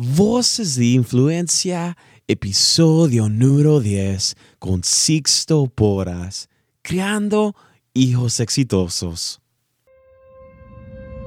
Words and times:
Voces 0.00 0.76
de 0.76 0.84
Influencia, 0.84 1.96
episodio 2.28 3.28
número 3.28 3.80
10 3.80 4.36
con 4.60 4.84
Sixto 4.84 5.66
Poras, 5.66 6.48
creando 6.82 7.56
hijos 7.94 8.38
exitosos. 8.38 9.42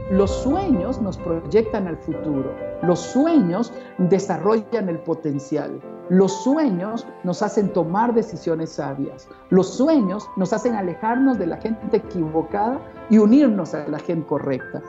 Los 0.09 0.31
sueños 0.43 1.01
nos 1.01 1.17
proyectan 1.17 1.85
al 1.85 1.97
futuro, 1.97 2.55
los 2.81 3.01
sueños 3.01 3.73
desarrollan 3.97 4.87
el 4.87 4.99
potencial, 4.99 5.81
los 6.09 6.41
sueños 6.41 7.05
nos 7.25 7.41
hacen 7.41 7.73
tomar 7.73 8.13
decisiones 8.13 8.69
sabias, 8.69 9.27
los 9.49 9.67
sueños 9.75 10.29
nos 10.37 10.53
hacen 10.53 10.75
alejarnos 10.75 11.37
de 11.37 11.47
la 11.47 11.57
gente 11.57 11.97
equivocada 11.97 12.79
y 13.09 13.17
unirnos 13.17 13.73
a 13.73 13.85
la 13.89 13.99
gente 13.99 14.25
correcta. 14.27 14.81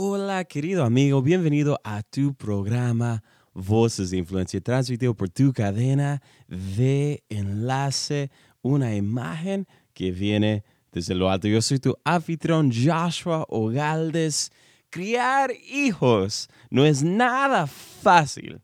Hola 0.00 0.44
querido 0.44 0.84
amigo, 0.84 1.20
bienvenido 1.22 1.80
a 1.82 2.04
tu 2.04 2.32
programa 2.32 3.20
Voces 3.52 4.10
de 4.10 4.18
Influencia, 4.18 4.60
transmitido 4.60 5.12
por 5.12 5.28
tu 5.28 5.52
cadena 5.52 6.22
de 6.46 7.24
enlace, 7.28 8.30
una 8.62 8.94
imagen 8.94 9.66
que 9.94 10.12
viene 10.12 10.62
desde 10.92 11.16
lo 11.16 11.28
alto. 11.28 11.48
Yo 11.48 11.60
soy 11.60 11.80
tu 11.80 11.96
anfitrión 12.04 12.70
Joshua 12.70 13.44
Ogaldes. 13.48 14.52
Criar 14.88 15.50
hijos 15.68 16.48
no 16.70 16.84
es 16.86 17.02
nada 17.02 17.66
fácil. 17.66 18.60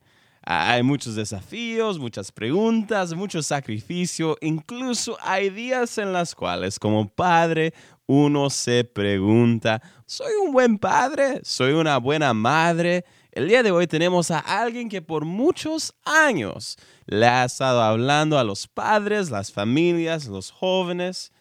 Hay 0.46 0.82
muchos 0.82 1.14
desafíos, 1.14 1.98
muchas 1.98 2.30
preguntas, 2.30 3.14
mucho 3.14 3.42
sacrificio. 3.42 4.36
Incluso 4.42 5.16
hay 5.22 5.48
días 5.48 5.96
en 5.96 6.12
los 6.12 6.34
cuales 6.34 6.78
como 6.78 7.08
padre 7.08 7.72
uno 8.06 8.50
se 8.50 8.84
pregunta, 8.84 9.80
¿soy 10.06 10.32
un 10.44 10.52
buen 10.52 10.78
padre? 10.78 11.40
¿Soy 11.42 11.72
una 11.72 11.98
buena 11.98 12.34
madre? 12.34 13.04
El 13.32 13.48
día 13.48 13.62
de 13.62 13.70
hoy 13.70 13.86
tenemos 13.86 14.30
a 14.30 14.38
alguien 14.38 14.88
que 14.88 15.02
por 15.02 15.24
muchos 15.24 15.94
años 16.04 16.76
le 17.06 17.26
ha 17.26 17.44
estado 17.44 17.82
hablando 17.82 18.38
a 18.38 18.44
los 18.44 18.68
padres, 18.68 19.30
las 19.30 19.50
familias, 19.50 20.26
los 20.26 20.50
jóvenes, 20.50 21.32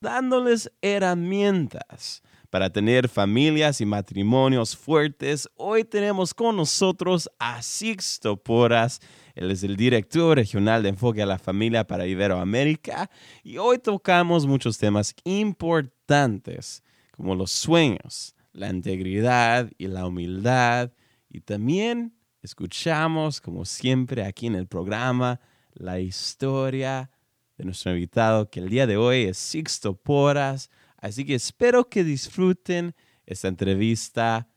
dándoles 0.00 0.70
herramientas 0.80 2.22
para 2.50 2.70
tener 2.70 3.08
familias 3.08 3.80
y 3.80 3.86
matrimonios 3.86 4.76
fuertes. 4.76 5.48
Hoy 5.56 5.84
tenemos 5.84 6.32
con 6.32 6.56
nosotros 6.56 7.28
a 7.38 7.60
Sixto 7.60 8.36
Poras. 8.36 9.00
Él 9.38 9.50
es 9.50 9.62
el 9.62 9.76
director 9.76 10.36
regional 10.36 10.82
de 10.82 10.90
enfoque 10.90 11.22
a 11.22 11.26
la 11.26 11.38
familia 11.38 11.86
para 11.86 12.06
Iberoamérica 12.06 13.08
y 13.42 13.58
hoy 13.58 13.78
tocamos 13.78 14.46
muchos 14.46 14.78
temas 14.78 15.14
importantes 15.24 16.82
como 17.12 17.34
los 17.34 17.52
sueños, 17.52 18.34
la 18.52 18.68
integridad 18.68 19.70
y 19.78 19.86
la 19.86 20.06
humildad 20.06 20.92
y 21.30 21.40
también 21.40 22.14
escuchamos, 22.42 23.40
como 23.40 23.64
siempre 23.64 24.24
aquí 24.24 24.48
en 24.48 24.56
el 24.56 24.66
programa, 24.66 25.40
la 25.72 26.00
historia 26.00 27.10
de 27.56 27.64
nuestro 27.64 27.92
invitado 27.92 28.50
que 28.50 28.60
el 28.60 28.68
día 28.68 28.86
de 28.86 28.96
hoy 28.96 29.22
es 29.22 29.38
Sixto 29.38 29.94
Poras 29.94 30.68
Así 31.00 31.24
que 31.24 31.36
espero 31.36 31.88
que 31.88 32.02
disfruten 32.02 32.94
esta 33.24 33.48
entrevista 33.48 34.48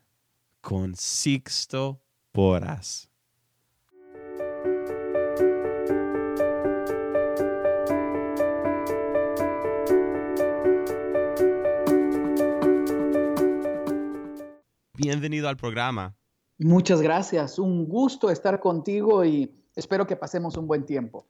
con 0.60 0.96
Sixto 0.96 2.04
Poras. 2.32 3.11
Bienvenido 15.04 15.50
al 15.50 15.58
programa. 15.58 16.16
Muchas 16.60 17.02
gracias, 17.02 17.58
un 17.58 17.88
gusto 17.88 18.30
estar 18.30 18.60
contigo 18.60 19.26
y 19.26 19.52
espero 19.76 20.06
que 20.06 20.16
pasemos 20.16 20.58
un 20.58 20.68
buen 20.68 20.86
tiempo 20.86 21.28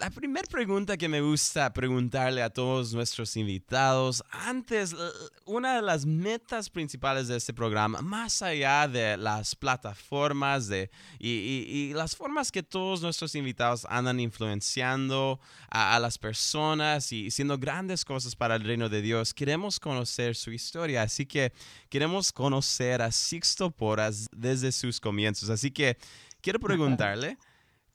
la 0.00 0.08
primera 0.08 0.46
pregunta 0.48 0.96
que 0.96 1.10
me 1.10 1.20
gusta 1.20 1.70
preguntarle 1.74 2.42
a 2.42 2.48
todos 2.48 2.94
nuestros 2.94 3.36
invitados, 3.36 4.24
antes, 4.30 4.96
una 5.44 5.76
de 5.76 5.82
las 5.82 6.06
metas 6.06 6.70
principales 6.70 7.28
de 7.28 7.36
este 7.36 7.52
programa, 7.52 8.00
más 8.00 8.40
allá 8.40 8.88
de 8.88 9.18
las 9.18 9.54
plataformas 9.54 10.68
de, 10.68 10.90
y, 11.18 11.92
las 11.92 12.16
formas 12.16 12.50
que 12.50 12.62
todos 12.62 13.02
nuestros 13.02 13.34
invitados 13.34 13.86
andan 13.90 14.20
influenciando 14.20 15.38
a, 15.68 15.98
las 15.98 16.16
personas 16.16 17.12
y 17.12 17.26
haciendo 17.28 17.58
grandes 17.58 18.02
cosas 18.02 18.34
para 18.34 18.56
el 18.56 18.64
reino 18.64 18.88
de 18.88 19.02
Dios, 19.02 19.34
queremos 19.34 19.78
conocer 19.78 20.34
su 20.34 20.50
historia. 20.50 21.02
Así 21.02 21.26
que 21.26 21.52
queremos 21.90 22.32
conocer 22.32 23.02
a 23.02 23.12
Sixto 23.12 23.70
Poras 23.70 24.30
desde 24.32 24.72
sus 24.72 24.98
comienzos. 24.98 25.50
Así 25.50 25.70
que 25.70 25.98
quiero 26.40 26.58
preguntarle. 26.58 27.36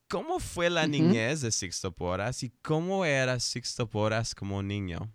¿Cómo 0.07 0.39
fue 0.39 0.69
la 0.69 0.85
niñez 0.85 1.41
de 1.41 1.51
Sixto 1.51 1.91
Poras 1.91 2.43
y 2.43 2.51
cómo 2.61 3.05
era 3.05 3.39
Sixto 3.39 3.89
Poras 3.89 4.35
como 4.35 4.61
niño? 4.61 5.11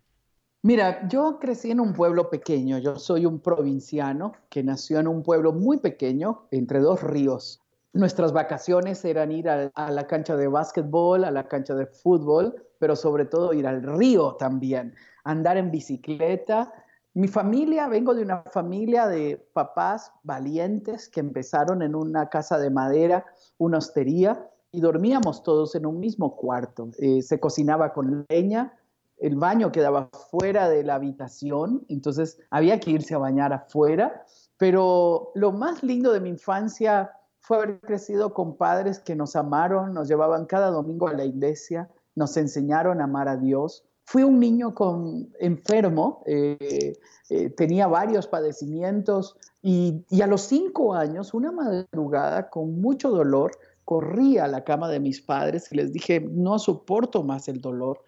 Mira, 0.62 1.06
yo 1.08 1.38
crecí 1.38 1.70
en 1.70 1.78
un 1.78 1.92
pueblo 1.92 2.28
pequeño. 2.28 2.76
Yo 2.78 2.96
soy 2.98 3.24
un 3.24 3.38
provinciano 3.38 4.32
que 4.48 4.64
nació 4.64 4.98
en 4.98 5.06
un 5.06 5.22
pueblo 5.22 5.52
muy 5.52 5.78
pequeño, 5.78 6.48
entre 6.50 6.80
dos 6.80 7.04
ríos. 7.04 7.62
Nuestras 7.92 8.32
vacaciones 8.32 9.04
eran 9.04 9.30
ir 9.30 9.48
a, 9.48 9.70
la 9.90 10.06
cancha 10.08 10.36
de 10.36 10.48
básquetbol, 10.48 11.24
a 11.24 11.30
la 11.30 11.46
cancha 11.46 11.76
de 11.76 11.86
fútbol, 11.86 12.66
pero 12.80 12.96
sobre 12.96 13.26
todo 13.26 13.52
ir 13.52 13.68
al 13.68 13.84
río 13.84 14.34
también, 14.40 14.96
andar 15.22 15.56
en 15.56 15.70
bicicleta. 15.70 16.72
Mi 17.14 17.28
familia, 17.28 17.86
vengo 17.86 18.12
de 18.12 18.22
una 18.22 18.42
familia 18.42 19.06
de 19.06 19.36
papás 19.52 20.12
valientes 20.24 21.08
que 21.08 21.20
empezaron 21.20 21.80
en 21.82 21.94
una 21.94 22.28
casa 22.28 22.58
de 22.58 22.70
madera, 22.70 23.24
una 23.56 23.78
hostería, 23.78 24.50
y 24.72 24.80
dormíamos 24.80 25.42
todos 25.42 25.74
en 25.74 25.86
un 25.86 25.98
mismo 25.98 26.36
cuarto. 26.36 26.90
Eh, 26.98 27.22
se 27.22 27.40
cocinaba 27.40 27.92
con 27.92 28.26
leña, 28.28 28.74
el 29.18 29.36
baño 29.36 29.72
quedaba 29.72 30.08
fuera 30.30 30.68
de 30.68 30.82
la 30.82 30.94
habitación, 30.94 31.84
entonces 31.88 32.38
había 32.50 32.80
que 32.80 32.90
irse 32.92 33.14
a 33.14 33.18
bañar 33.18 33.52
afuera. 33.52 34.24
Pero 34.56 35.32
lo 35.34 35.52
más 35.52 35.82
lindo 35.82 36.12
de 36.12 36.20
mi 36.20 36.30
infancia 36.30 37.12
fue 37.40 37.56
haber 37.58 37.80
crecido 37.80 38.32
con 38.32 38.56
padres 38.56 38.98
que 38.98 39.16
nos 39.16 39.34
amaron, 39.36 39.92
nos 39.92 40.08
llevaban 40.08 40.46
cada 40.46 40.70
domingo 40.70 41.08
a 41.08 41.14
la 41.14 41.24
iglesia, 41.24 41.90
nos 42.14 42.36
enseñaron 42.36 43.00
a 43.00 43.04
amar 43.04 43.28
a 43.28 43.36
Dios. 43.36 43.84
Fui 44.04 44.22
un 44.22 44.40
niño 44.40 44.74
con, 44.74 45.32
enfermo, 45.38 46.22
eh, 46.26 46.98
eh, 47.28 47.50
tenía 47.50 47.86
varios 47.86 48.26
padecimientos 48.26 49.36
y, 49.62 50.04
y 50.10 50.20
a 50.22 50.26
los 50.26 50.42
cinco 50.42 50.94
años, 50.94 51.32
una 51.32 51.52
madrugada 51.52 52.50
con 52.50 52.80
mucho 52.80 53.10
dolor, 53.10 53.52
corrí 53.90 54.38
a 54.38 54.46
la 54.46 54.62
cama 54.62 54.88
de 54.88 55.00
mis 55.00 55.20
padres 55.20 55.72
y 55.72 55.74
les 55.74 55.92
dije, 55.92 56.20
no 56.20 56.60
soporto 56.60 57.24
más 57.24 57.48
el 57.48 57.60
dolor. 57.60 58.04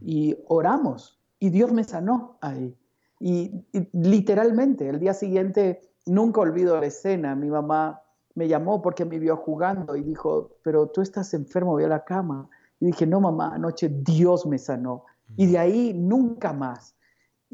Y 0.00 0.34
oramos 0.48 1.20
y 1.38 1.50
Dios 1.50 1.74
me 1.74 1.84
sanó 1.84 2.38
ahí. 2.40 2.74
Y, 3.20 3.52
literalmente, 3.92 4.88
el 4.88 4.98
día 4.98 5.12
siguiente, 5.12 5.82
nunca 6.06 6.40
olvido 6.40 6.80
la 6.80 6.86
escena, 6.86 7.34
mi 7.34 7.50
mamá 7.50 8.00
me 8.34 8.48
llamó 8.48 8.80
porque 8.80 9.04
me 9.04 9.18
vio 9.18 9.36
jugando 9.36 9.94
y 9.94 10.04
dijo, 10.04 10.56
pero 10.62 10.86
tú 10.86 11.02
estás 11.02 11.34
enfermo, 11.34 11.72
voy 11.72 11.84
a 11.84 11.88
la 11.88 12.02
cama. 12.02 12.48
Y 12.80 12.86
dije, 12.86 13.06
no 13.06 13.20
mamá, 13.20 13.54
anoche 13.54 13.90
Dios 13.90 14.46
me 14.46 14.56
sanó. 14.56 15.04
Y 15.36 15.48
de 15.48 15.58
ahí 15.58 15.92
nunca 15.92 16.54
más. 16.54 16.96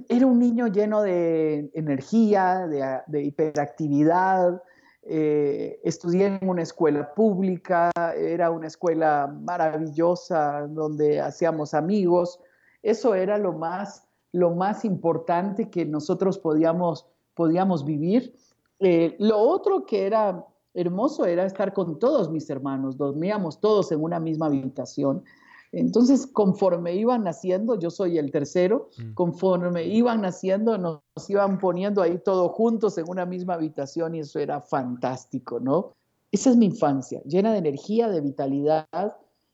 Era 0.09 0.27
un 0.27 0.39
niño 0.39 0.69
lleno 0.69 1.03
de 1.03 1.69
energía, 1.75 2.69
de, 2.69 3.01
de 3.09 3.25
hiperactividad, 3.25 4.63
eh, 5.05 5.81
estudié 5.83 6.27
en 6.27 6.49
una 6.49 6.63
escuela 6.63 7.13
pública, 7.15 7.91
era 8.17 8.51
una 8.51 8.69
escuela 8.69 9.27
maravillosa 9.27 10.69
donde 10.69 11.21
hacíamos 11.21 11.75
amigos. 11.75 12.39
Eso 12.83 13.15
era 13.15 13.37
lo 13.37 13.53
más, 13.53 14.07
lo 14.31 14.51
más 14.51 14.85
importante 14.85 15.71
que 15.71 15.85
nosotros 15.85 16.39
podíamos, 16.39 17.07
podíamos 17.35 17.85
vivir. 17.85 18.35
Eh, 18.79 19.17
lo 19.19 19.39
otro 19.39 19.87
que 19.87 20.07
era 20.07 20.47
hermoso 20.75 21.27
era 21.27 21.45
estar 21.45 21.73
con 21.73 21.99
todos 21.99 22.31
mis 22.31 22.49
hermanos, 22.49 22.97
dormíamos 22.97 23.61
todos 23.61 23.93
en 23.93 24.03
una 24.03 24.21
misma 24.21 24.47
habitación. 24.47 25.25
Entonces, 25.73 26.27
conforme 26.27 26.95
iban 26.95 27.25
naciendo, 27.25 27.79
yo 27.79 27.91
soy 27.91 28.19
el 28.19 28.31
tercero, 28.31 28.91
mm. 28.99 29.15
conforme 29.15 29.85
iban 29.85 30.21
naciendo, 30.21 30.77
nos, 30.77 31.01
iban 31.29 31.59
poniendo 31.59 32.03
ahí 32.03 32.19
todos 32.23 32.53
juntos 32.53 32.99
en 32.99 33.09
una 33.09 33.25
misma 33.25 33.55
habitación 33.55 34.15
y 34.15 34.21
eso 34.21 34.39
era 34.39 34.61
fantástico, 34.61 35.61
¿no? 35.61 35.95
Esa 36.31 36.51
es 36.51 36.57
mi 36.57 36.67
infancia, 36.67 37.23
llena 37.25 37.53
de 37.53 37.59
energía, 37.59 38.09
de 38.09 38.21
vitalidad 38.21 38.87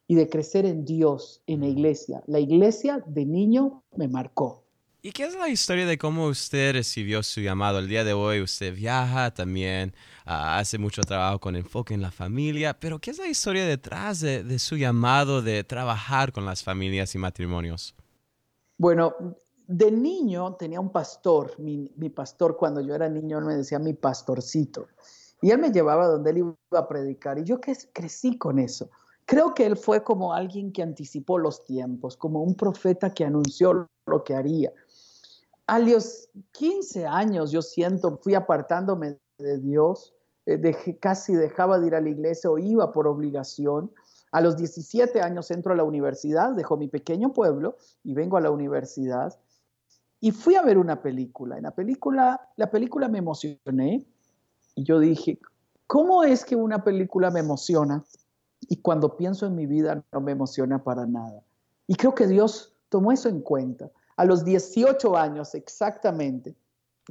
y 0.09 0.17
de 0.17 0.29
crecer 0.29 0.67
en 0.67 0.85
Dios, 0.85 1.41
en 1.47 1.61
la 1.61 1.67
mm. 1.67 1.71
iglesia. 1.71 2.23
La 2.27 2.41
iglesia 2.41 3.03
de 3.07 3.25
niño 3.25 3.85
me 3.97 4.09
marcó. 4.09 4.65
¿Y 5.09 5.13
qué 5.13 5.25
es 5.25 5.35
la 5.35 5.49
historia 5.49 5.87
de 5.87 5.97
cómo 5.97 6.27
usted 6.27 6.75
recibió 6.75 7.23
su 7.23 7.41
llamado? 7.41 7.79
El 7.79 7.89
día 7.89 8.05
de 8.05 8.13
hoy 8.13 8.43
usted 8.43 8.75
viaja 8.75 9.33
también, 9.33 9.95
ah, 10.27 10.59
hace 10.59 10.77
mucho 10.77 11.01
trabajo 11.01 11.39
con 11.39 11.57
enfoque 11.57 11.95
en 11.95 12.03
la 12.03 12.11
familia, 12.11 12.79
pero 12.79 12.99
¿qué 12.99 13.13
es 13.13 13.19
la 13.19 13.27
historia 13.27 13.65
detrás 13.65 14.21
de, 14.21 14.59
su 14.59 14.77
llamado 14.77 15.41
de 15.41 15.65
trabajar 15.65 16.31
con 16.31 16.45
las 16.45 16.63
familias 16.63 17.15
y 17.15 17.19
matrimonios? 17.19 17.95
Bueno, 18.77 19.15
de 19.67 19.91
niño 19.91 20.57
tenía 20.57 20.79
un 20.79 20.93
pastor, 20.93 21.59
mi, 21.59 21.91
mi 21.97 22.11
pastor 22.11 22.59
cuando 22.59 22.83
yo 22.83 22.95
era 22.95 23.09
niño 23.09 23.41
me 23.41 23.55
decía 23.55 23.79
mi 23.79 23.95
pastorcito. 23.95 24.89
Y 25.41 25.53
él 25.53 25.59
me 25.59 25.73
llevaba 25.73 26.07
donde 26.07 26.33
él 26.33 26.37
iba 26.37 26.55
a 26.73 26.87
predicar 26.87 27.39
y 27.39 27.45
yo 27.45 27.59
crecí 27.95 28.37
con 28.37 28.59
eso. 28.59 28.91
Creo 29.25 29.55
que 29.55 29.65
él 29.65 29.79
fue 29.79 30.03
como 30.03 30.35
alguien 30.35 30.71
que 30.71 30.83
anticipó 30.83 31.39
los 31.39 31.65
tiempos, 31.65 32.15
como 32.15 32.43
un 32.43 32.55
profeta 32.55 33.09
que 33.15 33.25
anunció 33.25 33.89
lo 34.07 34.25
que 34.25 34.35
haría. 34.35 34.71
A 35.69 35.79
los 35.79 36.31
15 36.53 37.07
años 37.07 37.53
yo 37.53 37.61
siento, 37.61 38.17
fui 38.23 38.35
apartándome 38.35 39.19
de 39.37 39.59
Dios, 39.59 40.15
eh, 40.47 40.99
casi 40.99 41.35
dejaba 41.35 41.79
de 41.79 41.89
ir 41.89 41.95
a 41.95 42.01
la 42.01 42.09
iglesia 42.09 42.51
o 42.51 42.57
iba 42.57 42.91
por 42.91 43.07
obligación. 43.07 43.93
A 44.33 44.41
los 44.41 44.57
17 44.57 45.21
años 45.21 45.51
entro 45.51 45.75
a 45.75 45.77
la 45.77 45.85
universidad, 45.85 46.55
dejo 46.55 46.79
mi 46.79 46.89
pequeño 46.89 47.35
pueblo 47.35 47.77
y 48.03 48.15
vengo 48.15 48.39
a 48.39 48.41
la 48.41 48.51
universidad. 48.51 49.39
Y 50.21 50.31
fui 50.31 50.55
a 50.55 50.63
ver 50.63 50.79
una 50.79 51.03
película. 51.03 51.59
En 51.59 51.65
la 51.65 51.73
película, 51.73 52.49
la 52.57 52.71
película 52.71 53.09
me 53.09 53.19
emocioné 53.19 54.07
y 54.75 54.85
yo 54.85 54.99
dije, 54.99 55.39
¿cómo 55.87 56.25
es 56.25 56.47
que 56.47 56.57
una 56.57 56.83
película 56.83 57.31
me 57.31 57.41
emociona 57.41 58.03
y 58.61 58.77
cuando 58.79 59.19
pienso 59.19 59.45
en 59.45 59.55
mi 59.55 59.67
vida 59.67 60.03
no 60.13 60.23
me 60.23 60.33
emociona 60.33 60.83
para 60.83 61.05
nada? 61.05 61.43
Y 61.87 61.95
creo 61.97 62.15
que 62.15 62.27
Dios 62.27 62.73
tomó 62.89 63.13
eso 63.13 63.29
en 63.29 63.43
cuenta. 63.43 63.91
A 64.19 64.25
los 64.25 64.45
18 64.45 65.17
años 65.17 65.55
exactamente, 65.55 66.55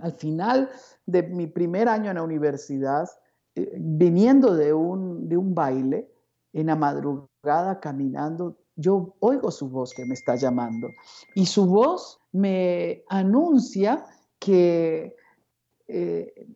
al 0.02 0.14
final 0.14 0.70
de 1.06 1.24
mi 1.24 1.48
primer 1.48 1.88
año 1.88 2.12
en 2.12 2.18
la 2.18 2.24
universidad, 2.24 3.10
eh, 3.56 3.72
viniendo 3.78 4.54
de 4.56 4.74
un, 4.74 5.28
de 5.28 5.38
un 5.38 5.56
baile, 5.56 6.08
en 6.54 6.68
la 6.68 6.76
madrugada 6.76 7.80
caminando, 7.80 8.58
yo 8.76 9.16
oigo 9.20 9.52
su 9.52 9.70
voz 9.70 9.94
que 9.94 10.06
me 10.06 10.14
está 10.14 10.36
llamando 10.36 10.88
y 11.36 11.46
su 11.46 11.66
voz 11.66 12.20
me 12.32 13.04
anuncia 13.10 14.06
que 14.40 15.16
eh, 15.88 16.48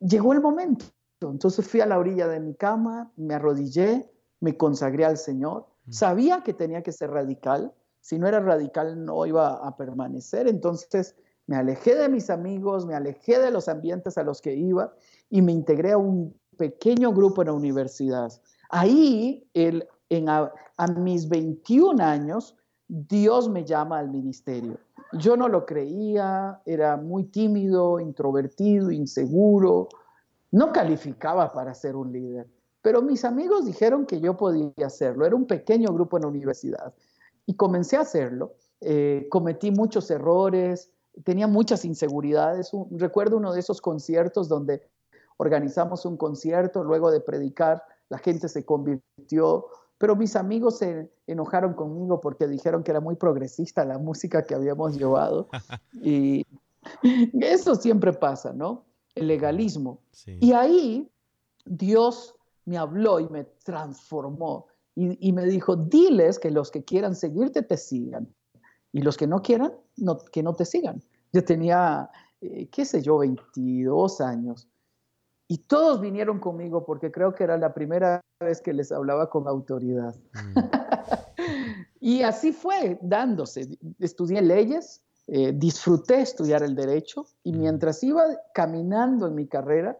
llegó 0.00 0.32
el 0.32 0.40
momento. 0.40 0.84
Entonces 1.20 1.66
fui 1.66 1.80
a 1.80 1.86
la 1.86 1.98
orilla 1.98 2.28
de 2.28 2.40
mi 2.40 2.54
cama, 2.54 3.10
me 3.16 3.34
arrodillé, 3.34 4.08
me 4.40 4.56
consagré 4.56 5.04
al 5.04 5.18
Señor. 5.18 5.66
Mm. 5.86 5.92
Sabía 5.92 6.42
que 6.42 6.54
tenía 6.54 6.82
que 6.82 6.92
ser 6.92 7.10
radical. 7.10 7.72
Si 8.08 8.18
no 8.18 8.26
era 8.26 8.40
radical 8.40 9.04
no 9.04 9.26
iba 9.26 9.56
a 9.56 9.76
permanecer. 9.76 10.48
Entonces 10.48 11.14
me 11.46 11.56
alejé 11.56 11.94
de 11.94 12.08
mis 12.08 12.30
amigos, 12.30 12.86
me 12.86 12.94
alejé 12.94 13.38
de 13.38 13.50
los 13.50 13.68
ambientes 13.68 14.16
a 14.16 14.22
los 14.22 14.40
que 14.40 14.54
iba 14.54 14.94
y 15.28 15.42
me 15.42 15.52
integré 15.52 15.92
a 15.92 15.98
un 15.98 16.34
pequeño 16.56 17.12
grupo 17.12 17.42
en 17.42 17.48
la 17.48 17.52
universidad. 17.52 18.32
Ahí 18.70 19.46
el, 19.52 19.86
a, 20.26 20.86
mis 20.96 21.28
21 21.28 22.02
años, 22.02 22.56
Dios 22.88 23.50
me 23.50 23.66
llama 23.66 23.98
al 23.98 24.08
ministerio. 24.08 24.78
Yo 25.12 25.36
no 25.36 25.46
lo 25.46 25.66
creía, 25.66 26.62
era 26.64 26.96
muy 26.96 27.24
tímido, 27.24 28.00
introvertido, 28.00 28.90
inseguro, 28.90 29.90
no 30.50 30.72
calificaba 30.72 31.52
para 31.52 31.74
ser 31.74 31.94
un 31.94 32.10
líder, 32.10 32.46
pero 32.80 33.02
mis 33.02 33.26
amigos 33.26 33.66
dijeron 33.66 34.06
que 34.06 34.18
yo 34.18 34.34
podía 34.34 34.86
hacerlo. 34.86 35.26
Era 35.26 35.36
un 35.36 35.46
pequeño 35.46 35.92
grupo 35.92 36.16
en 36.16 36.22
la 36.22 36.28
universidad 36.28 36.94
y 37.48 37.54
comencé 37.54 37.96
a 37.96 38.02
hacerlo. 38.02 38.52
Eh, 38.82 39.26
cometí 39.30 39.70
muchos 39.70 40.10
errores, 40.10 40.92
tenía 41.24 41.46
muchas 41.46 41.86
inseguridades. 41.86 42.70
recuerdo 42.90 43.38
uno 43.38 43.54
de 43.54 43.60
esos 43.60 43.80
conciertos 43.80 44.48
donde 44.48 44.82
organizamos 45.38 46.04
un 46.04 46.18
concierto, 46.18 46.84
luego 46.84 47.10
de 47.10 47.20
predicar, 47.20 47.82
la 48.10 48.18
gente 48.18 48.48
se 48.48 48.64
convirtió 48.64 49.66
pero 49.98 50.14
mis 50.14 50.36
amigos 50.36 50.78
se 50.78 51.10
enojaron 51.26 51.74
conmigo 51.74 52.20
porque 52.20 52.46
dijeron 52.46 52.84
que 52.84 52.92
era 52.92 53.00
muy 53.00 53.16
progresista 53.16 53.84
la 53.84 53.98
música 53.98 54.44
que 54.44 54.54
habíamos 54.54 54.96
llevado. 54.96 55.48
y 55.92 56.46
eso 57.40 57.74
siempre 57.74 58.12
pasa, 58.12 58.52
¿no? 58.52 58.84
El 59.16 59.26
legalismo. 59.26 60.00
Y 60.26 60.52
ahí 60.52 61.10
Dios 61.64 62.36
me 62.64 62.78
habló 62.78 63.18
y 63.18 63.28
me 63.28 63.44
transformó 63.64 64.66
y, 65.00 65.32
me 65.32 65.44
dijo, 65.44 65.76
diles 65.76 66.40
que 66.40 66.50
los 66.50 66.72
que 66.72 66.82
quieran 66.82 67.14
seguirte 67.14 67.62
te 67.62 67.76
sigan 67.76 68.34
y 68.92 69.02
los 69.02 69.16
que 69.16 69.28
no 69.28 69.42
quieran, 69.42 69.72
no, 69.96 70.18
que 70.18 70.42
no 70.42 70.54
te 70.54 70.64
sigan. 70.64 71.02
Yo 71.32 71.44
tenía, 71.44 72.10
eh, 72.40 72.68
qué 72.68 72.84
sé 72.84 73.00
yo, 73.00 73.18
22 73.18 74.20
años 74.20 74.68
y 75.48 75.58
todos 75.58 76.00
vinieron 76.00 76.38
conmigo 76.40 76.84
porque 76.84 77.10
creo 77.10 77.34
que 77.34 77.44
era 77.44 77.56
la 77.56 77.72
primera 77.72 78.20
vez 78.38 78.60
que 78.60 78.74
les 78.74 78.92
hablaba 78.92 79.30
con 79.30 79.48
autoridad. 79.48 80.14
Mm. 80.34 80.58
y 82.00 82.22
así 82.22 82.52
fue 82.52 82.98
dándose. 83.00 83.78
Estudié 83.98 84.42
leyes, 84.42 85.02
eh, 85.26 85.52
disfruté 85.54 86.20
estudiar 86.20 86.62
el 86.62 86.74
derecho 86.74 87.26
y 87.42 87.52
mm. 87.52 87.58
mientras 87.58 88.02
iba 88.04 88.24
caminando 88.52 89.26
en 89.26 89.34
mi 89.34 89.46
carrera, 89.46 89.96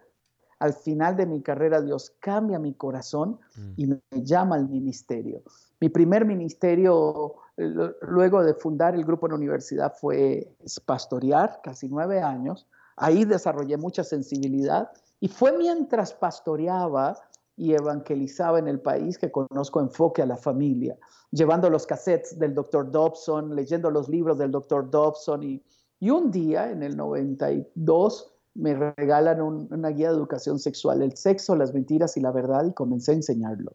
al 0.59 0.75
final 0.75 1.17
de 1.17 1.27
mi 1.27 1.41
carrera 1.43 1.81
Dios 1.81 2.15
cambia 2.21 2.59
mi 2.59 2.75
corazón 2.75 3.39
mm. 3.57 3.73
y 3.77 3.87
me 3.87 4.01
llama 4.23 4.57
al 4.57 4.69
ministerio. 4.69 5.43
Mi 5.81 5.89
primer 5.89 6.25
ministerio, 6.25 7.37
luego 7.57 8.43
de 8.43 8.55
fundar 8.55 8.95
el 8.95 9.05
grupo 9.05 9.27
en 9.27 9.33
la 9.33 9.37
universidad, 9.37 9.95
fue 9.95 10.53
pastorear, 10.85 11.61
casi 11.63 11.89
nueve 11.89 12.21
años. 12.21 12.67
Ahí 12.97 13.25
desarrollé 13.25 13.77
mucha 13.77 14.03
sensibilidad 14.03 14.91
y 15.21 15.29
fue 15.29 15.57
mientras 15.57 16.13
pastoreaba 16.13 17.17
y 17.57 17.75
evangelizaba 17.75 18.59
en 18.59 18.69
el 18.69 18.81
país 18.81 19.19
que 19.19 19.31
conozco 19.31 19.81
Enfoque 19.81 20.23
a 20.23 20.27
la 20.27 20.37
Familia, 20.37 20.97
llevando 21.31 21.69
los 21.71 21.87
cassettes 21.87 22.39
del 22.39 22.55
Dr. 22.55 22.91
Dobson, 22.91 23.55
leyendo 23.55 23.91
los 23.91 24.09
libros 24.09 24.39
del 24.39 24.53
Dr. 24.53 24.91
Dobson. 24.91 25.43
Y, 25.43 25.63
y 26.01 26.11
un 26.11 26.31
día, 26.31 26.71
en 26.71 26.85
el 26.85 26.97
92, 26.97 28.33
me 28.59 28.75
regalan 28.75 29.41
una 29.41 29.89
guía 29.89 30.11
de 30.11 30.17
educación 30.17 30.59
sexual, 30.59 31.03
el 31.03 31.17
sexo, 31.17 31.57
las 31.57 31.73
mentiras 31.73 32.17
y 32.17 32.21
la 32.21 32.33
verdad, 32.33 32.65
y 32.67 32.73
comencé 32.73 33.13
a 33.13 33.15
enseñarlo. 33.15 33.73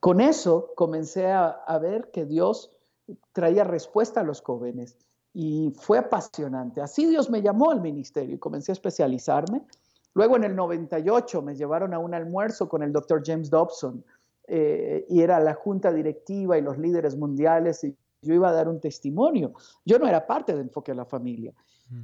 Con 0.00 0.20
eso 0.20 0.72
comencé 0.76 1.32
a, 1.32 1.78
ver 1.80 2.10
que 2.12 2.24
Dios 2.24 2.70
traía 3.32 3.64
respuesta 3.64 4.20
a 4.20 4.24
los 4.24 4.42
jóvenes 4.42 4.96
y 5.34 5.72
fue 5.76 5.98
apasionante. 5.98 6.80
Así 6.80 7.06
Dios 7.06 7.30
me 7.30 7.42
llamó 7.42 7.70
al 7.70 7.80
ministerio 7.80 8.34
y 8.36 8.38
comencé 8.38 8.72
a 8.72 8.74
especializarme 8.74 9.64
Luego 10.18 10.34
en 10.34 10.42
el 10.42 10.56
98 10.56 11.42
me 11.42 11.54
llevaron 11.54 11.94
a 11.94 12.00
un 12.00 12.12
almuerzo 12.12 12.68
con 12.68 12.82
el 12.82 12.92
doctor 12.92 13.22
James 13.24 13.50
Dobson 13.50 14.04
eh, 14.48 15.06
y 15.08 15.20
era 15.20 15.38
la 15.38 15.54
junta 15.54 15.92
directiva 15.92 16.58
y 16.58 16.60
los 16.60 16.76
líderes 16.76 17.16
mundiales 17.16 17.84
y 17.84 17.96
yo 18.22 18.34
iba 18.34 18.48
a 18.48 18.52
dar 18.52 18.68
un 18.68 18.80
testimonio. 18.80 19.52
Yo 19.84 19.96
no 20.00 20.08
era 20.08 20.26
parte 20.26 20.54
de 20.54 20.62
Enfoque 20.62 20.90
a 20.90 20.96
la 20.96 21.04
Familia. 21.04 21.54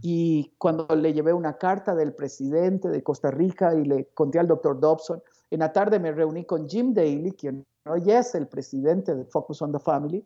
Y 0.00 0.52
cuando 0.58 0.86
le 0.96 1.12
llevé 1.12 1.32
una 1.32 1.58
carta 1.58 1.94
del 1.94 2.14
presidente 2.14 2.88
de 2.88 3.02
Costa 3.02 3.30
Rica 3.30 3.74
y 3.74 3.84
le 3.84 4.06
conté 4.14 4.38
al 4.38 4.48
doctor 4.48 4.80
Dobson, 4.80 5.22
en 5.50 5.60
la 5.60 5.72
tarde 5.72 5.98
me 5.98 6.12
reuní 6.12 6.44
con 6.44 6.68
Jim 6.68 6.94
Daly, 6.94 7.32
quien 7.32 7.64
hoy 7.86 8.10
es 8.10 8.34
el 8.34 8.48
presidente 8.48 9.14
de 9.14 9.24
Focus 9.24 9.60
on 9.62 9.72
the 9.72 9.78
Family, 9.78 10.24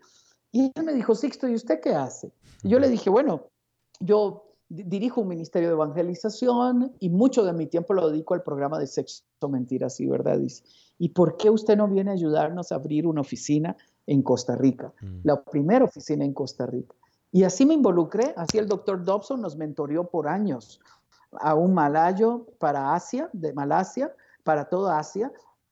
y 0.53 0.73
él 0.75 0.85
me 0.85 0.95
dijo, 0.95 1.15
Sixto, 1.15 1.49
¿y 1.49 1.55
usted 1.55 1.81
qué 1.81 1.95
hace? 1.95 2.33
Y 2.63 2.71
yo 2.71 2.79
le 2.79 2.89
dije, 2.89 3.11
bueno, 3.11 3.49
yo 4.01 4.45
dirijo 4.69 5.23
un 5.23 5.29
ministerio 5.29 5.69
de 5.69 5.75
evangelización 5.75 6.93
y 7.01 7.09
mucho 7.09 7.45
de 7.45 7.53
mi 7.53 7.67
tiempo 7.67 7.95
lo 7.95 8.11
dedico 8.11 8.35
al 8.35 8.43
programa 8.43 8.79
de 8.79 8.87
sexo, 8.87 9.23
mentiras 9.49 9.99
y 10.01 10.07
verdades. 10.07 10.63
¿Y 10.99 11.11
por 11.11 11.37
qué 11.37 11.51
usted 11.51 11.77
no 11.77 11.89
viene 11.89 12.11
a 12.11 12.15
ayudarnos 12.15 12.73
a 12.73 12.77
abrir 12.77 13.07
una 13.07 13.23
oficina 13.23 13.77
en 14.07 14.23
Costa 14.23 14.57
Rica? 14.57 14.93
Mm. 15.01 15.21
La 15.25 15.43
primera 15.43 15.85
oficina 15.85 16.25
en 16.25 16.35
Costa 16.35 16.67
Rica. 16.67 16.95
Y 17.31 17.45
así 17.45 17.67
me 17.67 17.75
involucré, 17.75 18.33
así 18.37 18.59
el 18.59 18.67
doctor 18.67 19.05
Dobson 19.05 19.41
nos 19.41 19.57
mentoreó 19.57 20.05
por 20.05 20.29
años 20.29 20.81
a 21.33 21.55
un 21.55 21.75
malayo 21.75 22.47
para 22.59 22.95
Asia, 22.95 23.29
de 23.33 23.53
Malasia, 23.53 24.15
para 24.45 24.65
toda 24.69 24.99
Asia, 24.99 25.31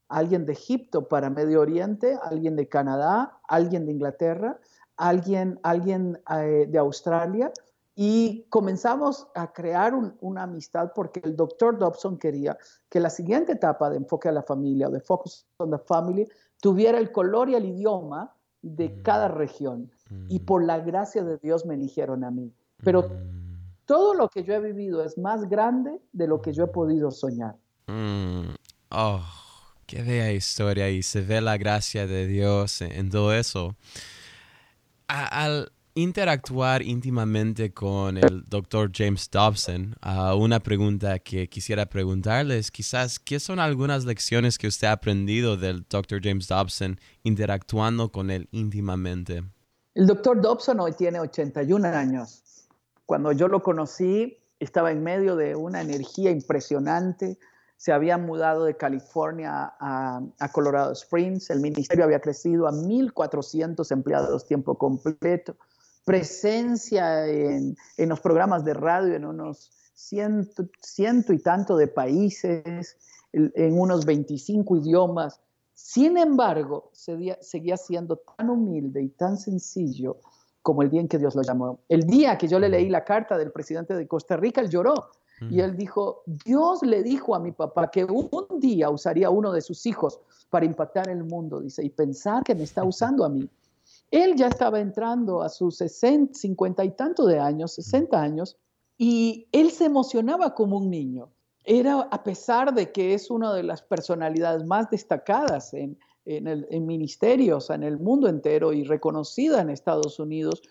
alguien 0.09 0.45
de 0.45 0.53
Egipto 0.53 1.09
para 1.09 1.31
Medio 1.31 1.61
Oriente, 1.61 2.19
alguien 2.23 2.57
de 2.57 2.69
Canadá, 2.69 3.39
alguien 3.49 3.87
de 3.87 3.93
Inglaterra, 3.93 4.59
alguien, 4.97 5.59
alguien 5.63 6.21
eh, 6.31 6.67
de 6.69 6.79
Australia, 6.79 7.53
y 7.99 8.45
comenzamos 8.51 9.27
a 9.35 9.51
crear 9.55 9.95
una 10.21 10.43
amistad 10.43 10.93
porque 10.95 11.23
el 11.25 11.35
doctor 11.35 11.79
Dobson 11.79 12.19
quería 12.19 12.59
que 12.91 13.01
la 13.01 13.09
siguiente 13.09 13.53
etapa 13.53 13.89
de 13.89 13.97
enfoque 13.97 14.29
a 14.29 14.33
la 14.33 14.43
familia 14.43 14.89
o 14.89 14.91
de 14.91 15.01
Focus 15.01 15.47
on 15.57 15.71
the 15.71 15.79
Family 15.79 16.29
tuviera 16.61 16.99
el 16.99 17.11
color 17.11 17.49
y 17.49 17.55
el 17.55 17.65
idioma 17.65 18.35
de 18.61 18.91
mm. 18.91 19.03
cada 19.03 19.29
región. 19.29 19.91
Y 20.29 20.41
mm. 20.41 20.45
por 20.45 20.65
la 20.65 20.79
gracia 20.81 21.25
de 21.25 21.39
Dios 21.39 21.67
me 21.67 21.75
eligieron 21.75 22.25
a 22.25 22.31
mí. 22.31 22.53
Pero 22.83 23.03
mm. 23.03 23.85
todo 23.87 24.15
lo 24.15 24.29
que 24.29 24.45
yo 24.45 24.55
he 24.55 24.61
vivido 24.61 25.05
es 25.05 25.19
más 25.19 25.49
grande 25.49 26.01
de 26.13 26.27
lo 26.27 26.41
que 26.41 26.53
yo 26.53 26.65
he 26.65 26.69
podido 26.69 27.11
soñar. 27.11 27.57
Oh, 28.91 29.25
qué 29.87 30.03
bella 30.03 30.33
historia 30.33 30.91
y 30.91 31.03
se 31.03 31.21
ve 31.21 31.41
la 31.41 31.57
gracia 31.57 32.07
de 32.07 32.27
Dios 32.27 32.81
en, 32.81 33.11
todo 33.11 33.33
eso. 33.35 33.77
al, 35.09 35.71
interactuar 35.97 36.83
íntimamente 36.83 37.73
con 37.73 38.19
el 38.19 38.45
doctor 38.45 38.91
James 38.95 39.31
Dobson, 39.31 39.97
uh, 40.05 40.35
una 40.37 40.61
pregunta 40.61 41.19
que 41.19 41.49
quisiera 41.49 41.87
preguntarles, 41.87 42.71
quizás, 42.71 43.19
¿qué 43.19 43.41
son 43.41 43.59
algunas 43.59 44.05
lecciones 44.05 44.59
que 44.59 44.69
usted 44.69 44.89
ha 44.89 44.93
aprendido 44.93 45.57
del 45.57 45.87
doctor 45.89 46.21
James 46.23 46.49
Dobson 46.49 47.01
interactuando 47.23 48.13
con 48.13 48.31
él 48.31 48.47
íntimamente? 48.53 49.43
El 49.97 50.07
doctor 50.07 50.43
Dobson 50.43 50.79
hoy 50.81 50.93
tiene 50.93 51.21
81 51.21 51.89
años 51.89 52.69
Cuando 53.07 53.33
yo 53.33 53.49
lo 53.49 53.63
conocí, 53.63 54.37
estaba 54.61 54.91
en 54.91 55.03
medio 55.03 55.37
de 55.37 55.57
una 55.57 55.81
energía 55.81 56.31
impresionante. 56.31 57.39
Se 57.79 57.93
había 57.93 58.19
mudado 58.19 58.65
de 58.65 58.77
California 58.77 59.73
a, 59.81 60.21
Colorado 60.53 60.93
Springs. 60.93 61.49
El 61.49 61.61
ministerio 61.61 62.05
había 62.05 62.21
crecido 62.21 62.69
a 62.69 62.73
1.400 62.73 63.91
empleados 63.91 64.45
tiempo 64.47 64.77
completo. 64.77 65.57
Presencia 66.05 67.27
en, 67.27 67.75
los 67.97 68.21
programas 68.21 68.67
de 68.67 68.75
radio 68.75 69.15
en 69.15 69.25
unos 69.25 69.71
ciento, 69.95 71.33
y 71.33 71.39
tanto 71.39 71.75
de 71.79 71.89
países, 71.89 72.99
en 73.33 73.81
unos 73.81 74.05
25 74.05 74.77
idiomas. 74.77 75.41
Sin 75.77 76.17
embargo, 76.17 76.91
seguía 76.93 77.77
siendo 77.77 78.17
tan 78.17 78.49
humilde 78.49 79.03
y 79.03 79.11
tan 79.11 79.37
sencillo 79.37 80.17
como 80.63 80.81
el 80.81 80.91
día 80.91 81.03
en 81.03 81.07
que 81.07 81.19
Dios 81.19 81.35
lo 81.37 81.43
llamó. 81.43 81.81
El 81.91 82.05
día 82.07 82.39
que 82.39 82.49
yo 82.49 82.59
le 82.59 82.71
leí 82.71 82.89
la 82.89 83.05
carta 83.05 83.37
del 83.37 83.53
presidente 83.53 83.95
de 83.95 84.09
Costa 84.09 84.39
Rica, 84.39 84.63
él 84.63 84.71
lloró. 84.71 84.95
Y 85.51 85.61
él 85.61 85.77
dijo, 85.77 86.23
Dios 86.47 86.83
le 86.83 87.03
dijo 87.03 87.35
a 87.35 87.39
mi 87.39 87.53
papá 87.53 87.91
que 87.91 88.05
un 88.05 88.59
día 88.59 88.89
usaría 88.89 89.29
uno 89.29 89.53
de 89.53 89.61
sus 89.61 89.85
hijos 89.85 90.19
para 90.49 90.65
impactar 90.65 91.11
el 91.11 91.25
mundo, 91.25 91.61
dice, 91.61 91.85
y 91.85 91.91
pensar 91.91 92.43
que 92.43 92.55
me 92.55 92.63
está 92.63 92.83
usando 92.83 93.23
a 93.23 93.29
mí. 93.29 93.47
Él 94.11 94.35
ya 94.35 94.49
estaba 94.49 94.81
entrando 94.81 95.43
a 95.43 95.51
sus 95.51 95.77
60, 95.77 96.33
50 96.33 96.85
y 96.85 96.91
tanto 96.93 97.27
de 97.27 97.39
años, 97.39 97.75
60 97.75 98.19
años, 98.19 98.57
y 98.97 99.47
él 99.53 99.71
se 99.73 99.85
emocionaba 99.85 100.55
como 100.55 100.79
un 100.79 100.89
niño. 100.89 101.29
Era, 101.67 102.03
a 102.13 102.23
pesar 102.23 102.73
de 102.73 102.93
que 102.93 103.13
es 103.13 103.31
una 103.31 103.53
de 103.53 103.65
las 103.65 103.83
personalidades 103.83 104.65
más 104.65 104.89
destacadas 104.89 105.75
en, 105.75 105.99
en, 106.25 106.47
el, 106.47 106.67
en 106.71 106.87
ministerios 106.87 107.71
en 107.71 107.83
el 107.83 107.99
mundo 107.99 108.29
entero 108.29 108.73
y 108.73 108.85
reconocida 108.85 109.61
en 109.61 109.71
Estados 109.71 110.21
Unidos, 110.21 110.63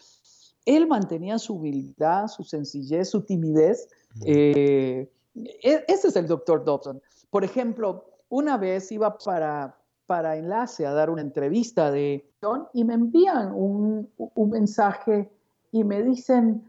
él 0.66 0.88
mantenía 0.88 1.38
su 1.38 1.56
humildad, 1.56 2.28
su 2.28 2.44
sencillez, 2.44 3.10
su 3.10 3.22
timidez. 3.22 3.88
Eh, 4.26 5.10
e, 5.36 5.86
ese 5.88 6.08
es 6.08 6.16
el 6.16 6.28
doctor 6.28 6.64
Dobson. 6.64 7.02
Por 7.30 7.44
ejemplo, 7.44 8.06
una 8.30 8.58
vez 8.58 8.92
iba 8.92 9.18
para, 9.18 9.78
para 10.06 10.38
Enlace 10.38 10.86
a 10.86 10.94
dar 10.94 11.10
una 11.10 11.22
entrevista 11.22 11.92
de 11.92 12.26
John 12.42 12.68
y 12.74 12.84
me 12.84 12.96
envían 12.96 13.54
un, 13.54 14.10
un 14.18 14.50
mensaje 14.50 15.30
y 15.72 15.84
me 15.84 16.02
dicen, 16.04 16.64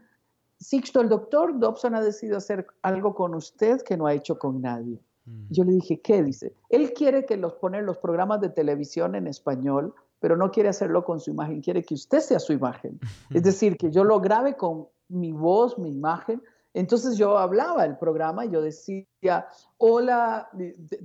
Sixto, 0.59 1.01
el 1.01 1.09
doctor 1.09 1.59
Dobson 1.59 1.95
ha 1.95 2.01
decidido 2.01 2.37
hacer 2.37 2.65
algo 2.81 3.13
con 3.13 3.35
usted 3.35 3.81
que 3.81 3.95
no 3.95 4.07
ha 4.07 4.13
hecho 4.13 4.39
con 4.39 4.61
nadie. 4.61 4.99
Mm. 5.25 5.45
Yo 5.49 5.63
le 5.63 5.73
dije, 5.73 6.01
¿qué 6.01 6.23
dice? 6.23 6.53
Él 6.69 6.93
quiere 6.93 7.25
que 7.25 7.37
los 7.37 7.53
poner 7.53 7.83
los 7.83 7.97
programas 7.97 8.41
de 8.41 8.49
televisión 8.49 9.15
en 9.15 9.27
español, 9.27 9.93
pero 10.19 10.35
no 10.35 10.51
quiere 10.51 10.69
hacerlo 10.69 11.03
con 11.05 11.19
su 11.19 11.31
imagen, 11.31 11.61
quiere 11.61 11.83
que 11.83 11.93
usted 11.93 12.19
sea 12.19 12.39
su 12.39 12.53
imagen. 12.53 12.99
Es 13.33 13.43
decir, 13.43 13.77
que 13.77 13.91
yo 13.91 14.03
lo 14.03 14.19
grabe 14.19 14.55
con 14.55 14.87
mi 15.09 15.31
voz, 15.31 15.77
mi 15.77 15.89
imagen. 15.89 16.41
Entonces 16.77 17.17
yo 17.17 17.37
hablaba 17.39 17.85
el 17.85 17.97
programa 17.97 18.45
y 18.45 18.51
yo 18.51 18.61
decía, 18.61 19.47
hola, 19.77 20.49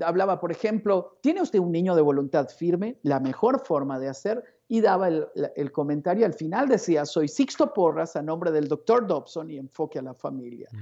hablaba, 0.04 0.38
por 0.38 0.52
ejemplo, 0.52 1.18
¿tiene 1.22 1.40
usted 1.40 1.58
un 1.60 1.72
niño 1.72 1.94
de 1.96 2.02
voluntad 2.02 2.48
firme? 2.48 2.98
La 3.02 3.20
mejor 3.20 3.64
forma 3.64 3.98
de 3.98 4.08
hacer, 4.08 4.44
y 4.68 4.82
daba 4.82 5.08
el, 5.08 5.26
el 5.56 5.72
comentario 5.72 6.26
al 6.26 6.34
final, 6.34 6.68
decía, 6.68 7.06
soy 7.06 7.26
Sixto 7.26 7.72
Porras 7.72 8.16
a 8.16 8.22
nombre 8.22 8.50
del 8.50 8.68
doctor 8.68 9.06
Dobson 9.06 9.50
y 9.50 9.56
enfoque 9.56 9.98
a 9.98 10.02
la 10.02 10.12
familia. 10.12 10.68
Mm. 10.72 10.78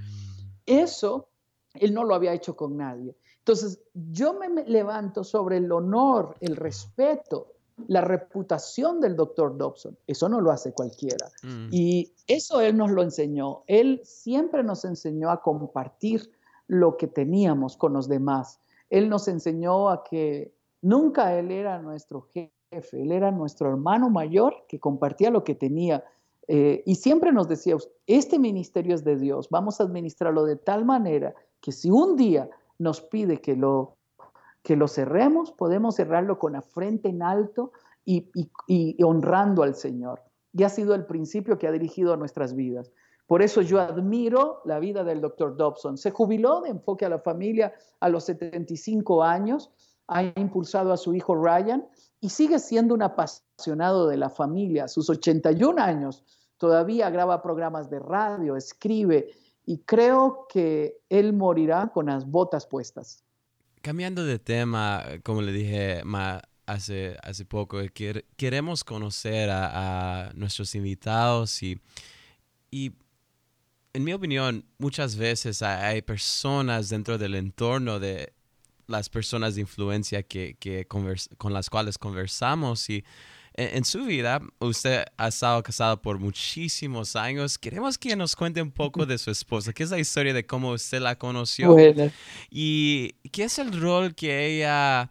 Eso 0.66 1.28
él 1.74 1.94
no 1.94 2.04
lo 2.04 2.14
había 2.14 2.32
hecho 2.32 2.56
con 2.56 2.76
nadie. 2.76 3.16
Entonces, 3.38 3.80
yo 3.94 4.34
me 4.34 4.48
levanto 4.64 5.22
sobre 5.22 5.58
el 5.58 5.70
honor, 5.70 6.34
el 6.40 6.56
respeto, 6.56 7.54
la 7.88 8.00
reputación 8.00 9.00
del 9.00 9.16
doctor 9.16 9.56
Dobson. 9.56 9.96
Eso 10.06 10.28
no 10.28 10.40
lo 10.40 10.50
hace 10.50 10.72
cualquiera. 10.72 11.26
Mm. 11.42 11.68
Y 11.70 12.12
eso 12.26 12.60
él 12.60 12.76
nos 12.76 12.90
lo 12.90 13.02
enseñó. 13.02 13.62
Él 13.66 14.00
siempre 14.04 14.62
nos 14.62 14.84
enseñó 14.84 15.30
a 15.30 15.42
compartir 15.42 16.30
lo 16.66 16.96
que 16.96 17.06
teníamos 17.06 17.76
con 17.76 17.92
los 17.92 18.08
demás. 18.08 18.60
Él 18.90 19.08
nos 19.08 19.28
enseñó 19.28 19.88
a 19.88 20.04
que 20.04 20.52
nunca 20.82 21.36
él 21.38 21.50
era 21.50 21.78
nuestro 21.80 22.28
jefe, 22.32 23.02
él 23.02 23.12
era 23.12 23.30
nuestro 23.30 23.68
hermano 23.68 24.10
mayor 24.10 24.54
que 24.68 24.78
compartía 24.78 25.30
lo 25.30 25.44
que 25.44 25.54
tenía. 25.54 26.04
Eh, 26.48 26.82
y 26.86 26.94
siempre 26.96 27.32
nos 27.32 27.48
decía, 27.48 27.76
este 28.06 28.38
ministerio 28.38 28.94
es 28.94 29.04
de 29.04 29.16
Dios, 29.16 29.48
vamos 29.50 29.80
a 29.80 29.84
administrarlo 29.84 30.44
de 30.44 30.56
tal 30.56 30.84
manera 30.84 31.34
que 31.60 31.72
si 31.72 31.90
un 31.90 32.16
día 32.16 32.48
nos 32.78 33.00
pide 33.00 33.40
que 33.40 33.54
lo, 33.54 33.96
que 34.62 34.76
lo 34.76 34.88
cerremos, 34.88 35.52
podemos 35.52 35.96
cerrarlo 35.96 36.38
con 36.38 36.52
la 36.52 36.62
frente 36.62 37.08
en 37.08 37.22
alto 37.22 37.72
y, 38.04 39.02
honrando 39.02 39.62
al 39.62 39.74
Señor. 39.74 40.22
Y 40.52 40.64
ha 40.64 40.68
sido 40.68 40.94
el 40.94 41.06
principio 41.06 41.58
que 41.58 41.68
ha 41.68 41.72
dirigido 41.72 42.16
nuestras 42.16 42.54
vidas. 42.54 42.92
Por 43.26 43.42
eso 43.42 43.62
yo 43.62 43.80
admiro 43.80 44.60
la 44.64 44.80
vida 44.80 45.04
del 45.04 45.20
doctor 45.20 45.56
Dobson. 45.56 45.96
Se 45.96 46.10
jubiló 46.10 46.60
de 46.60 46.70
enfoque 46.70 47.04
a 47.04 47.08
la 47.08 47.20
familia 47.20 47.72
a 48.00 48.08
los 48.08 48.24
75 48.24 49.22
años, 49.22 49.70
ha 50.08 50.24
impulsado 50.24 50.92
a 50.92 50.96
su 50.96 51.14
hijo 51.14 51.36
Ryan 51.36 51.86
y 52.20 52.30
sigue 52.30 52.58
siendo 52.58 52.94
un 52.94 53.02
apasionado 53.02 54.08
de 54.08 54.16
la 54.16 54.28
familia. 54.28 54.84
A 54.84 54.88
sus 54.88 55.08
81 55.08 55.80
años 55.80 56.24
todavía 56.58 57.08
graba 57.10 57.40
programas 57.40 57.88
de 57.88 58.00
radio, 58.00 58.56
escribe 58.56 59.30
y 59.64 59.78
creo 59.78 60.46
que 60.48 61.00
él 61.08 61.32
morirá 61.32 61.92
con 61.94 62.06
las 62.06 62.28
botas 62.28 62.66
puestas. 62.66 63.24
Cambiando 63.82 64.24
de 64.24 64.38
tema, 64.38 65.04
como 65.22 65.40
le 65.42 65.52
dije 65.52 66.02
hace, 66.66 67.16
hace 67.22 67.44
poco, 67.44 67.80
queremos 68.36 68.84
conocer 68.84 69.48
a, 69.50 70.30
nuestros 70.34 70.74
invitados 70.74 71.62
y, 71.62 71.80
y, 72.70 72.92
en 73.92 74.04
mi 74.04 74.12
opinión, 74.12 74.64
muchas 74.78 75.16
veces 75.16 75.62
hay 75.62 76.02
personas 76.02 76.90
dentro 76.90 77.18
del 77.18 77.34
entorno 77.34 77.98
de 77.98 78.32
las 78.86 79.08
personas 79.08 79.54
de 79.54 79.62
influencia 79.62 80.22
que, 80.22 80.56
que 80.60 80.86
con 80.86 81.52
las 81.52 81.70
cuales 81.70 81.96
conversamos 81.96 82.88
y 82.90 83.04
en, 83.54 83.84
su 83.84 84.04
vida, 84.04 84.40
usted 84.58 85.04
ha 85.16 85.28
estado 85.28 85.62
casado 85.62 86.00
por 86.00 86.18
muchísimos 86.18 87.16
años. 87.16 87.58
Queremos 87.58 87.98
que 87.98 88.16
nos 88.16 88.36
cuente 88.36 88.62
un 88.62 88.70
poco 88.70 89.06
de 89.06 89.18
su 89.18 89.30
esposa, 89.30 89.72
qué 89.72 89.82
es 89.82 89.90
la 89.90 89.98
historia 89.98 90.32
de 90.32 90.46
cómo 90.46 90.72
usted 90.72 91.00
la 91.00 91.16
conoció 91.16 91.76
y 92.50 93.12
qué 93.32 93.44
es 93.44 93.58
el 93.58 93.78
rol 93.80 94.14
que 94.14 94.46
ella 94.46 95.10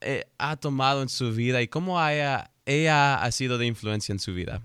eh, 0.00 0.24
ha 0.38 0.56
tomado 0.56 1.02
en 1.02 1.08
su 1.08 1.32
vida 1.32 1.62
y 1.62 1.68
cómo 1.68 2.00
ella, 2.00 2.50
ella 2.66 3.22
ha 3.22 3.30
sido 3.30 3.56
de 3.56 3.66
influencia 3.66 4.12
en 4.12 4.18
su 4.18 4.34
vida. 4.34 4.62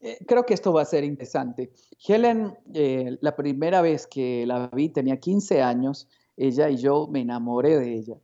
Eh, 0.00 0.18
creo 0.26 0.44
que 0.44 0.54
esto 0.54 0.72
va 0.72 0.82
a 0.82 0.84
ser 0.84 1.02
interesante. 1.02 1.72
Helen, 2.06 2.54
eh, 2.74 3.16
la 3.20 3.34
primera 3.34 3.80
vez 3.80 4.06
que 4.06 4.44
la 4.46 4.68
vi 4.68 4.90
tenía 4.90 5.18
15 5.18 5.62
años, 5.62 6.08
ella 6.36 6.68
y 6.68 6.76
yo 6.76 7.08
me 7.10 7.20
enamoré 7.20 7.78
de 7.78 7.94
ella. 7.94 8.16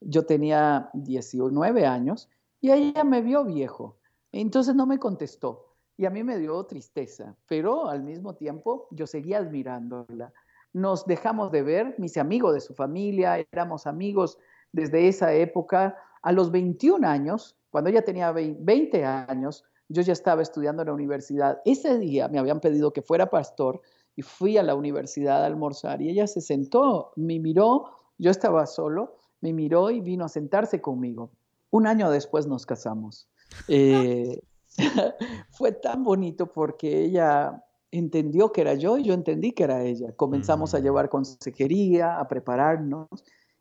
Yo 0.00 0.24
tenía 0.24 0.90
19 0.92 1.86
años 1.86 2.28
y 2.62 2.70
ella 2.70 3.02
me 3.02 3.20
vio 3.22 3.44
viejo, 3.44 3.98
entonces 4.30 4.76
no 4.76 4.86
me 4.86 4.98
contestó. 4.98 5.74
Y 5.96 6.06
a 6.06 6.10
mí 6.10 6.22
me 6.22 6.38
dio 6.38 6.64
tristeza, 6.64 7.36
pero 7.48 7.88
al 7.88 8.04
mismo 8.04 8.34
tiempo 8.36 8.86
yo 8.92 9.06
seguía 9.06 9.38
admirándola. 9.38 10.32
Nos 10.72 11.04
dejamos 11.04 11.50
de 11.50 11.62
ver, 11.62 11.96
mis 11.98 12.16
amigos 12.16 12.54
de 12.54 12.60
su 12.60 12.72
familia, 12.72 13.44
éramos 13.50 13.86
amigos 13.86 14.38
desde 14.70 15.08
esa 15.08 15.34
época. 15.34 15.96
A 16.22 16.30
los 16.30 16.52
21 16.52 17.06
años, 17.06 17.58
cuando 17.70 17.90
ella 17.90 18.04
tenía 18.04 18.30
20 18.30 19.04
años, 19.04 19.64
yo 19.88 20.00
ya 20.02 20.12
estaba 20.12 20.40
estudiando 20.40 20.82
en 20.82 20.88
la 20.88 20.94
universidad. 20.94 21.60
Ese 21.64 21.98
día 21.98 22.28
me 22.28 22.38
habían 22.38 22.60
pedido 22.60 22.92
que 22.92 23.02
fuera 23.02 23.28
pastor 23.28 23.80
y 24.14 24.22
fui 24.22 24.56
a 24.56 24.62
la 24.62 24.76
universidad 24.76 25.42
a 25.42 25.46
almorzar 25.46 26.00
y 26.00 26.10
ella 26.10 26.28
se 26.28 26.40
sentó, 26.40 27.12
me 27.16 27.40
miró, 27.40 27.90
yo 28.18 28.30
estaba 28.30 28.66
solo, 28.66 29.16
me 29.40 29.52
miró 29.52 29.90
y 29.90 30.00
vino 30.00 30.24
a 30.24 30.28
sentarse 30.28 30.80
conmigo. 30.80 31.32
Un 31.72 31.86
año 31.86 32.10
después 32.10 32.46
nos 32.46 32.66
casamos. 32.66 33.28
Eh, 33.66 34.40
fue 35.50 35.72
tan 35.72 36.04
bonito 36.04 36.52
porque 36.52 37.04
ella 37.04 37.64
entendió 37.90 38.52
que 38.52 38.60
era 38.60 38.74
yo 38.74 38.98
y 38.98 39.04
yo 39.04 39.14
entendí 39.14 39.52
que 39.52 39.64
era 39.64 39.82
ella. 39.82 40.12
Comenzamos 40.14 40.74
a 40.74 40.80
mm. 40.80 40.82
llevar 40.82 41.08
consejería, 41.08 42.18
a 42.18 42.28
prepararnos. 42.28 43.08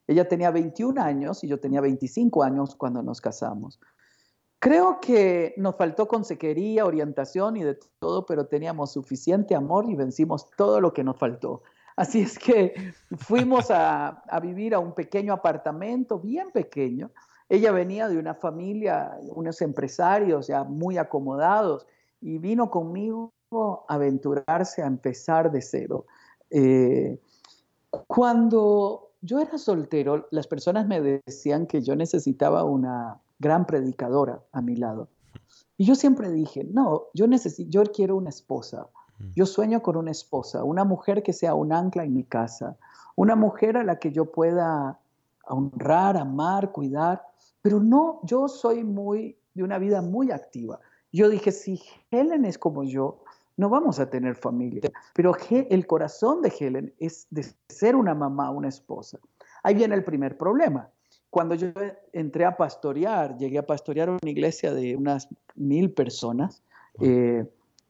Ella 0.08 0.28
tenía 0.28 0.52
21 0.52 1.02
años 1.02 1.42
y 1.46 1.48
yo 1.48 1.62
tenía 1.62 1.80
25 1.80 2.44
años 2.44 2.76
cuando 2.76 3.02
nos 3.02 3.22
casamos. 3.22 3.80
Creo 4.60 5.00
que 5.00 5.54
nos 5.56 5.78
faltó 5.78 6.10
consejería, 6.10 6.86
orientación 6.86 7.56
y 7.56 7.64
de 7.64 7.80
todo, 8.00 8.26
pero 8.26 8.46
teníamos 8.46 8.92
suficiente 8.92 9.56
amor 9.56 9.90
y 9.90 9.96
vencimos 9.96 10.52
todo 10.58 10.82
lo 10.82 10.92
que 10.92 11.06
nos 11.06 11.18
faltó. 11.18 11.64
Así 11.96 12.20
es 12.20 12.38
que 12.38 12.94
fuimos 13.18 13.72
a, 13.72 14.22
a 14.28 14.40
vivir 14.42 14.76
a 14.76 14.80
un 14.80 14.94
pequeño 14.94 15.32
apartamento, 15.32 16.20
bien 16.20 16.52
pequeño, 16.52 17.10
ella 17.52 17.74
venía 17.74 18.08
de 18.08 18.18
una 18.18 18.34
familia, 18.34 19.20
unos 19.36 19.62
empresarios 19.62 20.48
ya 20.48 20.64
muy 20.64 20.98
acomodados 20.98 21.86
y 22.22 22.38
vino 22.38 22.72
conmigo 22.72 23.34
a 23.52 23.96
aventurarse 23.96 24.82
a 24.82 24.88
empezar 24.88 25.52
de 25.52 25.62
cero. 25.62 26.06
Eh, 26.50 27.20
cuando 28.08 29.10
yo 29.20 29.42
era 29.42 29.58
soltero, 29.58 30.30
las 30.32 30.48
personas 30.48 30.88
me 30.88 31.02
decían 31.02 31.68
que 31.68 31.82
yo 31.82 31.94
necesitaba 31.98 32.64
una 32.64 33.20
gran 33.38 33.66
predicadora 33.66 34.40
a 34.54 34.62
mi 34.62 34.78
lado. 34.78 35.10
Y 35.76 35.84
yo 35.84 35.96
siempre 35.96 36.32
dije, 36.32 36.64
no, 36.64 37.08
yo, 37.14 37.28
necesito, 37.28 37.70
yo 37.70 37.84
quiero 37.92 38.16
una 38.16 38.30
esposa 38.30 38.88
Yo 39.36 39.46
sueño 39.46 39.82
con 39.82 39.98
una 39.98 40.12
esposa, 40.12 40.64
una 40.64 40.86
mujer 40.86 41.22
que 41.22 41.34
sea 41.34 41.54
un 41.54 41.74
ancla 41.74 42.06
en 42.06 42.14
mi 42.14 42.24
casa, 42.24 42.78
una 43.18 43.36
mujer 43.36 43.76
a 43.76 43.84
la 43.84 44.00
que 44.00 44.14
yo 44.14 44.32
pueda 44.32 45.00
honrar, 45.46 46.16
amar, 46.16 46.72
cuidar, 46.72 47.31
pero 47.62 47.80
no, 47.80 48.20
yo 48.24 48.48
soy 48.48 48.84
muy 48.84 49.38
de 49.54 49.64
una 49.64 49.78
vida 49.78 50.02
muy 50.02 50.32
activa. 50.32 50.80
Yo 51.12 51.30
dije, 51.30 51.52
si 51.52 51.82
Helen 52.10 52.46
es 52.46 52.58
como 52.58 52.84
yo, 52.84 53.24
no 53.58 53.70
vamos 53.70 54.00
a 54.00 54.10
tener 54.10 54.36
familia. 54.36 54.90
Pero 55.14 55.36
el 55.50 55.86
corazón 55.86 56.42
de 56.42 56.54
Helen 56.58 56.94
es 57.00 57.28
de 57.30 57.46
ser 57.70 57.96
una 57.96 58.16
mamá, 58.16 58.50
una 58.50 58.70
esposa. 58.70 59.20
Ahí 59.64 59.76
viene 59.76 59.96
el 59.96 60.04
primer 60.04 60.38
problema. 60.38 60.90
Cuando 61.30 61.56
yo 61.56 61.68
entré 62.14 62.46
a 62.46 62.58
pastorear, 62.58 63.38
llegué 63.38 63.58
a 63.58 63.66
pastorear 63.66 64.10
una 64.10 64.30
iglesia 64.30 64.74
de 64.74 64.96
unas 64.96 65.30
mil 65.56 65.94
personas, 65.94 66.64
eh, 67.00 67.46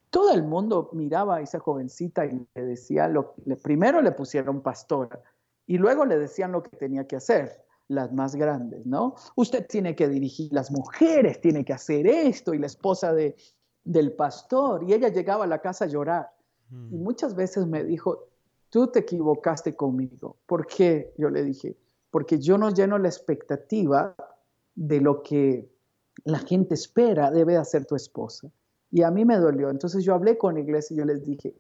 todo 0.10 0.34
el 0.34 0.44
mundo 0.44 0.90
miraba 0.94 1.38
a 1.38 1.42
esa 1.42 1.60
jovencita 1.60 2.26
y 2.26 2.46
le 2.54 2.66
decía, 2.66 3.08
lo, 3.08 3.34
primero 3.64 4.02
le 4.02 4.12
pusieron 4.12 4.62
pastora 4.62 5.22
y 5.66 5.78
luego 5.78 6.06
le 6.06 6.20
decían 6.20 6.52
lo 6.52 6.62
que 6.62 6.76
tenía 6.76 7.08
que 7.08 7.16
hacer 7.16 7.64
las 7.92 8.12
más 8.12 8.36
grandes, 8.36 8.86
¿no? 8.86 9.16
Usted 9.36 9.68
tiene 9.68 9.96
que 9.96 10.08
dirigir 10.08 10.52
las 10.54 10.72
mujeres, 10.72 11.42
tiene 11.42 11.64
que 11.66 11.74
hacer 11.74 12.08
esto, 12.08 12.54
y 12.54 12.60
la 12.60 12.68
esposa 12.68 13.14
de, 13.14 13.36
del 13.84 14.14
pastor, 14.14 14.84
y 14.84 14.94
ella 14.94 15.10
llegaba 15.10 15.44
a 15.44 15.48
la 15.48 15.60
casa 15.60 15.86
a 15.86 15.88
llorar. 15.88 16.30
Y 16.72 16.76
mm. 16.98 17.04
muchas 17.04 17.36
veces 17.36 17.68
me 17.68 17.84
dijo, 17.84 18.28
tú 18.70 18.88
te 18.88 19.00
equivocaste 19.00 19.76
conmigo. 19.76 20.38
¿Por 20.46 20.66
qué? 20.66 21.14
Yo 21.18 21.30
le 21.30 21.44
dije, 21.44 21.78
porque 22.10 22.40
yo 22.40 22.58
no 22.58 22.70
lleno 22.70 22.98
la 22.98 23.10
expectativa 23.10 24.16
de 24.76 25.02
lo 25.02 25.22
que 25.22 25.70
la 26.24 26.40
gente 26.40 26.76
espera 26.76 27.32
debe 27.32 27.58
hacer 27.58 27.86
tu 27.86 27.96
esposa. 27.96 28.50
Y 28.90 29.04
a 29.04 29.12
mí 29.12 29.26
me 29.26 29.38
dolió. 29.38 29.70
Entonces 29.70 30.04
yo 30.04 30.14
hablé 30.14 30.38
con 30.38 30.56
la 30.56 30.62
iglesia 30.62 30.94
y 30.94 30.98
yo 30.98 31.06
les 31.06 31.24
dije, 31.24 31.56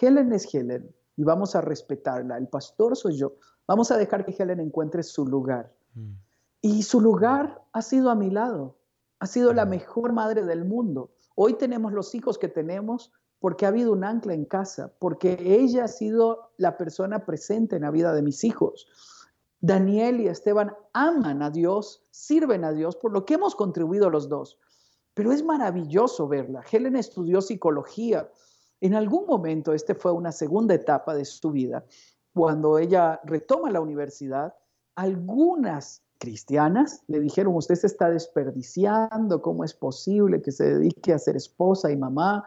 Helen 0.00 0.32
es 0.32 0.52
Helen 0.52 0.94
y 1.18 1.24
vamos 1.24 1.56
a 1.56 1.60
respetarla. 1.60 2.38
El 2.38 2.46
pastor 2.46 2.96
soy 2.96 3.16
yo. 3.16 3.34
Vamos 3.66 3.90
a 3.90 3.98
dejar 3.98 4.24
que 4.24 4.34
Helen 4.38 4.60
encuentre 4.60 5.02
su 5.02 5.26
lugar. 5.26 5.74
Mm. 5.94 6.12
Y 6.62 6.82
su 6.84 7.00
lugar 7.00 7.60
ha 7.72 7.82
sido 7.82 8.10
a 8.10 8.14
mi 8.14 8.30
lado. 8.30 8.76
Ha 9.18 9.26
sido 9.26 9.52
la 9.52 9.66
mm. 9.66 9.68
mejor 9.68 10.12
madre 10.12 10.44
del 10.44 10.64
mundo. 10.64 11.10
Hoy 11.34 11.54
tenemos 11.54 11.92
los 11.92 12.14
hijos 12.14 12.38
que 12.38 12.46
tenemos 12.46 13.12
porque 13.40 13.66
ha 13.66 13.70
habido 13.70 13.92
un 13.92 14.04
ancla 14.04 14.32
en 14.32 14.44
casa, 14.44 14.92
porque 15.00 15.36
ella 15.40 15.84
ha 15.84 15.88
sido 15.88 16.52
la 16.56 16.76
persona 16.76 17.24
presente 17.24 17.76
en 17.76 17.82
la 17.82 17.90
vida 17.90 18.12
de 18.12 18.22
mis 18.22 18.44
hijos. 18.44 18.86
Daniel 19.60 20.20
y 20.20 20.28
Esteban 20.28 20.72
aman 20.92 21.42
a 21.42 21.50
Dios, 21.50 22.04
sirven 22.10 22.64
a 22.64 22.72
Dios, 22.72 22.94
por 22.94 23.12
lo 23.12 23.24
que 23.24 23.34
hemos 23.34 23.56
contribuido 23.56 24.08
los 24.08 24.28
dos. 24.28 24.56
Pero 25.14 25.32
es 25.32 25.44
maravilloso 25.44 26.28
verla. 26.28 26.62
Helen 26.70 26.94
estudió 26.94 27.40
psicología. 27.40 28.30
En 28.80 28.94
algún 28.94 29.26
momento, 29.26 29.72
este 29.72 29.94
fue 29.94 30.12
una 30.12 30.32
segunda 30.32 30.74
etapa 30.74 31.14
de 31.14 31.24
su 31.24 31.50
vida, 31.50 31.84
cuando 32.32 32.78
ella 32.78 33.20
retoma 33.24 33.70
la 33.70 33.80
universidad, 33.80 34.54
algunas 34.94 36.02
cristianas 36.18 37.02
le 37.06 37.20
dijeron, 37.20 37.54
usted 37.54 37.76
se 37.76 37.86
está 37.86 38.10
desperdiciando, 38.10 39.40
¿cómo 39.40 39.64
es 39.64 39.74
posible 39.74 40.42
que 40.42 40.52
se 40.52 40.74
dedique 40.74 41.12
a 41.12 41.18
ser 41.18 41.36
esposa 41.36 41.90
y 41.90 41.96
mamá? 41.96 42.44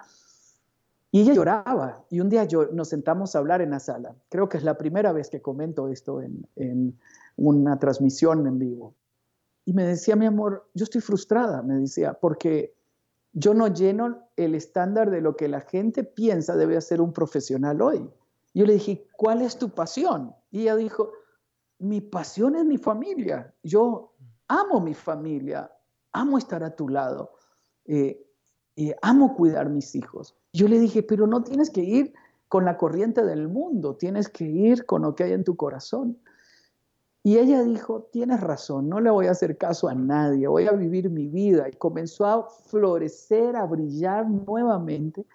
Y 1.11 1.21
ella 1.21 1.33
lloraba. 1.33 2.05
Y 2.09 2.21
un 2.21 2.29
día 2.29 2.45
yo, 2.45 2.67
nos 2.67 2.89
sentamos 2.89 3.35
a 3.35 3.39
hablar 3.39 3.61
en 3.61 3.71
la 3.71 3.79
sala. 3.79 4.15
Creo 4.29 4.47
que 4.47 4.57
es 4.57 4.63
la 4.63 4.77
primera 4.77 5.11
vez 5.11 5.29
que 5.29 5.41
comento 5.41 5.89
esto 5.89 6.21
en, 6.21 6.47
en 6.55 6.97
una 7.35 7.79
transmisión 7.79 8.47
en 8.47 8.59
vivo. 8.59 8.93
Y 9.65 9.73
me 9.73 9.83
decía, 9.83 10.15
mi 10.15 10.25
amor, 10.25 10.69
yo 10.73 10.83
estoy 10.85 11.01
frustrada, 11.01 11.61
me 11.61 11.75
decía, 11.75 12.13
porque 12.13 12.73
yo 13.33 13.53
no 13.53 13.67
lleno 13.67 14.27
el 14.35 14.55
estándar 14.55 15.09
de 15.09 15.21
lo 15.21 15.35
que 15.35 15.47
la 15.47 15.61
gente 15.61 16.03
piensa 16.03 16.55
debe 16.55 16.79
ser 16.81 17.01
un 17.01 17.13
profesional 17.13 17.81
hoy. 17.81 18.09
Yo 18.53 18.65
le 18.65 18.73
dije, 18.73 19.07
¿cuál 19.15 19.41
es 19.41 19.57
tu 19.57 19.69
pasión? 19.69 20.35
Y 20.49 20.63
ella 20.63 20.75
dijo, 20.75 21.11
mi 21.79 22.01
pasión 22.01 22.55
es 22.55 22.65
mi 22.65 22.77
familia. 22.77 23.53
Yo 23.63 24.13
amo 24.47 24.81
mi 24.81 24.93
familia, 24.93 25.71
amo 26.11 26.37
estar 26.37 26.63
a 26.63 26.75
tu 26.75 26.89
lado, 26.89 27.31
eh, 27.85 28.25
amo 29.01 29.35
cuidar 29.35 29.69
mis 29.69 29.95
hijos. 29.95 30.35
Yo 30.53 30.67
le 30.67 30.79
dije, 30.79 31.03
pero 31.03 31.27
no 31.27 31.43
tienes 31.43 31.69
que 31.69 31.81
ir 31.81 32.13
con 32.49 32.65
la 32.65 32.77
corriente 32.77 33.23
del 33.23 33.47
mundo, 33.47 33.95
tienes 33.95 34.27
que 34.27 34.43
ir 34.43 34.85
con 34.85 35.03
lo 35.03 35.15
que 35.15 35.23
hay 35.23 35.31
en 35.31 35.45
tu 35.45 35.55
corazón. 35.55 36.19
Y 37.23 37.37
ella 37.37 37.63
dijo, 37.63 38.09
tienes 38.11 38.41
razón, 38.41 38.89
no 38.89 38.99
le 38.99 39.11
voy 39.11 39.27
a 39.27 39.31
hacer 39.31 39.57
caso 39.57 39.87
a 39.87 39.93
nadie, 39.93 40.47
voy 40.47 40.67
a 40.67 40.71
vivir 40.71 41.09
mi 41.09 41.27
vida. 41.27 41.69
Y 41.69 41.73
comenzó 41.73 42.25
a 42.25 42.49
florecer, 42.49 43.55
a 43.55 43.65
brillar 43.65 44.27
nuevamente 44.27 45.25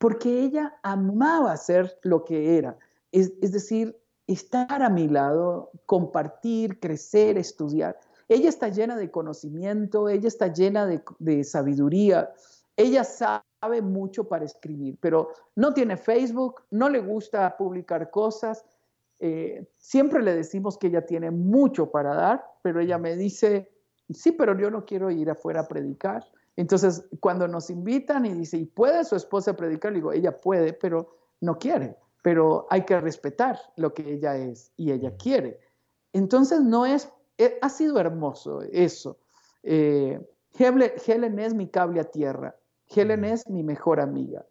porque 0.00 0.44
ella 0.44 0.78
amaba 0.82 1.54
ser 1.58 1.98
lo 2.04 2.24
que 2.24 2.56
era, 2.56 2.78
es, 3.12 3.38
decir, 3.38 4.00
estar 4.26 4.82
a 4.82 4.88
mi 4.88 5.08
lado, 5.08 5.72
compartir, 5.84 6.80
crecer, 6.80 7.36
estudiar. 7.36 8.00
Ella 8.26 8.48
está 8.48 8.70
llena 8.70 8.96
de 8.96 9.10
conocimiento, 9.10 10.08
ella 10.08 10.26
está 10.26 10.50
llena 10.54 10.86
de, 10.86 11.44
sabiduría, 11.44 12.32
ella 12.78 13.04
sabe 13.04 13.82
mucho 13.82 14.24
para 14.24 14.46
escribir, 14.46 14.96
pero 15.02 15.32
no 15.54 15.74
tiene 15.74 15.98
Facebook, 15.98 16.62
no 16.70 16.88
le 16.88 17.00
gusta 17.00 17.54
publicar 17.58 18.10
cosas. 18.10 18.64
Eh, 19.22 19.66
siempre 19.76 20.22
le 20.22 20.34
decimos 20.34 20.78
que 20.78 20.86
ella 20.86 21.04
tiene 21.04 21.30
mucho 21.30 21.90
para 21.90 22.14
dar, 22.14 22.44
pero 22.62 22.80
ella 22.80 22.96
me 22.96 23.16
dice, 23.16 23.70
sí, 24.08 24.32
pero 24.32 24.58
yo 24.58 24.70
no 24.70 24.86
quiero 24.86 25.10
ir 25.10 25.30
afuera 25.30 25.60
a 25.60 25.68
predicar. 25.68 26.24
Entonces, 26.56 27.06
cuando 27.20 27.46
nos 27.46 27.68
invitan 27.68 28.24
y 28.24 28.32
dice, 28.32 28.56
¿y 28.56 28.64
puede 28.64 29.04
su 29.04 29.16
esposa 29.16 29.54
predicar? 29.54 29.92
Le 29.92 29.98
digo, 29.98 30.12
ella 30.12 30.40
puede, 30.40 30.72
pero 30.72 31.16
no 31.40 31.58
quiere, 31.58 31.96
pero 32.22 32.66
hay 32.70 32.84
que 32.84 32.98
respetar 32.98 33.58
lo 33.76 33.92
que 33.92 34.10
ella 34.10 34.36
es 34.36 34.72
y 34.76 34.90
ella 34.90 35.14
quiere. 35.16 35.60
Entonces, 36.14 36.62
no 36.62 36.86
es, 36.86 37.12
eh, 37.36 37.58
ha 37.60 37.68
sido 37.68 38.00
hermoso 38.00 38.62
eso. 38.62 39.18
Eh, 39.62 40.18
Helen, 40.58 41.38
es 41.38 41.54
mi 41.54 41.68
cable 41.68 42.00
a 42.00 42.04
tierra, 42.04 42.56
Helen 42.88 43.24
es 43.24 43.48
mi 43.48 43.62
mejor 43.62 44.00
amiga. 44.00 44.46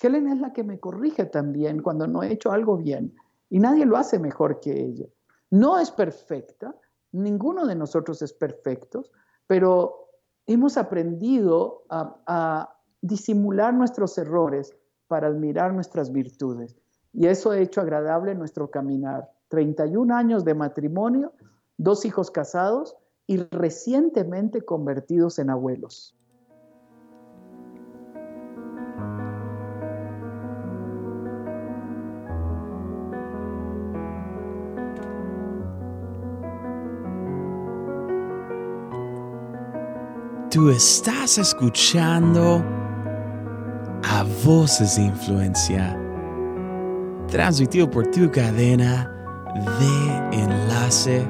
Helen 0.00 0.28
es 0.28 0.40
la 0.40 0.52
que 0.52 0.64
me 0.64 0.80
corrige 0.80 1.26
también 1.26 1.82
cuando 1.82 2.06
no 2.06 2.22
he 2.22 2.32
hecho 2.32 2.50
algo 2.50 2.76
bien 2.76 3.14
y 3.56 3.58
nadie 3.58 3.86
lo 3.86 3.96
hace 3.96 4.18
mejor 4.18 4.60
que 4.60 4.70
ella. 4.70 5.06
No 5.50 5.78
es 5.78 5.90
perfecta, 5.90 6.76
ninguno 7.12 7.64
de 7.64 7.74
nosotros 7.74 8.20
es 8.20 8.34
perfecto, 8.34 9.06
pero 9.46 10.10
hemos 10.44 10.76
aprendido 10.76 11.86
a, 11.88 12.76
disimular 13.00 13.72
nuestros 13.72 14.18
errores 14.18 14.76
para 15.06 15.28
admirar 15.28 15.72
nuestras 15.72 16.12
virtudes. 16.12 16.76
Y 17.14 17.28
eso 17.28 17.50
ha 17.50 17.58
hecho 17.58 17.80
agradable 17.80 18.34
nuestro 18.34 18.70
caminar. 18.70 19.30
31 19.48 20.14
años 20.14 20.44
de 20.44 20.52
matrimonio, 20.52 21.32
dos 21.78 22.04
hijos 22.04 22.30
casados 22.30 22.94
y 23.26 23.38
recientemente 23.38 24.66
convertidos 24.66 25.38
en 25.38 25.48
abuelos. 25.48 26.14
Tú 40.56 40.70
estás 40.70 41.36
escuchando 41.36 42.64
a 44.02 44.24
Voces 44.42 44.96
de 44.96 45.02
Influencia, 45.02 45.94
transmitido 47.28 47.90
por 47.90 48.10
tu 48.10 48.30
cadena 48.30 49.12
de 49.78 50.38
enlace. 50.38 51.28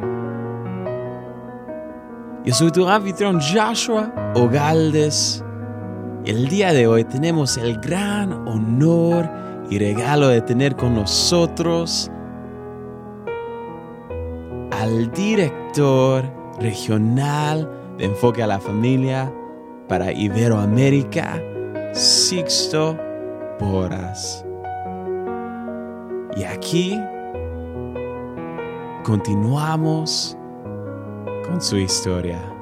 Yo 2.44 2.54
soy 2.54 2.70
tu 2.70 2.88
anfitrión 2.88 3.40
Joshua 3.40 4.14
Ogaldes. 4.36 5.44
El 6.24 6.46
día 6.48 6.72
de 6.72 6.86
hoy 6.86 7.02
tenemos 7.02 7.56
el 7.56 7.80
gran 7.80 8.32
honor 8.46 9.28
y 9.68 9.80
regalo 9.80 10.28
de 10.28 10.40
tener 10.40 10.76
con 10.76 10.94
nosotros 10.94 12.12
al 14.70 15.10
director 15.10 16.24
regional 16.60 17.75
de 17.98 18.04
enfoque 18.04 18.42
a 18.42 18.46
la 18.46 18.60
familia 18.60 19.32
para 19.88 20.12
Iberoamérica, 20.12 21.42
Sixto 21.92 22.98
Boras. 23.60 24.44
Y 26.36 26.44
aquí 26.44 27.00
continuamos 29.04 30.36
con 31.46 31.60
su 31.62 31.78
historia. 31.78 32.55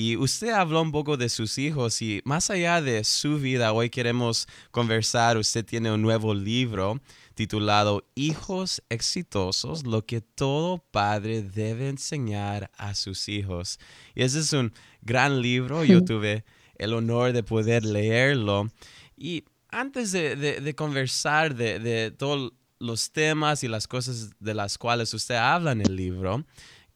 Y 0.00 0.16
usted 0.16 0.50
habló 0.50 0.80
un 0.80 0.92
poco 0.92 1.16
de 1.16 1.28
sus 1.28 1.58
hijos 1.58 2.00
y 2.02 2.20
más 2.24 2.50
allá 2.50 2.80
de 2.80 3.02
su 3.02 3.40
vida, 3.40 3.72
hoy 3.72 3.90
queremos 3.90 4.46
conversar. 4.70 5.36
Usted 5.36 5.64
tiene 5.64 5.90
un 5.90 6.02
nuevo 6.02 6.34
libro 6.34 7.00
titulado 7.34 8.06
Hijos 8.14 8.80
exitosos, 8.90 9.84
lo 9.84 10.06
que 10.06 10.20
todo 10.20 10.84
padre 10.92 11.42
debe 11.42 11.88
enseñar 11.88 12.70
a 12.76 12.94
sus 12.94 13.28
hijos. 13.28 13.80
Y 14.14 14.22
ese 14.22 14.38
es 14.38 14.52
un 14.52 14.72
gran 15.02 15.42
libro, 15.42 15.84
yo 15.84 16.04
tuve 16.04 16.44
el 16.76 16.94
honor 16.94 17.32
de 17.32 17.42
poder 17.42 17.84
leerlo. 17.84 18.70
Y 19.16 19.46
antes 19.68 20.12
de, 20.12 20.74
conversar 20.76 21.56
de, 21.56 21.80
de 21.80 22.12
todos 22.12 22.52
los 22.78 23.10
temas 23.10 23.64
y 23.64 23.68
las 23.68 23.88
cosas 23.88 24.30
de 24.38 24.54
las 24.54 24.78
cuales 24.78 25.12
usted 25.12 25.34
habla 25.34 25.72
en 25.72 25.80
el 25.80 25.96
libro, 25.96 26.44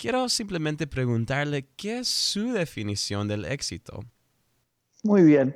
quiero 0.02 0.28
simplemente 0.28 0.88
preguntarle 0.88 1.68
qué 1.76 2.00
es 2.00 2.08
su 2.08 2.52
definición 2.52 3.28
del 3.28 3.44
éxito. 3.44 4.00
Muy 5.04 5.22
bien. 5.22 5.54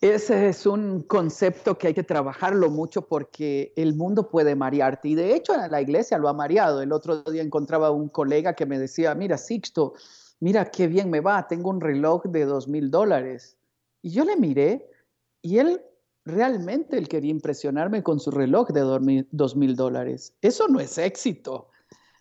Ese 0.00 0.48
es 0.48 0.64
un 0.64 1.02
concepto 1.02 1.76
que 1.76 1.88
hay 1.88 1.94
que 1.94 2.02
trabajarlo 2.02 2.70
mucho 2.70 3.06
porque 3.06 3.74
el 3.76 3.94
mundo 3.94 4.30
puede 4.30 4.54
marearte. 4.54 5.08
Y 5.08 5.14
de 5.16 5.34
hecho, 5.34 5.52
la 5.54 5.82
iglesia 5.82 6.16
lo 6.16 6.30
ha 6.30 6.32
mareado. 6.32 6.80
El 6.80 6.92
otro 6.92 7.22
día 7.24 7.42
encontraba 7.42 7.90
un 7.90 8.08
colega 8.08 8.54
que 8.54 8.64
me 8.64 8.78
decía, 8.78 9.14
mira, 9.14 9.36
Sixto, 9.36 9.92
mira 10.40 10.70
qué 10.70 10.86
bien 10.86 11.10
me 11.10 11.20
va, 11.20 11.46
tengo 11.46 11.68
un 11.68 11.82
reloj 11.82 12.24
de 12.24 12.46
dos 12.46 12.68
mil 12.68 12.90
dólares. 12.90 13.58
Y 14.00 14.12
yo 14.12 14.24
le 14.24 14.36
miré 14.36 14.88
y 15.42 15.58
él 15.58 15.82
realmente 16.24 16.96
él 16.96 17.06
quería 17.06 17.30
impresionarme 17.30 18.02
con 18.02 18.18
su 18.18 18.30
reloj 18.30 18.68
de 18.70 19.26
dos 19.30 19.56
mil 19.56 19.76
dólares. 19.76 20.34
Eso 20.40 20.68
no 20.68 20.80
es 20.80 20.96
éxito. 20.96 21.69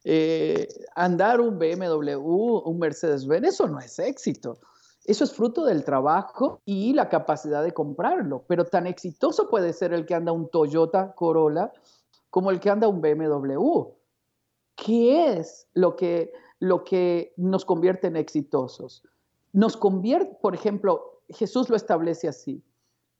Eh, 0.04 0.68
andar 0.96 1.42
un 1.42 1.60
BMW, 1.60 2.18
un 2.18 2.80
Mercedes-Benz, 2.80 3.48
eso 3.48 3.68
no 3.68 3.80
es 3.80 4.00
éxito. 4.00 4.60
Eso 5.06 5.24
es 5.24 5.34
fruto 5.34 5.66
del 5.66 5.84
trabajo 5.84 6.62
y 6.66 6.94
la 6.94 7.10
capacidad 7.10 7.64
de 7.64 7.74
comprarlo. 7.74 8.44
Pero 8.48 8.66
tan 8.66 8.86
exitoso 8.86 9.50
puede 9.50 9.74
ser 9.74 9.94
el 9.94 10.06
que 10.06 10.14
anda 10.14 10.32
un 10.32 10.50
Toyota 10.50 11.14
Corolla 11.16 11.72
como 12.30 12.52
el 12.52 12.60
que 12.60 12.70
anda 12.70 12.88
un 12.88 13.02
BMW. 13.02 13.88
¿Qué 14.76 15.34
es 15.34 15.68
lo 15.74 15.96
que, 15.96 16.32
lo 16.60 16.84
que 16.84 17.34
nos 17.38 17.66
convierte 17.66 18.08
en 18.08 18.18
exitosos? 18.18 19.04
Nos 19.52 19.76
convierte, 19.76 20.38
por 20.42 20.54
ejemplo, 20.54 21.22
Jesús 21.28 21.70
lo 21.70 21.76
establece 21.76 22.28
así. 22.28 22.64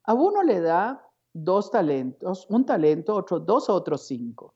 A 0.04 0.14
uno 0.14 0.44
le 0.44 0.62
da 0.62 1.06
dos 1.34 1.72
talentos, 1.72 2.46
un 2.50 2.66
talento, 2.66 3.16
otro 3.16 3.40
dos, 3.40 3.70
otros 3.70 4.06
cinco. 4.06 4.54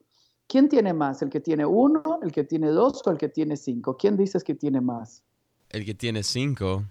¿Quién 0.53 0.69
tiene 0.69 0.93
más? 0.93 1.19
¿El 1.23 1.31
que 1.31 1.39
tiene 1.39 1.65
uno, 1.65 2.19
el 2.21 2.31
que 2.31 2.43
tiene 2.43 2.67
dos 2.67 3.01
o 3.07 3.09
el 3.09 3.17
que 3.17 3.27
tiene 3.27 3.57
cinco? 3.57 3.97
¿Quién 3.97 4.15
dices 4.15 4.43
que 4.43 4.53
tiene 4.53 4.81
más? 4.81 5.23
El 5.69 5.83
que 5.83 5.95
tiene 5.95 6.21
cinco. 6.21 6.83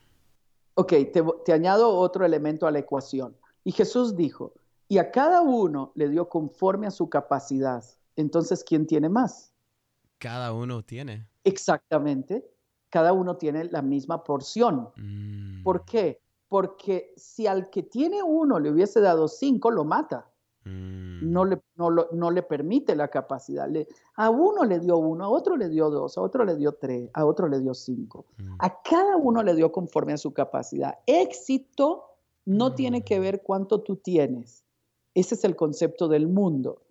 Ok, 0.74 0.92
te, 1.44 1.52
añado 1.52 1.96
otro 1.96 2.26
elemento 2.26 2.66
a 2.66 2.72
la 2.72 2.80
ecuación. 2.80 3.36
Y 3.62 3.70
Jesús 3.70 4.16
dijo, 4.16 4.52
y 4.88 4.98
a 4.98 5.12
cada 5.12 5.42
uno 5.42 5.92
le 5.94 6.08
dio 6.08 6.28
conforme 6.28 6.88
a 6.88 6.90
su 6.90 7.08
capacidad. 7.08 7.84
Entonces, 8.16 8.64
¿quién 8.64 8.84
tiene 8.84 9.08
más? 9.08 9.52
Cada 10.18 10.52
uno 10.52 10.82
tiene. 10.82 11.28
Exactamente. 11.44 12.44
Cada 12.90 13.12
uno 13.12 13.36
tiene 13.36 13.66
la 13.66 13.80
misma 13.80 14.24
porción. 14.24 14.88
Mm. 14.96 15.62
¿Por 15.62 15.84
qué? 15.84 16.20
Porque 16.48 17.14
si 17.16 17.46
al 17.46 17.70
que 17.70 17.84
tiene 17.84 18.24
uno 18.24 18.58
le 18.58 18.72
hubiese 18.72 19.00
dado 19.00 19.28
cinco, 19.28 19.70
lo 19.70 19.84
mata. 19.84 20.31
Mm. 20.64 21.32
No, 21.32 21.44
le, 21.44 21.60
no, 21.76 22.30
le 22.30 22.42
permite 22.42 22.94
la 22.94 23.08
capacidad. 23.08 23.68
Le, 23.68 23.86
a 24.16 24.30
uno 24.30 24.64
le 24.64 24.78
dio 24.78 24.98
uno, 24.98 25.24
a 25.24 25.28
otro 25.28 25.56
le 25.56 25.68
dio 25.68 25.90
dos, 25.90 26.18
a 26.18 26.22
otro 26.22 26.44
le 26.44 26.56
dio 26.56 26.72
tres, 26.72 27.10
a 27.14 27.24
otro 27.24 27.48
le 27.48 27.60
dio 27.60 27.74
cinco. 27.74 28.26
Mm. 28.38 28.56
A 28.58 28.82
cada 28.82 29.16
uno 29.16 29.42
le 29.42 29.54
dio 29.54 29.72
conforme 29.72 30.12
a 30.12 30.18
su 30.18 30.32
capacidad. 30.32 30.98
Éxito 31.06 32.04
no 32.44 32.70
mm. 32.70 32.74
tiene 32.74 33.04
que 33.04 33.18
ver 33.20 33.42
cuánto 33.42 33.80
tú 33.80 33.96
tienes. 33.96 34.64
Ese 35.14 35.34
es 35.34 35.44
el 35.44 35.56
concepto 35.56 36.08
del 36.08 36.28
mundo. 36.28 36.82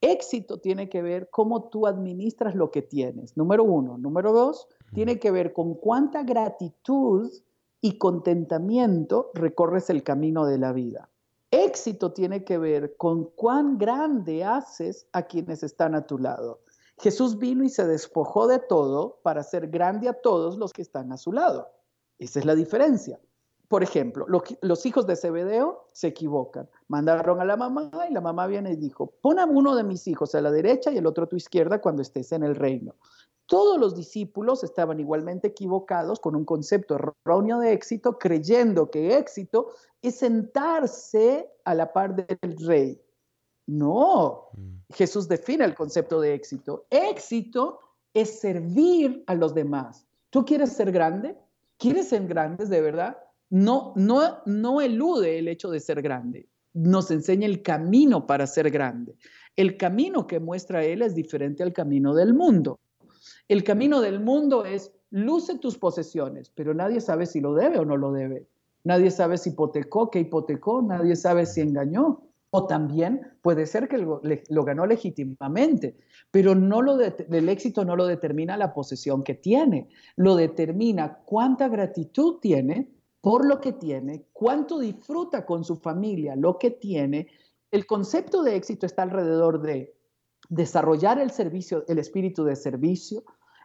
Éxito 0.00 0.58
tiene 0.58 0.88
que 0.88 1.02
ver 1.02 1.28
cómo 1.30 1.64
tú 1.64 1.86
administras 1.86 2.54
lo 2.54 2.70
que 2.70 2.82
tienes. 2.82 3.36
Número 3.36 3.64
uno. 3.64 3.98
Número 3.98 4.32
dos, 4.32 4.68
tiene 4.94 5.18
que 5.18 5.30
ver 5.32 5.52
con 5.52 5.74
cuánta 5.74 6.22
gratitud 6.22 7.30
y 7.80 7.98
contentamiento 7.98 9.30
recorres 9.34 9.90
el 9.90 10.02
camino 10.02 10.46
de 10.46 10.58
la 10.58 10.72
vida. 10.72 11.10
Éxito 11.50 12.12
tiene 12.12 12.44
que 12.44 12.58
ver 12.58 12.96
con 12.96 13.24
cuán 13.24 13.78
grande 13.78 14.44
haces 14.44 15.08
a 15.12 15.22
quienes 15.22 15.62
están 15.62 15.94
a 15.94 16.06
tu 16.06 16.18
lado. 16.18 16.60
Jesús 16.98 17.38
vino 17.38 17.64
y 17.64 17.68
se 17.68 17.86
despojó 17.86 18.46
de 18.46 18.58
todo 18.58 19.20
para 19.22 19.40
hacer 19.40 19.68
grande 19.68 20.08
a 20.08 20.14
todos 20.14 20.58
los 20.58 20.72
que 20.72 20.82
están 20.82 21.12
a 21.12 21.16
su 21.16 21.32
lado. 21.32 21.70
Esa 22.18 22.40
es 22.40 22.44
la 22.44 22.54
diferencia. 22.54 23.18
Por 23.68 23.82
ejemplo, 23.82 24.26
los 24.62 24.86
hijos 24.86 25.06
de 25.06 25.14
Zebedeo 25.14 25.88
se 25.92 26.08
equivocan. 26.08 26.68
Mandaron 26.88 27.40
a 27.40 27.44
la 27.44 27.56
mamá 27.56 27.90
y 28.08 28.12
la 28.12 28.20
mamá 28.20 28.46
viene 28.46 28.72
y 28.72 28.76
dijo, 28.76 29.12
pon 29.20 29.38
a 29.38 29.44
uno 29.44 29.76
de 29.76 29.84
mis 29.84 30.06
hijos 30.08 30.34
a 30.34 30.40
la 30.40 30.50
derecha 30.50 30.90
y 30.90 30.96
el 30.96 31.06
otro 31.06 31.24
a 31.24 31.28
tu 31.28 31.36
izquierda 31.36 31.80
cuando 31.80 32.02
estés 32.02 32.32
en 32.32 32.42
el 32.42 32.56
reino. 32.56 32.94
Todos 33.48 33.80
los 33.80 33.96
discípulos 33.96 34.62
estaban 34.62 35.00
igualmente 35.00 35.48
equivocados 35.48 36.20
con 36.20 36.36
un 36.36 36.44
concepto 36.44 36.96
erróneo 36.96 37.58
de 37.60 37.72
éxito, 37.72 38.18
creyendo 38.18 38.90
que 38.90 39.16
éxito 39.16 39.68
es 40.02 40.18
sentarse 40.18 41.50
a 41.64 41.74
la 41.74 41.90
par 41.90 42.14
del 42.14 42.56
rey. 42.58 43.00
No, 43.66 44.50
mm. 44.52 44.92
Jesús 44.92 45.28
define 45.28 45.64
el 45.64 45.74
concepto 45.74 46.20
de 46.20 46.34
éxito. 46.34 46.86
Éxito 46.90 47.80
es 48.12 48.38
servir 48.38 49.24
a 49.26 49.34
los 49.34 49.54
demás. 49.54 50.06
¿Tú 50.28 50.44
quieres 50.44 50.72
ser 50.72 50.92
grande? 50.92 51.34
¿Quieres 51.78 52.10
ser 52.10 52.26
grandes 52.26 52.68
de 52.68 52.82
verdad? 52.82 53.16
No, 53.48 53.94
no, 53.96 54.42
no 54.44 54.82
elude 54.82 55.38
el 55.38 55.48
hecho 55.48 55.70
de 55.70 55.80
ser 55.80 56.02
grande. 56.02 56.50
Nos 56.74 57.10
enseña 57.10 57.46
el 57.46 57.62
camino 57.62 58.26
para 58.26 58.46
ser 58.46 58.70
grande. 58.70 59.16
El 59.56 59.78
camino 59.78 60.26
que 60.26 60.38
muestra 60.38 60.84
Él 60.84 61.00
es 61.00 61.14
diferente 61.14 61.62
al 61.62 61.72
camino 61.72 62.14
del 62.14 62.34
mundo. 62.34 62.78
El 63.48 63.64
camino 63.64 64.02
del 64.02 64.20
mundo 64.20 64.66
es 64.66 64.92
luce 65.10 65.58
tus 65.58 65.78
posesiones, 65.78 66.50
pero 66.54 66.74
nadie 66.74 67.00
sabe 67.00 67.24
si 67.24 67.40
lo 67.40 67.54
debe 67.54 67.78
o 67.78 67.84
no 67.86 67.96
lo 67.96 68.12
debe. 68.12 68.46
Nadie 68.84 69.10
sabe 69.10 69.38
si 69.38 69.50
hipotecó, 69.50 70.10
qué 70.10 70.20
hipotecó, 70.20 70.82
nadie 70.82 71.16
sabe 71.16 71.46
si 71.46 71.62
engañó. 71.62 72.22
O 72.50 72.66
también 72.66 73.20
puede 73.42 73.66
ser 73.66 73.88
que 73.88 73.98
lo, 73.98 74.20
ganó 74.64 74.86
legítimamente, 74.86 75.98
pero 76.30 76.54
no 76.54 76.80
lo 76.80 76.98
el 76.98 77.48
éxito 77.50 77.84
no 77.84 77.94
lo 77.94 78.06
determina 78.06 78.56
la 78.56 78.72
posesión 78.72 79.22
que 79.22 79.34
tiene, 79.34 79.88
lo 80.16 80.34
determina 80.34 81.18
cuánta 81.26 81.68
gratitud 81.68 82.38
tiene 82.40 82.90
por 83.20 83.46
lo 83.46 83.60
que 83.60 83.72
tiene, 83.72 84.24
cuánto 84.32 84.78
disfruta 84.78 85.44
con 85.44 85.62
su 85.62 85.76
familia, 85.76 86.36
lo 86.36 86.58
que 86.58 86.70
tiene. 86.70 87.28
El 87.70 87.84
concepto 87.84 88.42
de 88.42 88.56
éxito 88.56 88.86
está 88.86 89.02
alrededor 89.02 89.60
de 89.60 89.94
desarrollar 90.48 91.18
el 91.18 91.30
servicio, 91.30 91.84
el 91.86 91.98
espíritu 91.98 92.44
de 92.44 92.56
servicio, 92.56 93.24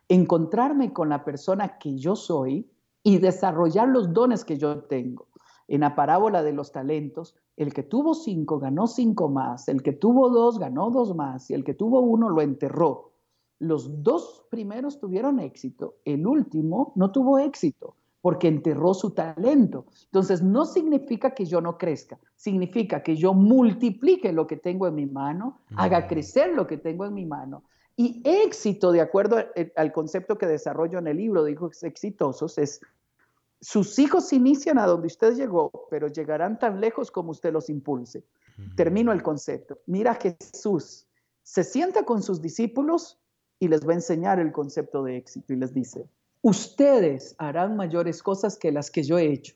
encontrarme 0.09 0.93
con 0.93 1.09
la 1.09 1.23
persona 1.23 1.77
que 1.77 1.97
yo 1.97 2.15
soy 2.15 2.69
y 3.03 3.17
desarrollar 3.17 3.87
los 3.87 4.13
dones 4.13 4.45
que 4.45 4.57
yo 4.57 4.83
tengo. 4.83 5.27
En 5.67 5.81
la 5.81 5.95
parábola 5.95 6.43
de 6.43 6.53
los 6.53 6.71
talentos, 6.71 7.35
el 7.55 7.73
que 7.73 7.83
tuvo 7.83 8.13
cinco 8.13 8.59
ganó 8.59 8.87
cinco 8.87 9.29
más, 9.29 9.67
el 9.67 9.81
que 9.81 9.93
tuvo 9.93 10.29
dos 10.29 10.59
ganó 10.59 10.89
dos 10.89 11.15
más 11.15 11.49
y 11.49 11.53
el 11.53 11.63
que 11.63 11.73
tuvo 11.73 12.01
uno 12.01 12.29
lo 12.29 12.41
enterró. 12.41 13.11
Los 13.59 14.03
dos 14.03 14.45
primeros 14.49 14.99
tuvieron 14.99 15.39
éxito, 15.39 15.95
el 16.05 16.27
último 16.27 16.91
no 16.95 17.11
tuvo 17.11 17.39
éxito 17.39 17.95
porque 18.21 18.47
enterró 18.47 18.93
su 18.93 19.11
talento. 19.11 19.85
Entonces, 20.05 20.41
no 20.41 20.63
significa 20.65 21.33
que 21.33 21.43
yo 21.43 21.59
no 21.59 21.77
crezca, 21.77 22.17
significa 22.37 23.03
que 23.03 23.17
yo 23.17 23.33
multiplique 23.33 24.31
lo 24.31 24.47
que 24.47 24.55
tengo 24.55 24.87
en 24.87 24.95
mi 24.95 25.05
mano, 25.05 25.59
haga 25.75 26.07
crecer 26.07 26.53
lo 26.53 26.65
que 26.65 26.77
tengo 26.77 27.05
en 27.05 27.13
mi 27.13 27.25
mano 27.25 27.63
y 27.95 28.21
éxito, 28.25 28.91
de 28.91 29.01
acuerdo 29.01 29.37
al 29.75 29.91
concepto 29.91 30.37
que 30.37 30.47
desarrollo 30.47 30.99
en 30.99 31.07
el 31.07 31.17
libro 31.17 31.43
de 31.43 31.51
hijos 31.51 31.83
exitosos, 31.83 32.57
es 32.57 32.81
sus 33.61 33.97
hijos 33.99 34.33
inician 34.33 34.77
a 34.77 34.85
donde 34.85 35.07
usted 35.07 35.35
llegó, 35.35 35.71
pero 35.89 36.07
llegarán 36.07 36.59
tan 36.59 36.81
lejos 36.81 37.11
como 37.11 37.31
usted 37.31 37.53
los 37.53 37.69
impulse. 37.69 38.25
Termino 38.75 39.11
el 39.13 39.23
concepto. 39.23 39.79
Mira 39.85 40.15
Jesús, 40.15 41.07
se 41.43 41.63
sienta 41.63 42.03
con 42.03 42.21
sus 42.21 42.41
discípulos 42.41 43.19
y 43.59 43.67
les 43.69 43.87
va 43.87 43.91
a 43.91 43.95
enseñar 43.95 44.39
el 44.39 44.51
concepto 44.51 45.03
de 45.03 45.17
éxito 45.17 45.53
y 45.53 45.55
les 45.55 45.73
dice, 45.73 46.05
ustedes 46.41 47.35
harán 47.37 47.77
mayores 47.77 48.21
cosas 48.21 48.57
que 48.57 48.71
las 48.71 48.91
que 48.91 49.03
yo 49.03 49.17
he 49.17 49.31
hecho, 49.31 49.55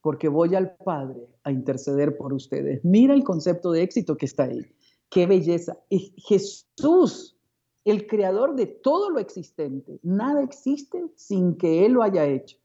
porque 0.00 0.28
voy 0.28 0.54
al 0.54 0.74
Padre 0.76 1.28
a 1.44 1.52
interceder 1.52 2.16
por 2.16 2.32
ustedes. 2.32 2.84
Mira 2.84 3.14
el 3.14 3.22
concepto 3.22 3.70
de 3.70 3.82
éxito 3.82 4.16
que 4.16 4.26
está 4.26 4.44
ahí. 4.44 4.66
Qué 5.08 5.26
belleza. 5.26 5.78
Jesús 6.16 7.35
el 7.86 8.08
creador 8.08 8.56
de 8.56 8.66
todo 8.66 9.10
lo 9.10 9.20
existente. 9.20 10.00
Nada 10.02 10.42
existe 10.42 11.08
sin 11.14 11.56
que 11.56 11.86
Él 11.86 11.92
lo 11.92 12.02
haya 12.02 12.26
hecho. 12.26 12.58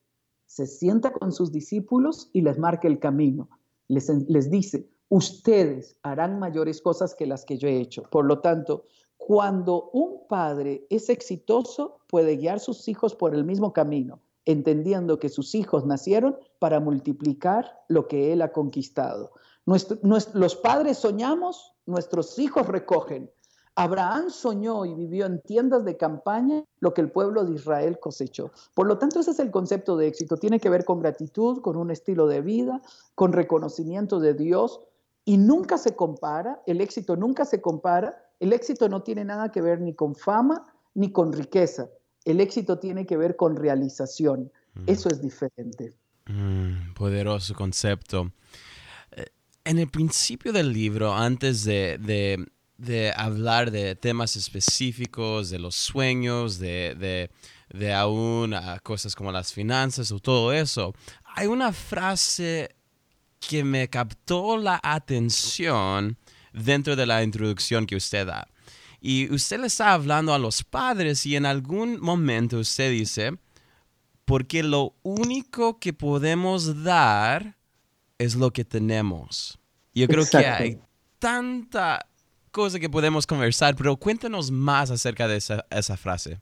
Se 0.48 0.66
sienta 0.66 1.14
con 1.14 1.32
sus 1.32 1.52
discípulos 1.52 2.30
y 2.34 2.42
les 2.42 2.58
marca 2.58 2.88
el 2.88 3.00
camino. 3.00 3.48
Les, 3.88 4.50
dice, 4.50 4.90
ustedes 5.10 5.96
harán 6.02 6.40
mayores 6.40 6.82
cosas 6.82 7.14
que 7.14 7.28
las 7.28 7.46
que 7.46 7.58
yo 7.58 7.68
he 7.68 7.80
hecho. 7.80 8.04
Por 8.10 8.26
lo 8.26 8.40
tanto, 8.40 8.86
cuando 9.18 9.92
un 9.94 10.28
padre 10.28 10.88
es 10.90 11.08
exitoso, 11.10 12.00
puede 12.08 12.38
guiar 12.38 12.60
sus 12.60 12.88
hijos 12.88 13.16
por 13.16 13.36
el 13.36 13.46
mismo 13.46 13.74
camino. 13.74 14.20
entendiendo 14.44 15.20
que 15.20 15.30
sus 15.30 15.54
hijos 15.54 15.86
nacieron 15.86 16.36
para 16.58 16.80
multiplicar 16.80 17.80
lo 17.88 18.08
que 18.08 18.34
Él 18.34 18.42
ha 18.42 18.52
conquistado. 18.52 19.34
los 19.66 20.56
padres 20.56 20.98
soñamos, 20.98 21.76
nuestros 21.86 22.40
hijos 22.40 22.66
recogen. 22.66 23.30
Abraham 23.76 24.30
soñó 24.30 24.86
y 24.86 24.94
vivió 24.94 25.26
en 25.26 25.42
tiendas 25.42 25.86
de 25.86 25.98
campaña 25.98 26.64
lo 26.80 26.94
que 26.94 27.02
el 27.02 27.12
pueblo 27.12 27.46
de 27.46 27.54
Israel 27.54 28.00
cosechó. 28.00 28.52
Por 28.74 28.88
lo 28.88 28.98
tanto, 28.98 29.20
ese 29.20 29.32
es 29.32 29.40
el 29.40 29.52
concepto 29.52 29.96
de 29.96 30.08
éxito. 30.08 30.38
Tiene 30.38 30.60
que 30.60 30.70
ver 30.70 30.84
con 30.84 31.00
gratitud, 31.00 31.62
con 31.62 31.78
un 31.78 31.90
estilo 31.90 32.28
de 32.28 32.42
vida, 32.42 32.82
con 33.16 33.32
reconocimiento 33.32 34.20
de 34.20 34.34
Dios 34.34 34.82
y 35.26 35.38
nunca 35.38 35.78
se 35.78 35.96
compara, 35.96 36.62
el 36.66 36.82
éxito 36.82 37.16
nunca 37.16 37.46
se 37.46 37.62
compara. 37.62 38.28
El 38.40 38.54
éxito 38.54 38.90
no 38.90 39.04
tiene 39.04 39.24
nada 39.24 39.52
que 39.52 39.62
ver 39.62 39.80
ni 39.80 39.94
con 39.94 40.16
fama 40.16 40.66
ni 40.96 41.12
con 41.12 41.32
riqueza. 41.32 41.90
El 42.26 42.42
éxito 42.42 42.80
tiene 42.80 43.06
que 43.06 43.18
ver 43.18 43.36
con 43.36 43.56
realización. 43.56 44.52
Mm. 44.74 44.84
Eso 44.88 45.10
es 45.10 45.22
diferente. 45.22 45.94
Mm, 46.26 46.94
poderoso 46.96 47.54
concepto. 47.54 48.32
Eh, 49.12 49.28
en 49.64 49.78
el 49.78 49.90
principio 49.90 50.52
del 50.52 50.74
libro, 50.74 51.14
antes 51.14 51.64
de 51.64 52.00
de 52.00 52.48
hablar 53.16 53.72
de 53.72 53.96
temas 53.96 54.36
específicos, 54.36 55.50
de 55.50 55.60
los 55.60 55.76
sueños, 55.76 56.58
de, 56.60 57.30
de, 57.70 57.94
aún 57.94 58.54
ah, 58.54 58.80
cosas 58.82 59.16
como 59.16 59.32
las 59.32 59.54
finanzas 59.54 60.12
o 60.12 60.20
todo 60.20 60.52
eso, 60.54 60.94
hay 61.36 61.48
una 61.48 61.72
frase 61.72 62.76
que 63.40 63.64
me 63.64 63.90
captó 63.90 64.58
la 64.58 64.80
atención 64.84 66.18
dentro 66.54 66.96
de 66.96 67.06
la 67.06 67.24
introducción 67.24 67.86
que 67.86 67.96
usted 67.96 68.28
da. 68.28 68.48
Y 69.00 69.34
usted 69.34 69.60
le 69.60 69.68
está 69.68 69.94
hablando 69.94 70.34
a 70.34 70.40
los 70.40 70.64
padres 70.64 71.26
y 71.26 71.36
en 71.36 71.46
algún 71.46 72.00
momento 72.00 72.60
usted 72.60 72.92
dice, 72.92 73.34
porque 74.26 74.62
lo 74.62 74.96
único 75.02 75.80
que 75.80 75.92
podemos 75.92 76.84
dar 76.84 77.58
es 78.20 78.36
lo 78.36 78.52
que 78.54 78.64
tenemos. 78.64 79.60
Yo 79.96 80.08
creo 80.08 80.26
que 80.26 80.38
hay 80.38 80.80
tanta 81.18 82.08
cosa 82.52 82.80
que 82.80 82.90
podemos 82.90 83.26
conversar, 83.26 83.76
pero 83.76 83.96
cuéntanos 83.98 84.52
más 84.52 84.92
acerca 84.92 85.28
de 85.28 85.38
esa, 85.38 85.66
esa 85.70 85.98
frase. 85.98 86.40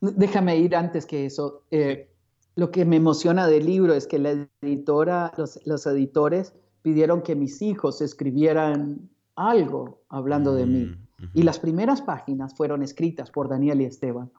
Déjame 0.00 0.56
ir 0.56 0.74
antes 0.74 1.06
que 1.06 1.26
eso. 1.26 1.62
Eh, 1.70 2.08
lo 2.56 2.70
que 2.70 2.84
me 2.84 2.96
emociona 2.96 3.46
del 3.46 3.66
libro 3.66 3.94
es 3.94 4.06
que 4.06 4.18
la 4.18 4.48
editora, 4.60 5.32
los, 5.36 5.60
los 5.64 5.86
editores 5.86 6.54
pidieron 6.82 7.22
que 7.22 7.36
mis 7.36 7.62
hijos 7.62 8.00
escribieran 8.00 9.08
algo 9.36 10.02
hablando 10.08 10.54
de 10.54 10.66
mí. 10.66 10.84
Mm, 11.18 11.24
y 11.34 11.42
las 11.42 11.58
primeras 11.58 12.02
páginas 12.02 12.54
fueron 12.54 12.82
escritas 12.82 13.30
por 13.30 13.48
Daniel 13.48 13.80
y 13.80 13.84
Esteban. 13.84 14.30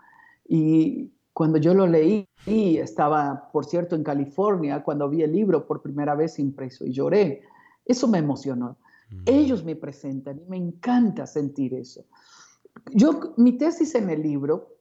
Y 0.47 1.11
cuando 1.31 1.57
yo 1.57 1.73
lo 1.73 1.87
leí, 1.87 2.27
estaba, 2.45 3.49
por 3.51 3.65
cierto, 3.65 3.95
en 3.95 4.03
California, 4.03 4.83
cuando 4.83 5.09
vi 5.09 5.23
el 5.23 5.31
libro 5.31 5.65
por 5.65 5.81
primera 5.81 6.13
vez 6.13 6.37
impreso 6.39 6.85
y 6.85 6.91
lloré. 6.91 7.41
Eso 7.85 8.07
me 8.07 8.19
emocionó. 8.19 8.77
Ellos 9.25 9.63
me 9.63 9.75
presentan 9.75 10.39
y 10.39 10.45
me 10.45 10.57
encanta 10.57 11.25
sentir 11.25 11.73
eso. 11.73 12.05
Yo, 12.91 13.33
mi 13.37 13.57
tesis 13.57 13.95
en 13.95 14.09
el 14.09 14.21
libro 14.21 14.77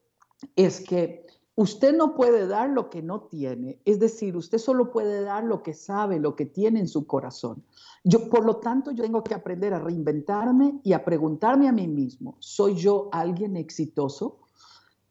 es 0.56 0.80
que 0.80 1.26
usted 1.54 1.96
no 1.96 2.14
puede 2.14 2.46
dar 2.46 2.70
lo 2.70 2.90
que 2.90 3.02
no 3.02 3.22
tiene, 3.22 3.78
es 3.84 4.00
decir, 4.00 4.36
usted 4.36 4.58
solo 4.58 4.90
puede 4.90 5.22
dar 5.22 5.44
lo 5.44 5.62
que 5.62 5.74
sabe, 5.74 6.18
lo 6.18 6.34
que 6.34 6.46
tiene 6.46 6.80
en 6.80 6.88
su 6.88 7.06
corazón. 7.06 7.62
Yo, 8.04 8.28
por 8.30 8.44
lo 8.44 8.56
tanto, 8.56 8.90
yo 8.90 9.04
tengo 9.04 9.22
que 9.22 9.34
aprender 9.34 9.74
a 9.74 9.78
reinventarme 9.78 10.80
y 10.82 10.92
a 10.92 11.04
preguntarme 11.04 11.68
a 11.68 11.72
mí 11.72 11.86
mismo, 11.86 12.36
¿soy 12.40 12.74
yo 12.74 13.08
alguien 13.12 13.56
exitoso? 13.56 14.38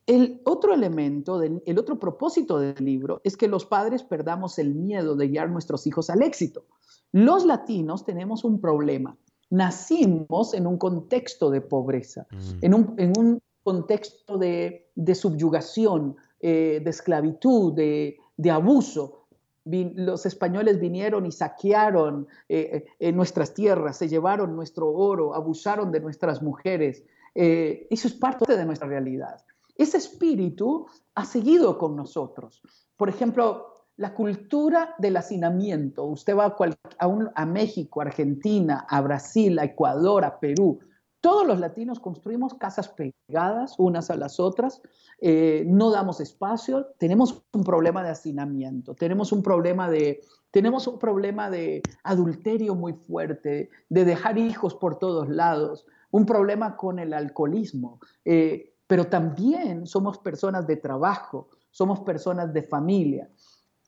El 0.07 0.41
otro 0.45 0.73
elemento, 0.73 1.41
el 1.41 1.79
otro 1.79 1.99
propósito 1.99 2.59
del 2.59 2.83
libro 2.83 3.21
es 3.23 3.37
que 3.37 3.47
los 3.47 3.65
padres 3.65 4.03
perdamos 4.03 4.57
el 4.59 4.73
miedo 4.73 5.15
de 5.15 5.27
guiar 5.27 5.47
a 5.47 5.51
nuestros 5.51 5.85
hijos 5.87 6.09
al 6.09 6.23
éxito. 6.23 6.65
Los 7.11 7.45
latinos 7.45 8.05
tenemos 8.05 8.43
un 8.43 8.59
problema. 8.59 9.17
Nacimos 9.49 10.53
en 10.53 10.65
un 10.65 10.77
contexto 10.77 11.49
de 11.49 11.61
pobreza, 11.61 12.25
mm. 12.31 12.59
en, 12.61 13.13
un, 13.17 13.41
contexto 13.63 14.37
de, 14.37 14.89
subyugación, 15.13 16.15
eh, 16.39 16.81
de 16.83 16.89
esclavitud, 16.89 17.73
de, 17.73 18.17
abuso. 18.49 19.27
los 19.65 20.25
españoles 20.25 20.79
vinieron 20.79 21.25
y 21.25 21.31
saquearon 21.31 22.27
eh, 22.47 22.85
eh, 22.97 23.11
nuestras 23.11 23.53
tierras, 23.53 23.97
se 23.97 24.07
llevaron 24.07 24.55
nuestro 24.55 24.89
oro, 24.89 25.35
abusaron 25.35 25.91
de 25.91 25.99
nuestras 25.99 26.41
mujeres. 26.41 27.03
eso 27.35 28.07
es 28.07 28.13
parte 28.13 28.55
de 28.55 28.65
nuestra 28.65 28.87
realidad. 28.87 29.43
Ese 29.75 29.97
espíritu 29.97 30.87
ha 31.15 31.25
seguido 31.25 31.77
con 31.77 31.95
nosotros. 31.95 32.61
Por 32.97 33.09
ejemplo, 33.09 33.80
la 33.97 34.13
cultura 34.13 34.95
del 34.97 35.17
hacinamiento. 35.17 36.05
Usted 36.05 36.35
va 36.35 36.55
a, 36.99 37.31
a, 37.35 37.45
México, 37.45 38.01
Argentina, 38.01 38.85
a 38.89 39.01
Brasil, 39.01 39.59
a 39.59 39.65
Ecuador, 39.65 40.25
a 40.25 40.39
Perú. 40.39 40.79
Todos 41.21 41.45
los 41.45 41.59
latinos 41.59 41.99
construimos 41.99 42.55
casas 42.55 42.89
pegadas 42.89 43.75
unas 43.77 44.09
a 44.09 44.15
las 44.15 44.39
otras, 44.39 44.81
eh, 45.19 45.63
no 45.67 45.91
damos 45.91 46.19
espacio, 46.19 46.87
tenemos 46.97 47.43
un 47.53 47.63
problema 47.63 48.03
de 48.03 48.09
hacinamiento, 48.09 48.95
tenemos 48.95 49.31
un 49.31 49.43
problema 49.43 49.87
de, 49.87 50.21
tenemos 50.49 50.87
un 50.87 50.97
problema 50.97 51.51
de 51.51 51.83
adulterio 52.03 52.73
muy 52.73 52.93
fuerte, 52.93 53.69
de 53.89 54.05
dejar 54.05 54.39
hijos 54.39 54.73
por 54.73 54.97
todos 54.97 55.29
lados, 55.29 55.85
un 56.09 56.25
problema 56.25 56.75
con 56.75 56.97
el 56.97 57.13
alcoholismo, 57.13 57.99
eh, 58.25 58.73
pero 58.87 59.05
también 59.05 59.85
somos 59.85 60.17
personas 60.17 60.65
de 60.65 60.77
trabajo, 60.77 61.49
somos 61.69 61.99
personas 61.99 62.51
de 62.51 62.63
familia. 62.63 63.29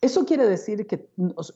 Eso 0.03 0.25
quiere 0.25 0.45
decir 0.45 0.85
que 0.85 1.07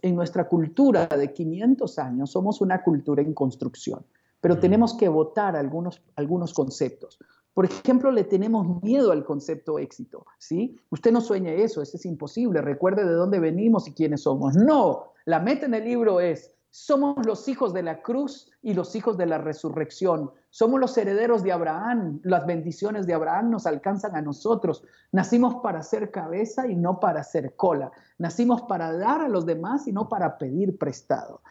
en 0.01 0.15
nuestra 0.15 0.47
cultura 0.47 1.05
de 1.05 1.33
500 1.33 1.99
años 1.99 2.31
somos 2.31 2.61
una 2.61 2.81
cultura 2.81 3.21
en 3.21 3.33
construcción, 3.33 4.05
pero 4.39 4.55
mm. 4.55 4.59
tenemos 4.61 4.93
que 4.95 5.09
votar 5.09 5.57
algunos, 5.57 6.01
algunos 6.15 6.53
conceptos. 6.53 7.19
Por 7.53 7.65
ejemplo, 7.65 8.09
le 8.09 8.23
tenemos 8.23 8.81
miedo 8.81 9.11
al 9.11 9.25
concepto 9.25 9.79
éxito, 9.79 10.25
¿sí? 10.37 10.79
Usted 10.91 11.11
no 11.11 11.19
sueñe 11.19 11.61
eso, 11.61 11.81
eso 11.81 11.97
es 11.97 12.05
imposible, 12.05 12.61
recuerde 12.61 13.03
de 13.03 13.15
dónde 13.15 13.41
venimos 13.41 13.85
y 13.89 13.93
quiénes 13.93 14.21
somos. 14.21 14.55
No, 14.55 15.11
la 15.25 15.41
meta 15.41 15.65
en 15.65 15.73
el 15.73 15.83
libro 15.83 16.21
es 16.21 16.55
somos 16.69 17.25
los 17.25 17.47
hijos 17.47 17.73
de 17.73 17.83
la 17.83 18.01
cruz 18.01 18.51
y 18.61 18.73
los 18.73 18.95
hijos 18.95 19.17
de 19.17 19.25
la 19.25 19.37
resurrección. 19.37 20.31
Somos 20.49 20.79
los 20.79 20.97
herederos 20.97 21.43
de 21.43 21.51
Abraham. 21.51 22.19
Las 22.23 22.45
bendiciones 22.45 23.07
de 23.07 23.13
Abraham 23.13 23.49
nos 23.51 23.65
alcanzan 23.65 24.15
a 24.15 24.21
nosotros. 24.21 24.83
Nacimos 25.11 25.55
para 25.63 25.81
ser 25.81 26.11
cabeza 26.11 26.67
y 26.67 26.75
no 26.75 26.99
para 26.99 27.23
ser 27.23 27.55
cola. 27.55 27.91
Nacimos 28.17 28.63
para 28.63 28.95
dar 28.95 29.21
a 29.21 29.27
los 29.27 29.45
demás 29.45 29.87
y 29.87 29.91
no 29.91 30.09
para 30.09 30.37
pedir 30.37 30.77
prestado. 30.77 31.41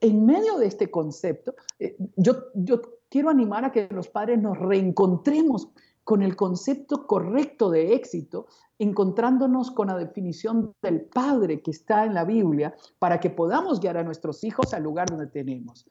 En 0.00 0.26
medio 0.26 0.58
de 0.58 0.66
este 0.66 0.90
concepto, 0.90 1.54
eh, 1.78 1.96
yo, 2.16 2.46
yo 2.54 2.80
quiero 3.08 3.28
animar 3.28 3.64
a 3.64 3.72
que 3.72 3.88
los 3.90 4.08
padres 4.08 4.40
nos 4.40 4.58
reencontremos 4.58 5.68
con 6.04 6.22
el 6.22 6.36
concepto 6.36 7.06
correcto 7.06 7.70
de 7.70 7.94
éxito, 7.94 8.46
encontrándonos 8.78 9.70
con 9.70 9.88
la 9.88 9.96
definición 9.96 10.74
del 10.82 11.02
Padre 11.02 11.62
que 11.62 11.70
está 11.70 12.04
en 12.04 12.14
la 12.14 12.24
Biblia 12.24 12.74
para 12.98 13.20
que 13.20 13.30
podamos 13.30 13.80
guiar 13.80 13.96
a 13.96 14.02
nuestros 14.02 14.42
hijos 14.44 14.72
al 14.74 14.82
lugar 14.82 15.08
donde 15.08 15.26
tenemos. 15.26 15.86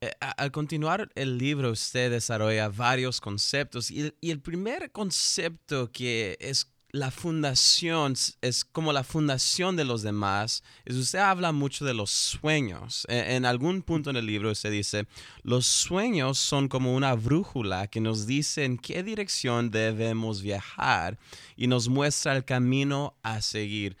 Eh, 0.00 0.10
al 0.36 0.50
continuar 0.50 1.10
el 1.14 1.38
libro, 1.38 1.70
usted 1.70 2.10
desarrolla 2.10 2.68
varios 2.68 3.20
conceptos 3.20 3.90
y, 3.90 4.12
y 4.20 4.30
el 4.30 4.40
primer 4.40 4.90
concepto 4.90 5.92
que 5.92 6.36
es 6.40 6.72
la 6.92 7.10
fundación 7.10 8.12
es 8.42 8.66
como 8.66 8.92
la 8.92 9.02
fundación 9.02 9.76
de 9.76 9.84
los 9.84 10.02
demás. 10.02 10.62
Es, 10.84 10.96
usted 10.96 11.20
habla 11.20 11.50
mucho 11.50 11.86
de 11.86 11.94
los 11.94 12.10
sueños. 12.10 13.06
E, 13.08 13.34
en, 13.34 13.46
algún 13.46 13.80
punto 13.80 14.10
en 14.10 14.16
el 14.16 14.26
libro 14.26 14.50
usted 14.50 14.70
dice, 14.70 15.06
los 15.42 15.66
sueños 15.66 16.36
son 16.36 16.68
como 16.68 16.94
una 16.94 17.14
brújula 17.14 17.86
que 17.86 18.02
nos 18.02 18.26
dice 18.26 18.64
en 18.64 18.76
qué 18.76 19.02
dirección 19.02 19.70
debemos 19.70 20.42
viajar 20.42 21.18
y 21.56 21.66
nos 21.66 21.88
muestra 21.88 22.36
el 22.36 22.44
camino 22.44 23.14
a 23.22 23.40
seguir. 23.40 23.96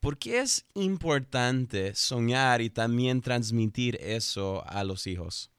¿Por 0.00 0.18
qué 0.18 0.40
es 0.40 0.66
importante 0.74 1.94
soñar 1.94 2.60
y 2.60 2.68
también 2.68 3.22
transmitir 3.22 3.96
eso 4.02 4.62
a 4.66 4.84
los 4.84 5.06
hijos? 5.06 5.50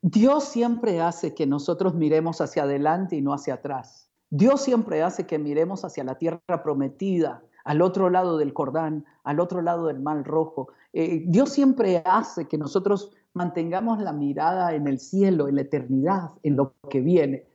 Dios 0.00 0.44
siempre 0.44 1.00
hace 1.00 1.34
que 1.34 1.44
nosotros 1.44 1.94
miremos 1.94 2.40
hacia 2.40 2.62
adelante 2.62 3.16
y 3.16 3.22
no 3.22 3.34
hacia 3.34 3.54
atrás. 3.54 4.03
Dios 4.30 4.62
siempre 4.62 5.02
hace 5.02 5.26
que 5.26 5.38
miremos 5.38 5.84
hacia 5.84 6.04
la 6.04 6.16
tierra 6.16 6.62
prometida, 6.62 7.42
al 7.64 7.82
otro 7.82 8.10
lado 8.10 8.38
del 8.38 8.52
Jordán, 8.52 9.04
al 9.24 9.40
otro 9.40 9.62
lado 9.62 9.86
del 9.86 10.00
Mar 10.00 10.22
Rojo. 10.24 10.68
Eh, 10.92 11.24
Dios 11.26 11.50
siempre 11.50 12.02
hace 12.04 12.46
que 12.46 12.58
nosotros 12.58 13.12
mantengamos 13.32 14.00
la 14.00 14.12
mirada 14.12 14.74
en 14.74 14.86
el 14.86 14.98
cielo, 14.98 15.48
en 15.48 15.56
la 15.56 15.62
eternidad, 15.62 16.30
en 16.42 16.56
lo 16.56 16.74
que 16.90 17.00
viene. 17.00 17.46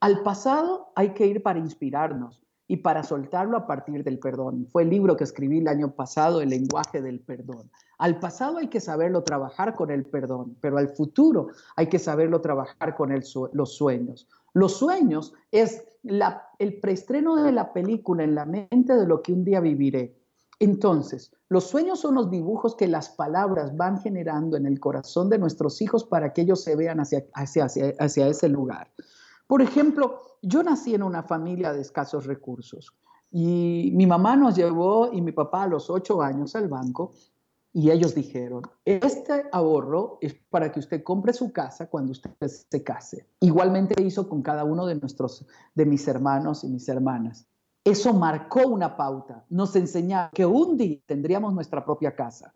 Al 0.00 0.22
pasado 0.22 0.92
hay 0.94 1.10
que 1.14 1.26
ir 1.26 1.42
para 1.42 1.58
inspirarnos 1.58 2.42
y 2.68 2.78
para 2.78 3.02
soltarlo 3.02 3.56
a 3.56 3.66
partir 3.66 4.02
del 4.02 4.18
perdón. 4.18 4.66
Fue 4.70 4.82
el 4.82 4.90
libro 4.90 5.16
que 5.16 5.24
escribí 5.24 5.58
el 5.58 5.68
año 5.68 5.92
pasado, 5.92 6.40
El 6.40 6.50
lenguaje 6.50 7.00
del 7.00 7.20
perdón. 7.20 7.70
Al 7.98 8.18
pasado 8.18 8.58
hay 8.58 8.68
que 8.68 8.80
saberlo 8.80 9.22
trabajar 9.22 9.74
con 9.74 9.90
el 9.90 10.04
perdón, 10.04 10.56
pero 10.60 10.78
al 10.78 10.88
futuro 10.88 11.48
hay 11.76 11.86
que 11.88 11.98
saberlo 11.98 12.40
trabajar 12.40 12.96
con 12.96 13.10
los 13.52 13.76
sueños. 13.76 14.28
Los 14.52 14.76
sueños 14.78 15.34
es 15.50 15.84
el 16.58 16.80
preestreno 16.80 17.36
de 17.42 17.52
la 17.52 17.72
película 17.72 18.24
en 18.24 18.34
la 18.34 18.44
mente 18.44 18.94
de 18.94 19.06
lo 19.06 19.22
que 19.22 19.32
un 19.32 19.44
día 19.44 19.60
viviré. 19.60 20.16
Entonces, 20.58 21.32
los 21.48 21.64
sueños 21.64 22.00
son 22.00 22.14
los 22.14 22.30
dibujos 22.30 22.76
que 22.76 22.88
las 22.88 23.10
palabras 23.10 23.76
van 23.76 24.00
generando 24.00 24.56
en 24.56 24.66
el 24.66 24.80
corazón 24.80 25.28
de 25.28 25.38
nuestros 25.38 25.82
hijos 25.82 26.04
para 26.04 26.32
que 26.32 26.42
ellos 26.42 26.62
se 26.62 26.76
vean 26.76 26.98
hacia, 27.00 28.28
ese 28.28 28.48
lugar. 28.48 28.90
Por 29.46 29.60
ejemplo, 29.60 30.22
yo 30.42 30.62
nací 30.62 30.94
en 30.94 31.02
una 31.02 31.22
familia 31.22 31.72
de 31.72 31.82
escasos 31.82 32.26
recursos 32.26 32.94
y 33.30 33.92
mi 33.94 34.06
mamá 34.06 34.36
nos 34.36 34.56
llevó 34.56 35.12
y 35.12 35.20
mi 35.20 35.32
papá 35.32 35.64
a 35.64 35.68
los 35.68 35.90
ocho 35.90 36.22
años 36.22 36.56
al 36.56 36.68
banco 36.68 37.12
y 37.76 37.90
ellos 37.90 38.14
dijeron, 38.14 38.62
este 38.86 39.44
ahorro 39.52 40.16
es 40.22 40.32
para 40.48 40.72
que 40.72 40.80
usted 40.80 41.02
compre 41.02 41.34
su 41.34 41.52
casa 41.52 41.90
cuando 41.90 42.12
usted 42.12 42.30
se 42.40 42.82
case. 42.82 43.28
Igualmente 43.38 44.02
hizo 44.02 44.30
con 44.30 44.40
cada 44.40 44.64
uno 44.64 44.86
de 44.86 44.94
nuestros, 44.94 45.44
de 45.74 45.84
mis 45.84 46.08
hermanos 46.08 46.64
y 46.64 46.68
mis 46.68 46.88
hermanas. 46.88 47.46
Eso 47.84 48.14
marcó 48.14 48.66
una 48.66 48.96
pauta, 48.96 49.44
nos 49.50 49.76
enseñaba 49.76 50.30
que 50.32 50.46
un 50.46 50.78
día 50.78 50.96
tendríamos 51.04 51.52
nuestra 51.52 51.84
propia 51.84 52.16
casa. 52.16 52.50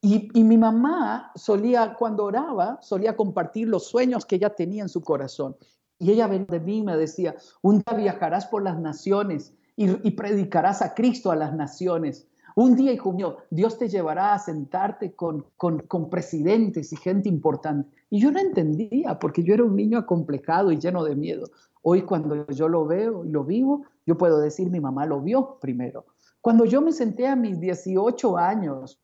Y, 0.00 0.42
mi 0.42 0.58
mamá 0.58 1.30
solía, 1.36 1.94
cuando 1.94 2.24
oraba, 2.24 2.82
solía 2.82 3.14
compartir 3.14 3.68
los 3.68 3.86
sueños 3.86 4.26
que 4.26 4.34
ella 4.34 4.56
tenía 4.56 4.82
en 4.82 4.88
su 4.88 5.02
corazón. 5.02 5.56
Y 6.00 6.10
ella 6.10 6.26
venía 6.26 6.48
de 6.50 6.58
mí 6.58 6.78
y 6.78 6.82
me 6.82 6.96
decía, 6.96 7.36
un 7.62 7.78
día 7.78 7.96
viajarás 7.96 8.46
por 8.46 8.64
las 8.64 8.80
naciones 8.80 9.54
y, 9.76 9.88
y 10.04 10.10
predicarás 10.10 10.82
a 10.82 10.94
Cristo 10.94 11.30
a 11.30 11.36
las 11.36 11.54
naciones. 11.54 12.26
Un 12.56 12.76
día, 12.76 12.92
hijo 12.92 13.12
mío, 13.12 13.38
Dios 13.50 13.78
te 13.78 13.88
llevará 13.88 14.32
a 14.32 14.38
sentarte 14.38 15.14
con, 15.14 15.44
con, 15.56 15.80
con, 15.80 16.08
presidentes 16.08 16.92
y 16.92 16.96
gente 16.96 17.28
importante. 17.28 17.90
Y 18.10 18.20
yo 18.20 18.30
no 18.30 18.38
entendía, 18.38 19.18
porque 19.18 19.42
yo 19.42 19.54
era 19.54 19.64
un 19.64 19.74
niño 19.74 19.98
acomplejado 19.98 20.70
y 20.70 20.78
lleno 20.78 21.02
de 21.02 21.16
miedo. 21.16 21.50
Hoy 21.82 22.02
cuando 22.02 22.46
yo 22.46 22.68
lo 22.68 22.86
veo 22.86 23.24
y 23.24 23.30
lo 23.30 23.44
vivo, 23.44 23.84
yo 24.06 24.16
puedo 24.16 24.38
decir, 24.38 24.70
mi 24.70 24.78
mamá 24.78 25.04
lo 25.04 25.20
vio 25.20 25.58
primero. 25.60 26.06
Cuando 26.40 26.64
yo 26.64 26.80
me 26.80 26.92
senté 26.92 27.26
a 27.26 27.34
mis 27.34 27.58
18 27.58 28.38
años, 28.38 29.00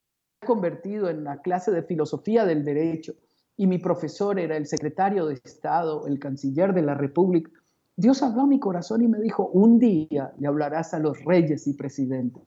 convertido 0.47 1.11
en 1.11 1.25
la 1.25 1.43
clase 1.43 1.73
de 1.73 1.83
filosofía 1.83 2.45
del 2.45 2.65
derecho, 2.65 3.15
y 3.57 3.67
mi 3.67 3.79
profesor 3.79 4.39
era 4.39 4.57
el 4.57 4.67
secretario 4.67 5.27
de 5.27 5.35
Estado, 5.35 6.07
el 6.07 6.19
canciller 6.19 6.73
de 6.73 6.83
la 6.83 6.95
República, 6.95 7.51
Dios 7.97 8.23
habló 8.23 8.43
a 8.43 8.47
mi 8.47 8.59
corazón 8.59 9.03
y 9.03 9.09
me 9.09 9.21
dijo, 9.21 9.49
un 9.49 9.79
día 9.79 10.33
le 10.39 10.47
hablarás 10.47 10.95
a 10.95 10.99
los 10.99 11.23
reyes 11.25 11.67
y 11.67 11.75
presidentes. 11.75 12.43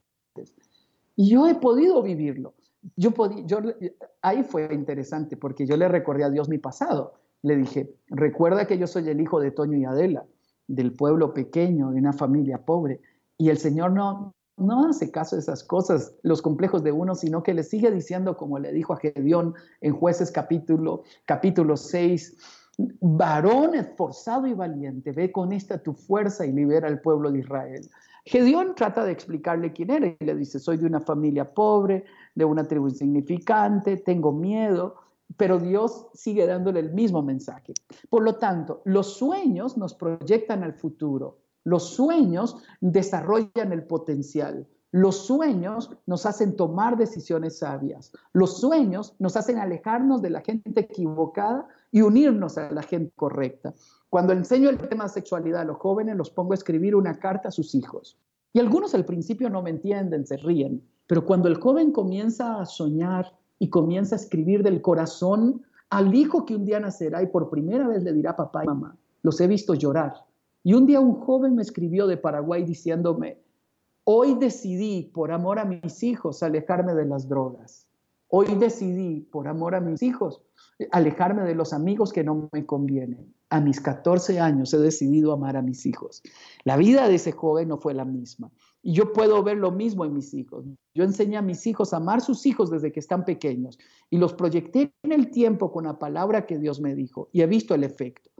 Y 1.15 1.30
yo 1.30 1.47
he 1.47 1.56
podido 1.56 2.02
vivirlo. 2.02 2.54
Yo, 2.95 3.12
podí, 3.12 3.45
yo 3.45 3.60
ahí 4.21 4.43
fue 4.43 4.73
interesante 4.73 5.38
porque 5.38 5.65
yo 5.65 5.78
le 5.78 5.88
recordé 5.88 6.23
a 6.23 6.30
Dios 6.30 6.49
mi 6.49 6.58
pasado 6.58 7.13
le 7.43 7.58
dije, 7.58 7.93
recuerda 8.08 8.65
que 8.65 8.78
yo 8.78 8.88
soy 8.88 9.08
el 9.10 9.21
hijo 9.21 9.39
de 9.39 9.52
Toño 9.52 9.78
y 9.78 9.86
Adela, 9.86 10.26
del 10.67 10.93
pueblo 10.93 11.34
pequeño, 11.34 11.91
de 11.91 11.99
una 11.99 12.13
familia 12.13 12.65
pobre. 12.65 13.02
Y 13.38 13.49
el 13.49 13.58
Señor 13.58 13.91
no, 13.91 14.34
no 14.58 14.89
hace 14.89 15.12
caso 15.12 15.36
de 15.36 15.41
esas 15.41 15.63
cosas, 15.63 16.15
los 16.23 16.41
complejos 16.41 16.84
de 16.84 16.93
uno, 16.93 17.15
sino 17.15 17.43
que 17.43 17.54
le 17.54 17.63
sigue 17.63 17.91
diciendo, 17.91 18.38
como 18.38 18.60
le 18.60 18.71
dijo 18.71 18.93
a 18.93 18.97
Gedeón 18.97 19.54
en 19.82 19.93
jueces 19.93 20.32
capítulo, 20.32 21.04
capítulo 21.26 21.76
6, 21.76 22.38
varón 23.02 23.76
esforzado 23.76 24.47
y 24.47 24.54
valiente, 24.54 25.12
ve 25.12 25.32
con 25.32 25.52
esta 25.52 25.84
tu 25.84 25.93
fuerza 25.93 26.45
y 26.45 26.54
libera 26.54 26.88
al 26.88 27.02
pueblo 27.02 27.30
de 27.30 27.39
Israel. 27.39 27.89
Gedeón 28.25 28.73
trata 28.75 29.03
de 29.03 29.12
explicarle 29.12 29.73
quién 29.73 29.91
era 29.91 30.07
y 30.07 30.25
le 30.25 30.36
dice, 30.36 30.59
soy 30.59 30.77
de 30.77 30.86
una 30.86 31.01
familia 31.01 31.53
pobre, 31.53 32.05
de 32.36 32.45
una 32.45 32.63
tribu 32.63 32.88
insignificante, 32.88 33.97
tengo 33.97 34.31
miedo, 34.31 34.95
pero 35.36 35.59
Dios 35.59 36.07
sigue 36.13 36.45
dándole 36.45 36.79
el 36.79 36.93
mismo 36.93 37.21
mensaje. 37.21 37.73
Por 38.09 38.23
lo 38.23 38.36
tanto, 38.36 38.81
los 38.86 39.17
sueños 39.17 39.77
nos 39.77 39.93
proyectan 39.93 40.63
al 40.63 40.73
futuro, 40.73 41.39
los 41.65 41.95
sueños 41.95 42.57
desarrollan 42.79 43.73
el 43.73 43.83
potencial, 43.83 44.67
los 44.91 45.25
sueños 45.25 45.89
nos 46.05 46.25
hacen 46.25 46.55
tomar 46.55 46.97
decisiones 46.97 47.57
sabias, 47.57 48.13
los 48.31 48.59
sueños 48.59 49.15
nos 49.19 49.36
hacen 49.36 49.57
alejarnos 49.57 50.21
de 50.21 50.29
la 50.29 50.41
gente 50.41 50.71
equivocada 50.79 51.67
y 51.91 52.01
unirnos 52.01 52.57
a 52.57 52.71
la 52.71 52.83
gente 52.83 53.12
correcta. 53.15 53.73
Cuando 54.13 54.32
enseño 54.34 54.69
el 54.69 54.78
tema 54.78 55.10
sexualidad 55.10 55.62
a 55.62 55.65
los 55.65 55.78
jóvenes, 55.78 56.15
los 56.15 56.30
pongo 56.30 56.52
a 56.52 56.54
escribir 56.54 56.95
una 56.95 57.17
carta 57.17 57.47
a 57.47 57.52
sus 57.52 57.73
hijos. 57.73 58.15
Y 58.54 58.60
algunos 58.60 58.93
al 58.93 59.06
principio 59.06 59.49
no 59.49 59.63
me 59.63 59.71
entienden, 59.71 60.28
se 60.28 60.38
ríen, 60.38 60.84
pero 61.08 61.26
cuando 61.26 61.47
el 61.47 61.56
joven 61.56 61.91
comienza 61.91 62.62
a 62.62 62.67
soñar, 62.67 63.34
y 63.58 63.71
comienza 63.71 64.13
a 64.13 64.19
escribir 64.19 64.62
del 64.62 64.84
corazón 64.84 65.63
al 65.89 66.13
hijo 66.13 66.45
que 66.45 66.56
un 66.56 66.63
día 66.63 66.80
nacerá 66.80 67.23
y 67.23 67.26
por 67.26 67.49
primera 67.49 67.88
vez 67.88 68.04
le 68.04 68.13
dirá 68.13 68.36
papá 68.36 68.63
y 68.63 68.67
mamá. 68.67 68.95
Los 69.23 69.41
he 69.41 69.47
visto 69.47 69.73
llorar. 69.73 70.13
Y 70.63 70.76
un 70.76 70.86
día 70.86 70.99
un 70.99 71.15
joven 71.15 71.56
me 71.56 71.63
escribió 71.63 72.06
de 72.06 72.17
Paraguay 72.17 72.63
diciéndome, 72.63 73.39
hoy 74.04 74.36
decidí 74.36 75.10
por 75.12 75.32
amor 75.32 75.58
a 75.58 75.65
mis 75.65 76.04
hijos 76.04 76.43
alejarme 76.43 76.93
de 76.93 77.06
las 77.06 77.28
drogas. 77.28 77.88
Hoy 78.28 78.54
decidí 78.60 79.21
por 79.21 79.47
amor 79.47 79.73
a 79.73 79.82
mis 79.82 80.04
hijos 80.04 80.43
alejarme 80.91 81.41
de 81.45 81.56
los 81.56 81.73
amigos 81.73 82.13
que 82.13 82.23
no 82.23 82.47
me 82.52 82.67
convienen. 82.67 83.34
A 83.53 83.61
mis 83.61 83.79
14 83.79 84.39
años 84.39 84.73
he 84.73 84.79
decidido 84.79 85.31
amar 85.31 85.57
a 85.57 85.61
mis 85.61 85.85
hijos. 85.85 86.23
La 86.63 86.75
vida 86.75 87.07
de 87.07 87.13
ese 87.13 87.33
joven 87.33 87.67
no 87.67 87.77
fue 87.77 87.93
la 87.93 88.03
misma. 88.03 88.49
Y 88.81 88.93
yo 88.93 89.13
puedo 89.13 89.43
ver 89.43 89.57
lo 89.57 89.69
mismo 89.69 90.05
en 90.05 90.13
mis 90.15 90.33
hijos. 90.33 90.65
Yo 90.95 91.03
enseñé 91.03 91.37
a 91.37 91.43
mis 91.43 91.67
hijos 91.67 91.93
a 91.93 91.97
amar 91.97 92.21
sus 92.21 92.47
hijos 92.47 92.71
desde 92.71 92.91
que 92.91 92.99
están 92.99 93.25
pequeños 93.25 93.77
y 94.09 94.17
los 94.17 94.33
proyecté 94.33 94.91
en 95.03 95.11
el 95.11 95.29
tiempo 95.29 95.71
con 95.71 95.83
la 95.83 95.99
palabra 95.99 96.47
que 96.47 96.57
Dios 96.57 96.81
me 96.81 96.95
dijo 96.95 97.29
y 97.31 97.43
he 97.43 97.45
visto 97.45 97.75
el 97.75 97.83
efecto. 97.83 98.31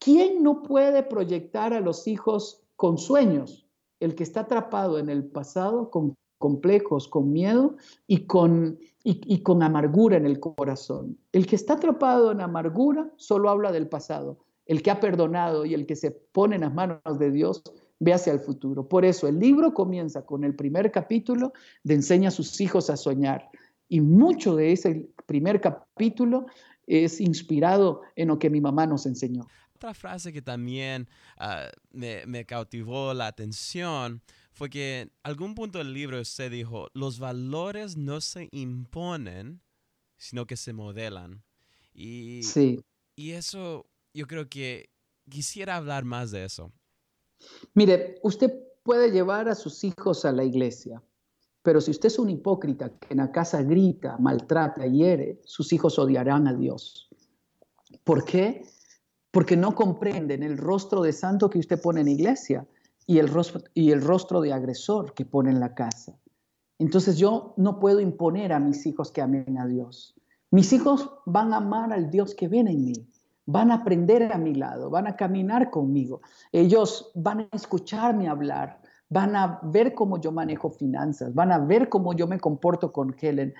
¿Quién 0.00 0.42
no 0.42 0.64
puede 0.64 1.04
proyectar 1.04 1.72
a 1.72 1.80
los 1.80 2.08
hijos 2.08 2.64
con 2.74 2.98
sueños? 2.98 3.68
El 4.00 4.16
que 4.16 4.24
está 4.24 4.40
atrapado 4.40 4.98
en 4.98 5.10
el 5.10 5.26
pasado 5.26 5.90
con 5.90 6.16
complejos, 6.38 7.06
con 7.06 7.30
miedo 7.32 7.76
y 8.08 8.26
con, 8.26 8.80
y 9.04 9.42
con 9.44 9.62
amargura 9.62 10.16
en 10.16 10.26
el 10.26 10.40
corazón. 10.40 11.16
El 11.30 11.46
que 11.46 11.54
está 11.54 11.74
atrapado 11.74 12.32
en 12.32 12.40
amargura 12.40 13.12
solo 13.16 13.48
habla 13.48 13.70
del 13.70 13.88
pasado. 13.88 14.45
El 14.66 14.82
que 14.82 14.90
ha 14.90 15.00
perdonado 15.00 15.64
y 15.64 15.74
el 15.74 15.86
que 15.86 15.96
se 15.96 16.10
pone 16.10 16.56
en 16.56 16.62
las 16.62 16.74
manos 16.74 17.00
de 17.18 17.30
Dios 17.30 17.62
ve 17.98 18.12
hacia 18.12 18.32
el 18.32 18.40
futuro. 18.40 18.88
Por 18.88 19.04
eso 19.04 19.26
el 19.28 19.38
libro 19.38 19.72
comienza 19.72 20.24
con 20.26 20.44
el 20.44 20.54
primer 20.54 20.90
capítulo 20.90 21.52
de 21.82 21.94
enseña 21.94 22.28
a 22.28 22.32
sus 22.32 22.60
hijos 22.60 22.90
a 22.90 22.96
soñar. 22.96 23.48
Y 23.88 24.00
mucho 24.00 24.56
de 24.56 24.72
ese 24.72 25.08
primer 25.26 25.60
capítulo 25.60 26.46
es 26.86 27.20
inspirado 27.20 28.02
en 28.16 28.28
lo 28.28 28.38
que 28.38 28.50
mi 28.50 28.60
mamá 28.60 28.86
nos 28.86 29.06
enseñó. 29.06 29.46
Otra 29.74 29.94
frase 29.94 30.32
que 30.32 30.42
también 30.42 31.08
ah, 31.38 31.68
me, 31.92 32.24
me, 32.26 32.46
cautivó 32.46 33.12
la 33.12 33.26
atención 33.26 34.22
fue 34.50 34.70
que 34.70 35.02
en 35.02 35.12
algún 35.22 35.54
punto 35.54 35.78
del 35.78 35.92
libro 35.92 36.18
usted 36.18 36.50
dijo, 36.50 36.88
los 36.94 37.18
valores 37.18 37.96
no 37.96 38.22
se 38.22 38.48
imponen, 38.52 39.60
sino 40.16 40.46
que 40.46 40.56
se 40.56 40.72
modelan. 40.72 41.42
Y, 41.92 42.40
sí. 42.42 42.80
y 43.14 43.32
eso, 43.32 43.86
yo 44.16 44.26
creo 44.26 44.48
que 44.48 44.88
quisiera 45.28 45.76
hablar 45.76 46.04
más 46.06 46.30
de 46.30 46.44
eso. 46.44 46.72
Mire, 47.74 48.18
usted 48.22 48.50
puede 48.82 49.10
llevar 49.10 49.48
a 49.48 49.54
sus 49.54 49.84
hijos 49.84 50.24
a 50.24 50.32
la 50.32 50.42
iglesia, 50.42 51.02
pero 51.62 51.82
si 51.82 51.90
usted 51.90 52.06
es 52.06 52.18
un 52.18 52.30
hipócrita 52.30 52.88
que 52.98 53.08
en 53.10 53.18
la 53.18 53.30
casa 53.30 53.62
grita, 53.62 54.16
maltrata, 54.18 54.86
hiere, 54.86 55.42
sus 55.44 55.70
hijos 55.72 55.98
odiarán 55.98 56.48
a 56.48 56.54
Dios. 56.54 57.10
¿Por 58.04 58.24
qué? 58.24 58.64
Porque 59.30 59.56
no 59.56 59.74
comprenden 59.74 60.42
el 60.42 60.56
rostro 60.56 61.02
de 61.02 61.12
santo 61.12 61.50
que 61.50 61.58
usted 61.58 61.78
pone 61.80 62.00
en 62.00 62.08
iglesia 62.08 62.66
y 63.06 63.18
el 63.18 63.28
rostro, 63.28 63.64
y 63.74 63.90
el 63.90 64.00
rostro 64.00 64.40
de 64.40 64.54
agresor 64.54 65.12
que 65.12 65.26
pone 65.26 65.50
en 65.50 65.60
la 65.60 65.74
casa. 65.74 66.18
Entonces 66.78 67.18
yo 67.18 67.52
no 67.58 67.78
puedo 67.80 68.00
imponer 68.00 68.54
a 68.54 68.60
mis 68.60 68.86
hijos 68.86 69.12
que 69.12 69.20
amen 69.20 69.58
a 69.58 69.66
Dios. 69.66 70.14
Mis 70.50 70.72
hijos 70.72 71.10
van 71.26 71.52
a 71.52 71.58
amar 71.58 71.92
al 71.92 72.10
Dios 72.10 72.34
que 72.34 72.48
viene 72.48 72.70
en 72.70 72.84
mí 72.84 73.06
van 73.46 73.70
a 73.70 73.76
aprender 73.76 74.32
a 74.32 74.38
mi 74.38 74.54
lado, 74.54 74.90
van 74.90 75.06
a 75.06 75.16
caminar 75.16 75.70
conmigo, 75.70 76.20
ellos 76.52 77.10
van 77.14 77.40
a 77.40 77.48
escucharme 77.52 78.28
hablar, 78.28 78.80
van 79.08 79.36
a 79.36 79.60
ver 79.62 79.94
cómo 79.94 80.20
yo 80.20 80.32
manejo 80.32 80.70
finanzas, 80.70 81.32
van 81.34 81.52
a 81.52 81.58
ver 81.58 81.88
cómo 81.88 82.12
yo 82.12 82.26
me 82.26 82.40
comporto 82.40 82.92
con 82.92 83.14
Helen, 83.18 83.54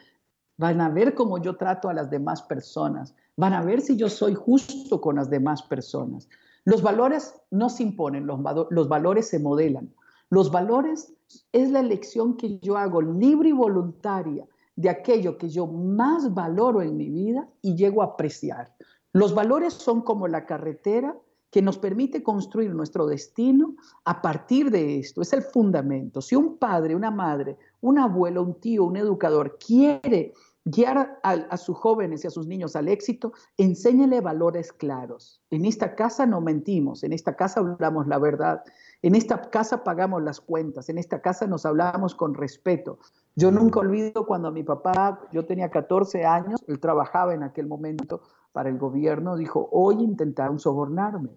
van 0.59 0.80
a 0.80 0.89
ver 0.89 1.14
cómo 1.14 1.39
yo 1.39 1.57
trato 1.57 1.89
a 1.89 1.95
las 1.95 2.11
demás 2.11 2.43
personas, 2.43 3.14
van 3.37 3.53
a 3.53 3.62
ver 3.62 3.80
si 3.80 3.97
yo 3.97 4.09
soy 4.09 4.34
justo 4.34 5.01
con 5.01 5.16
las 5.16 5.30
demás 5.30 5.62
personas. 5.62 6.28
Los 6.64 6.82
valores 6.82 7.34
no 7.51 7.68
se 7.68 7.84
imponen, 7.84 8.26
los, 8.26 8.41
los 8.70 8.89
valores 8.89 9.28
se 9.28 9.39
modelan. 9.39 9.95
Los 10.30 10.51
valores 10.51 11.14
es 11.53 11.70
la 11.70 11.78
elección 11.78 12.37
que 12.37 12.59
yo 12.59 12.76
hago 12.76 13.01
libre 13.01 13.51
y 13.51 13.53
voluntaria 13.53 14.45
de 14.74 14.91
aquello 14.91 15.39
que 15.39 15.49
yo 15.49 15.66
más 15.66 16.34
valoro 16.34 16.82
en 16.82 16.97
mi 16.97 17.09
vida 17.09 17.49
y 17.62 17.76
llego 17.76 18.03
a 18.03 18.07
apreciar. 18.07 18.74
Los 19.16 19.34
valores 19.34 19.72
son 19.72 20.02
como 20.02 20.28
la 20.28 20.44
carretera 20.44 21.16
que 21.50 21.62
nos 21.62 21.78
permite 21.78 22.22
construir 22.22 22.74
nuestro 22.74 23.06
destino 23.06 23.74
a 24.04 24.20
partir 24.20 24.70
de 24.70 24.98
esto. 24.98 25.22
Es 25.22 25.32
el 25.32 25.40
fundamento. 25.40 26.20
Si 26.20 26.36
un 26.36 26.58
padre, 26.58 26.94
una 26.94 27.10
madre, 27.10 27.56
un 27.80 27.98
abuelo, 27.98 28.42
un 28.42 28.60
tío, 28.60 28.84
un 28.84 28.98
educador 28.98 29.56
quiere 29.58 30.34
guiar 30.66 31.18
a, 31.22 31.56
sus 31.56 31.78
jóvenes 31.78 32.24
y 32.24 32.26
a 32.26 32.30
sus 32.30 32.46
niños 32.46 32.76
al 32.76 32.88
éxito, 32.88 33.32
enséñele 33.56 34.20
valores 34.20 34.70
claros. 34.70 35.40
En 35.48 35.64
esta 35.64 35.94
casa 35.94 36.26
no 36.26 36.42
mentimos, 36.42 37.02
en 37.02 37.14
esta 37.14 37.36
casa 37.36 37.60
hablamos 37.60 38.06
la 38.08 38.18
verdad, 38.18 38.64
en 39.00 39.14
esta 39.14 39.48
casa 39.48 39.82
pagamos 39.82 40.24
las 40.24 40.42
cuentas, 40.42 40.90
en 40.90 40.98
esta 40.98 41.22
casa 41.22 41.46
nos 41.46 41.64
hablamos 41.64 42.14
con 42.14 42.34
respeto. 42.34 42.98
Yo 43.34 43.50
nunca 43.50 43.80
olvido 43.80 44.26
cuando 44.26 44.52
mi 44.52 44.62
papá, 44.62 45.20
yo 45.32 45.46
tenía 45.46 45.70
14 45.70 46.26
años, 46.26 46.62
él 46.66 46.80
trabajaba 46.80 47.32
en 47.32 47.44
aquel 47.44 47.66
momento 47.66 48.20
para 48.57 48.70
el 48.70 48.78
gobierno, 48.78 49.36
dijo, 49.36 49.68
hoy 49.70 49.96
intentaron 50.02 50.59
sobornarme. 50.59 51.28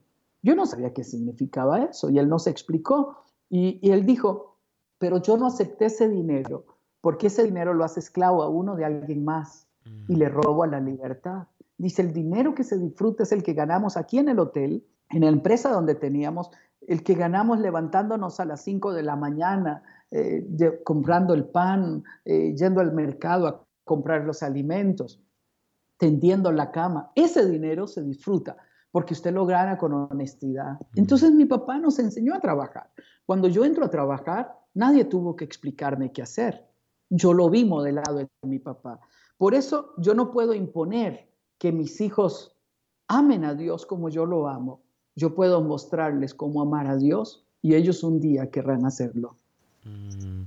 Yo 0.41 0.55
no 0.55 0.65
sabía 0.65 0.93
qué 0.93 1.03
significaba 1.03 1.83
eso 1.83 2.09
y 2.09 2.17
él 2.17 2.29
no 2.29 2.39
se 2.39 2.49
explicó. 2.49 3.17
Y, 3.49 3.77
y 3.85 3.91
él 3.91 4.05
dijo, 4.05 4.55
pero 4.99 5.21
yo 5.21 5.35
no 5.35 5.47
acepté 5.47 5.87
ese 5.87 6.07
dinero 6.07 6.63
porque 7.01 7.27
ese 7.27 7.43
dinero 7.43 7.73
lo 7.73 7.83
hace 7.83 7.99
esclavo 7.99 8.41
a 8.41 8.47
uno 8.47 8.77
de 8.77 8.85
alguien 8.85 9.25
más 9.25 9.67
y 10.07 10.15
le 10.15 10.29
robo 10.29 10.63
a 10.63 10.67
la 10.67 10.79
libertad. 10.79 11.47
Dice, 11.77 12.03
el 12.03 12.13
dinero 12.13 12.55
que 12.55 12.63
se 12.63 12.77
disfruta 12.77 13.23
es 13.23 13.33
el 13.33 13.43
que 13.43 13.53
ganamos 13.53 13.97
aquí 13.97 14.17
en 14.17 14.29
el 14.29 14.39
hotel, 14.39 14.85
en 15.09 15.21
la 15.21 15.29
empresa 15.29 15.71
donde 15.71 15.95
teníamos, 15.95 16.49
el 16.87 17.03
que 17.03 17.15
ganamos 17.15 17.59
levantándonos 17.59 18.39
a 18.39 18.45
las 18.45 18.61
5 18.63 18.93
de 18.93 19.03
la 19.03 19.17
mañana, 19.17 19.83
eh, 20.09 20.47
comprando 20.85 21.33
el 21.33 21.43
pan, 21.43 22.05
eh, 22.23 22.55
yendo 22.55 22.79
al 22.79 22.93
mercado 22.93 23.47
a 23.47 23.65
comprar 23.83 24.23
los 24.23 24.41
alimentos, 24.41 25.21
tendiendo 25.99 26.51
la 26.51 26.71
cama. 26.71 27.11
Ese 27.13 27.45
dinero 27.45 27.85
se 27.85 28.01
disfruta 28.01 28.57
porque 28.89 29.13
usted 29.13 29.31
lo 29.31 29.45
gana 29.45 29.77
con 29.77 29.93
honestidad. 29.93 30.79
Entonces 30.95 31.31
mi 31.31 31.45
papá 31.45 31.77
nos 31.77 31.99
enseñó 31.99 32.33
a 32.33 32.39
trabajar. 32.39 32.89
Cuando 33.25 33.47
yo 33.47 33.63
entro 33.63 33.85
a 33.85 33.91
trabajar, 33.91 34.57
nadie 34.73 35.05
tuvo 35.05 35.35
que 35.35 35.45
explicarme 35.45 36.11
qué 36.11 36.23
hacer. 36.23 36.65
Yo 37.09 37.33
lo 37.33 37.49
vi 37.49 37.65
modelado 37.65 38.17
de 38.17 38.27
mi 38.43 38.59
papá. 38.59 38.99
Por 39.37 39.53
eso 39.53 39.93
yo 39.97 40.15
no 40.15 40.31
puedo 40.31 40.53
imponer 40.53 41.29
que 41.59 41.71
mis 41.71 42.01
hijos 42.01 42.55
amen 43.07 43.43
a 43.43 43.53
Dios 43.53 43.85
como 43.85 44.09
yo 44.09 44.25
lo 44.25 44.47
amo. 44.47 44.81
Yo 45.15 45.35
puedo 45.35 45.61
mostrarles 45.61 46.33
cómo 46.33 46.61
amar 46.61 46.87
a 46.87 46.95
Dios 46.95 47.45
y 47.61 47.75
ellos 47.75 48.03
un 48.03 48.21
día 48.21 48.49
querrán 48.49 48.85
hacerlo. 48.85 49.35
Mm. 49.83 50.43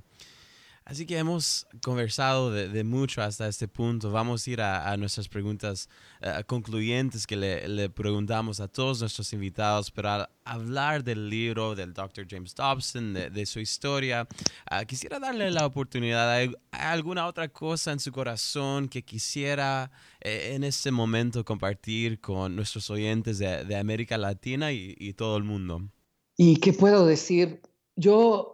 Así 0.93 1.07
que 1.07 1.17
hemos 1.17 1.67
conversado 1.83 2.51
de, 2.51 2.85
mucho 2.85 3.23
hasta 3.23 3.49
este 3.49 3.67
punto. 3.67 4.11
Vamos 4.11 4.47
a 4.47 4.51
ir 4.51 4.61
a, 4.61 4.95
nuestras 4.99 5.27
preguntas 5.27 5.89
eh, 6.21 6.45
concluyentes 6.47 7.27
que 7.27 7.35
le, 7.35 7.89
preguntamos 7.89 8.61
a 8.61 8.69
todos 8.69 9.01
nuestros 9.01 9.33
invitados, 9.33 9.91
pero 9.91 10.11
al 10.11 10.29
hablar 10.45 11.03
del 11.03 11.31
libro 11.31 11.75
del 11.75 11.95
Dr. 11.95 12.27
James 12.29 12.55
Dobson, 12.55 13.15
de, 13.15 13.47
su 13.47 13.59
historia, 13.61 14.29
ah, 14.67 14.85
quisiera 14.85 15.19
darle 15.19 15.51
la 15.51 15.65
oportunidad. 15.65 16.31
¿Hay, 16.31 16.53
alguna 16.73 17.27
otra 17.27 17.49
cosa 17.49 17.93
en 17.93 17.99
su 17.99 18.13
corazón 18.13 18.87
que 18.87 19.03
quisiera 19.03 19.91
eh, 20.21 20.53
en 20.53 20.63
este 20.63 20.91
momento 20.91 21.43
compartir 21.43 22.21
con 22.21 22.55
nuestros 22.55 22.91
oyentes 22.91 23.39
de, 23.39 23.77
América 23.77 24.19
Latina 24.19 24.73
y 24.73 25.15
todo 25.15 25.39
el 25.39 25.45
mundo? 25.45 25.89
¿Y 26.37 26.59
qué 26.59 26.75
puedo 26.75 27.07
decir? 27.07 27.63
Yo 27.97 28.52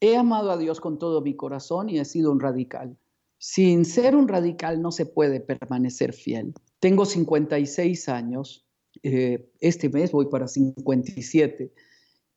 He 0.00 0.16
amado 0.16 0.50
a 0.50 0.56
Dios 0.56 0.80
con 0.80 0.98
todo 0.98 1.20
mi 1.20 1.34
corazón 1.34 1.88
y 1.88 1.98
he 1.98 2.04
sido 2.04 2.30
un 2.30 2.40
radical. 2.40 2.96
Sin 3.38 3.84
ser 3.84 4.16
un 4.16 4.28
radical 4.28 4.82
no 4.82 4.90
se 4.90 5.06
puede 5.06 5.40
permanecer 5.40 6.12
fiel. 6.12 6.54
Tengo 6.80 7.04
56 7.04 8.08
años, 8.08 8.66
eh, 9.02 9.50
este 9.60 9.88
mes 9.88 10.12
voy 10.12 10.26
para 10.26 10.48
57. 10.48 11.72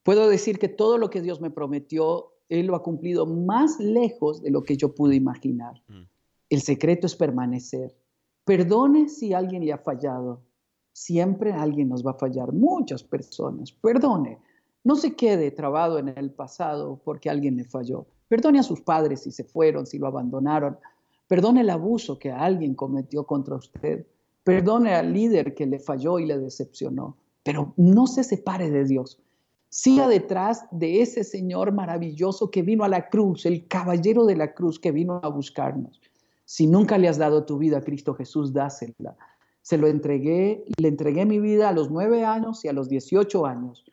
Puedo 0.03 0.30
decir 0.30 0.59
que 0.59 0.68
todo 0.68 0.97
lo 0.97 1.09
que 1.09 1.22
Dios 1.22 1.41
me 1.41 1.51
prometió, 1.51 2.34
Él 2.49 2.68
lo 2.68 2.76
ha 2.76 2.84
cumplido 2.84 3.26
más 3.26 3.80
lejos 3.80 4.41
de 4.41 4.51
lo 4.51 4.64
que 4.64 4.78
yo 4.78 4.93
pude 4.93 5.16
imaginar. 5.16 5.82
Mm. 5.88 6.03
El 6.49 6.62
secreto 6.62 7.07
es 7.07 7.16
permanecer. 7.16 7.95
Perdone 8.43 9.09
si 9.09 9.34
alguien 9.34 9.64
le 9.66 9.74
ha 9.74 9.78
fallado. 9.78 10.43
Siempre 10.93 11.53
alguien 11.53 11.89
nos 11.89 12.05
va 12.05 12.12
a 12.12 12.20
fallar, 12.20 12.51
muchas 12.51 13.03
personas. 13.03 13.72
Perdone. 13.72 14.39
No 14.84 14.95
se 14.95 15.15
quede 15.15 15.51
trabado 15.51 15.99
en 15.99 16.09
el 16.09 16.32
pasado 16.32 16.99
porque 17.03 17.29
alguien 17.29 17.55
le 17.55 17.65
falló. 17.65 18.07
Perdone 18.27 18.59
a 18.59 18.63
sus 18.63 18.82
padres 18.82 19.21
si 19.21 19.32
se 19.32 19.43
fueron, 19.43 19.86
si 19.86 19.99
lo 19.99 20.07
abandonaron. 20.07 20.77
Perdone 21.27 21.61
el 21.61 21.69
abuso 21.69 22.17
que 22.17 22.32
alguien 22.32 22.73
cometió 22.73 23.25
contra 23.25 23.55
usted. 23.55 24.07
Perdone 24.43 24.95
al 24.95 25.13
líder 25.13 25.53
que 25.53 25.67
le 25.67 25.77
falló 25.77 26.17
y 26.17 26.25
le 26.25 26.39
decepcionó. 26.39 27.15
Pero 27.43 27.73
no 27.77 28.07
se 28.07 28.23
separe 28.23 28.71
de 28.71 28.86
Dios. 28.86 29.19
Siga 29.69 30.07
detrás 30.07 30.65
de 30.71 31.01
ese 31.01 31.23
Señor 31.23 31.71
maravilloso 31.71 32.49
que 32.49 32.63
vino 32.63 32.84
a 32.84 32.89
la 32.89 33.07
cruz, 33.07 33.45
el 33.45 33.67
caballero 33.67 34.25
de 34.25 34.36
la 34.36 34.53
cruz 34.53 34.79
que 34.79 34.91
vino 34.91 35.21
a 35.23 35.29
buscarnos. 35.29 36.01
Si 36.43 36.67
nunca 36.67 36.97
le 36.97 37.07
has 37.07 37.17
dado 37.17 37.45
tu 37.45 37.57
vida 37.57 37.77
a 37.77 37.82
Cristo 37.82 38.13
Jesús, 38.15 38.51
dásela. 38.51 39.15
Se 39.61 39.77
lo 39.77 39.88
entregué, 39.88 40.65
le 40.77 40.88
entregué 40.88 41.25
mi 41.25 41.39
vida 41.39 41.69
a 41.69 41.73
los 41.73 41.91
nueve 41.91 42.25
años 42.25 42.65
y 42.65 42.67
a 42.67 42.73
los 42.73 42.89
dieciocho 42.89 43.45
años 43.45 43.86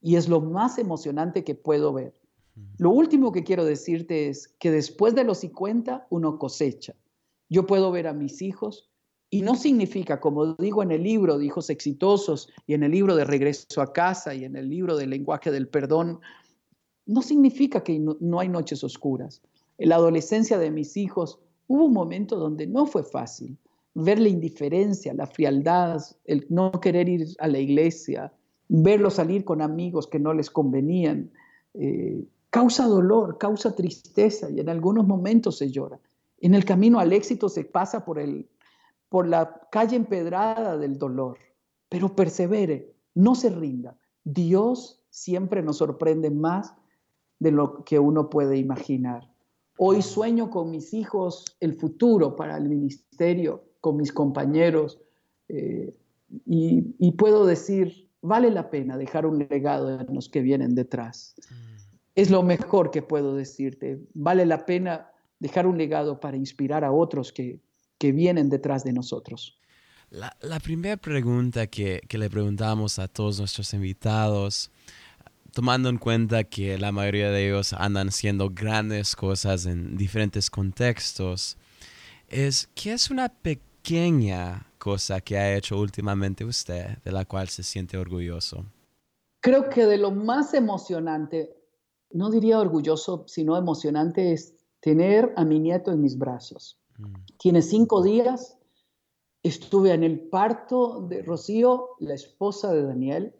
y 0.00 0.16
es 0.16 0.28
lo 0.28 0.40
más 0.40 0.78
emocionante 0.78 1.44
que 1.44 1.54
puedo 1.54 1.92
ver. 1.92 2.14
Lo 2.78 2.90
último 2.90 3.32
que 3.32 3.44
quiero 3.44 3.64
decirte 3.64 4.28
es 4.28 4.48
que 4.58 4.70
después 4.70 5.14
de 5.14 5.24
los 5.24 5.38
50 5.38 6.06
uno 6.10 6.38
cosecha. 6.38 6.94
Yo 7.48 7.66
puedo 7.66 7.90
ver 7.90 8.06
a 8.06 8.12
mis 8.12 8.40
hijos 8.42 8.90
y 9.30 9.42
no 9.42 9.56
significa, 9.56 10.20
como 10.20 10.54
digo 10.54 10.82
en 10.82 10.90
el 10.90 11.02
libro 11.02 11.38
de 11.38 11.44
hijos 11.44 11.68
exitosos 11.68 12.48
y 12.66 12.74
en 12.74 12.82
el 12.82 12.92
libro 12.92 13.14
de 13.14 13.24
regreso 13.24 13.82
a 13.82 13.92
casa 13.92 14.34
y 14.34 14.44
en 14.44 14.56
el 14.56 14.68
libro 14.68 14.96
del 14.96 15.10
lenguaje 15.10 15.50
del 15.50 15.68
perdón, 15.68 16.20
no 17.04 17.22
significa 17.22 17.82
que 17.82 17.98
no, 17.98 18.16
no 18.20 18.40
hay 18.40 18.48
noches 18.48 18.82
oscuras. 18.82 19.42
En 19.78 19.90
la 19.90 19.96
adolescencia 19.96 20.58
de 20.58 20.70
mis 20.70 20.96
hijos 20.96 21.38
hubo 21.66 21.84
un 21.84 21.92
momento 21.92 22.36
donde 22.36 22.66
no 22.66 22.86
fue 22.86 23.02
fácil 23.02 23.58
ver 23.94 24.18
la 24.18 24.28
indiferencia, 24.28 25.14
la 25.14 25.26
frialdad, 25.26 26.02
el 26.26 26.46
no 26.50 26.70
querer 26.72 27.08
ir 27.08 27.28
a 27.38 27.48
la 27.48 27.58
iglesia, 27.58 28.32
verlo 28.68 29.10
salir 29.10 29.44
con 29.44 29.62
amigos 29.62 30.06
que 30.06 30.18
no 30.18 30.32
les 30.32 30.50
convenían, 30.50 31.30
eh, 31.74 32.24
causa 32.50 32.86
dolor, 32.86 33.38
causa 33.38 33.74
tristeza 33.74 34.50
y 34.50 34.60
en 34.60 34.68
algunos 34.68 35.06
momentos 35.06 35.58
se 35.58 35.70
llora. 35.70 36.00
En 36.38 36.54
el 36.54 36.64
camino 36.64 36.98
al 36.98 37.12
éxito 37.12 37.48
se 37.48 37.64
pasa 37.64 38.04
por, 38.04 38.18
el, 38.18 38.48
por 39.08 39.26
la 39.26 39.68
calle 39.70 39.96
empedrada 39.96 40.76
del 40.76 40.98
dolor, 40.98 41.38
pero 41.88 42.14
persevere, 42.14 42.94
no 43.14 43.34
se 43.34 43.50
rinda. 43.50 43.96
Dios 44.24 45.02
siempre 45.10 45.62
nos 45.62 45.78
sorprende 45.78 46.30
más 46.30 46.74
de 47.38 47.52
lo 47.52 47.84
que 47.84 47.98
uno 47.98 48.28
puede 48.28 48.56
imaginar. 48.56 49.30
Hoy 49.78 50.02
sueño 50.02 50.50
con 50.50 50.70
mis 50.70 50.94
hijos 50.94 51.44
el 51.60 51.74
futuro 51.74 52.34
para 52.34 52.56
el 52.56 52.68
ministerio, 52.68 53.64
con 53.80 53.96
mis 53.96 54.12
compañeros, 54.12 54.98
eh, 55.48 55.94
y 56.46 57.12
puedo 57.12 57.46
decir, 57.46 58.05
vale 58.26 58.50
la 58.50 58.70
pena 58.70 58.96
dejar 58.96 59.26
un 59.26 59.38
legado 59.38 60.00
en 60.00 60.14
los 60.14 60.28
que 60.28 60.40
vienen 60.40 60.74
detrás. 60.74 61.34
Mm. 61.50 61.54
Es 62.14 62.30
lo 62.30 62.42
mejor 62.42 62.90
que 62.90 63.02
puedo 63.02 63.34
decirte. 63.34 64.00
Vale 64.14 64.46
la 64.46 64.64
pena 64.64 65.10
dejar 65.38 65.66
un 65.66 65.76
legado 65.76 66.18
para 66.18 66.36
inspirar 66.36 66.84
a 66.84 66.92
otros 66.92 67.32
que, 67.32 67.60
que 67.98 68.12
vienen 68.12 68.48
detrás 68.48 68.84
de 68.84 68.92
nosotros. 68.92 69.58
La, 70.10 70.36
la 70.40 70.60
primera 70.60 70.96
pregunta 70.96 71.66
que, 71.66 72.00
que, 72.08 72.16
le 72.16 72.30
preguntamos 72.30 72.98
a 72.98 73.08
todos 73.08 73.38
nuestros 73.38 73.74
invitados, 73.74 74.70
tomando 75.52 75.88
en 75.88 75.98
cuenta 75.98 76.44
que 76.44 76.78
la 76.78 76.92
mayoría 76.92 77.30
de 77.30 77.48
ellos 77.48 77.72
andan 77.72 78.08
haciendo 78.08 78.50
grandes 78.50 79.16
cosas 79.16 79.66
en 79.66 79.96
diferentes 79.96 80.48
contextos, 80.48 81.58
es 82.28 82.68
¿qué 82.74 82.92
es 82.92 83.10
una 83.10 83.28
pequeña 83.28 84.65
cosa 84.86 85.20
que 85.20 85.36
ha 85.36 85.56
hecho 85.56 85.80
últimamente 85.80 86.44
usted 86.44 86.98
de 87.04 87.10
la 87.10 87.24
cual 87.24 87.48
se 87.48 87.64
siente 87.64 87.98
orgulloso? 87.98 88.64
Creo 89.40 89.68
que 89.68 89.84
de 89.84 89.98
lo 89.98 90.12
más 90.12 90.54
emocionante, 90.54 91.56
no 92.12 92.30
diría 92.30 92.60
orgulloso, 92.60 93.24
sino 93.26 93.56
emocionante 93.56 94.32
es 94.32 94.54
tener 94.78 95.32
a 95.34 95.44
mi 95.44 95.58
nieto 95.58 95.90
en 95.90 96.02
mis 96.02 96.16
brazos. 96.16 96.78
Mm. 96.98 97.14
Tiene 97.36 97.62
cinco 97.62 98.00
días, 98.00 98.58
estuve 99.42 99.92
en 99.92 100.04
el 100.04 100.20
parto 100.20 101.04
de 101.08 101.20
Rocío, 101.22 101.96
la 101.98 102.14
esposa 102.14 102.72
de 102.72 102.84
Daniel. 102.84 103.34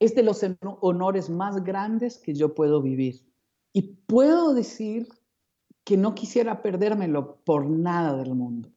Es 0.00 0.16
de 0.16 0.24
los 0.24 0.40
honores 0.80 1.30
más 1.30 1.62
grandes 1.62 2.18
que 2.18 2.34
yo 2.34 2.52
puedo 2.52 2.82
vivir. 2.82 3.24
Y 3.72 3.82
puedo 4.08 4.54
decir 4.54 5.06
que 5.84 5.96
no 5.96 6.16
quisiera 6.16 6.62
perdérmelo 6.62 7.36
por 7.44 7.70
nada 7.70 8.16
del 8.16 8.34
mundo. 8.34 8.70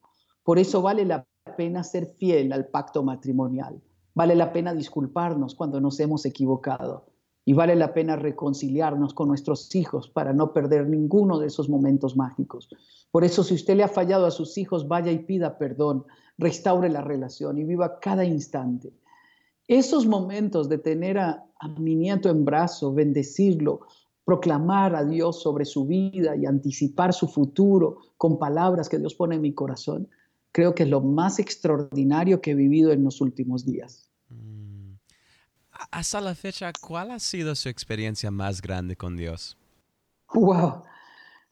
Por 0.44 0.60
eso 0.60 0.80
vale 0.80 1.04
la 1.04 1.27
pena 1.56 1.84
ser 1.84 2.06
fiel 2.18 2.52
al 2.52 2.66
pacto 2.66 3.02
matrimonial, 3.02 3.80
vale 4.14 4.34
la 4.34 4.52
pena 4.52 4.74
disculparnos 4.74 5.54
cuando 5.54 5.80
nos 5.80 6.00
hemos 6.00 6.24
equivocado 6.24 7.06
y 7.44 7.54
vale 7.54 7.76
la 7.76 7.94
pena 7.94 8.14
reconciliarnos 8.14 9.14
con 9.14 9.28
nuestros 9.28 9.74
hijos 9.74 10.10
para 10.10 10.34
no 10.34 10.52
perder 10.52 10.86
ninguno 10.86 11.38
de 11.38 11.46
esos 11.46 11.70
momentos 11.70 12.14
mágicos. 12.14 12.68
Por 13.10 13.24
eso 13.24 13.42
si 13.42 13.54
usted 13.54 13.74
le 13.74 13.84
ha 13.84 13.88
fallado 13.88 14.26
a 14.26 14.30
sus 14.30 14.58
hijos, 14.58 14.86
vaya 14.86 15.10
y 15.12 15.20
pida 15.20 15.56
perdón, 15.56 16.04
restaure 16.36 16.90
la 16.90 17.00
relación 17.00 17.56
y 17.56 17.64
viva 17.64 18.00
cada 18.00 18.24
instante. 18.24 18.92
Esos 19.66 20.06
momentos 20.06 20.68
de 20.68 20.78
tener 20.78 21.18
a, 21.18 21.44
mi 21.78 21.94
nieto 21.94 22.28
en 22.28 22.44
brazo, 22.44 22.92
bendecirlo, 22.92 23.80
proclamar 24.24 24.94
a 24.94 25.04
Dios 25.04 25.42
sobre 25.42 25.64
su 25.64 25.86
vida 25.86 26.36
y 26.36 26.44
anticipar 26.44 27.14
su 27.14 27.28
futuro 27.28 27.98
con 28.18 28.38
palabras 28.38 28.88
que 28.88 28.98
Dios 28.98 29.14
pone 29.14 29.36
en 29.36 29.40
mi 29.40 29.54
corazón, 29.54 30.08
creo 30.52 30.74
que 30.74 30.84
es 30.84 30.88
lo 30.88 31.00
más 31.00 31.38
extraordinario 31.38 32.40
que 32.40 32.52
he 32.52 32.54
vivido 32.54 32.92
en 32.92 33.04
los 33.04 33.20
últimos 33.20 33.64
días. 33.64 34.10
Mm. 34.28 34.94
Hasta 35.90 36.20
la 36.20 36.34
fecha, 36.34 36.72
¿cuál 36.80 37.10
ha 37.10 37.18
sido 37.18 37.54
su 37.54 37.68
experiencia 37.68 38.30
más 38.30 38.60
grande 38.60 38.96
con 38.96 39.16
Dios? 39.16 39.56
Wow. 40.34 40.82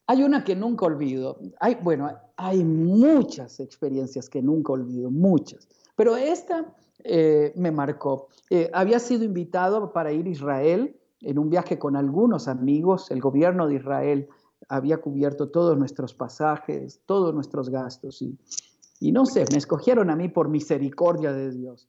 Hay 0.09 0.23
una 0.23 0.45
que 0.45 0.55
nunca 0.55 0.87
olvido. 0.87 1.39
Hay, 1.61 1.77
bueno, 1.77 2.11
hay 2.37 2.63
muchas 2.65 3.61
experiencias 3.61 4.29
que 4.29 4.43
nunca 4.43 4.73
olvido, 4.73 5.11
muchas. 5.11 5.69
Pero 5.97 6.17
esta 6.17 6.75
eh, 7.05 7.53
me 7.57 7.71
marcó. 7.71 8.29
Eh, 8.51 8.71
había 8.73 8.99
sido 8.99 9.25
invitado 9.25 9.93
para 9.93 10.13
ir 10.13 10.27
a 10.27 10.31
Israel 10.31 10.97
en 11.21 11.39
un 11.39 11.51
viaje 11.51 11.79
con 11.79 11.97
algunos 11.97 12.49
amigos. 12.49 13.11
El 13.11 13.21
gobierno 13.21 13.67
de 13.67 13.77
Israel 13.77 14.29
había 14.69 14.99
cubierto 14.99 15.49
todos 15.49 15.77
nuestros 15.79 16.15
pasajes, 16.15 17.01
todos 17.07 17.35
nuestros 17.35 17.71
gastos. 17.71 18.23
Y, 18.23 18.39
y 19.01 19.13
no 19.13 19.27
sé, 19.27 19.45
me 19.51 19.59
escogieron 19.59 20.11
a 20.11 20.17
mí 20.17 20.29
por 20.29 20.49
misericordia 20.49 21.33
de 21.33 21.51
Dios. 21.51 21.89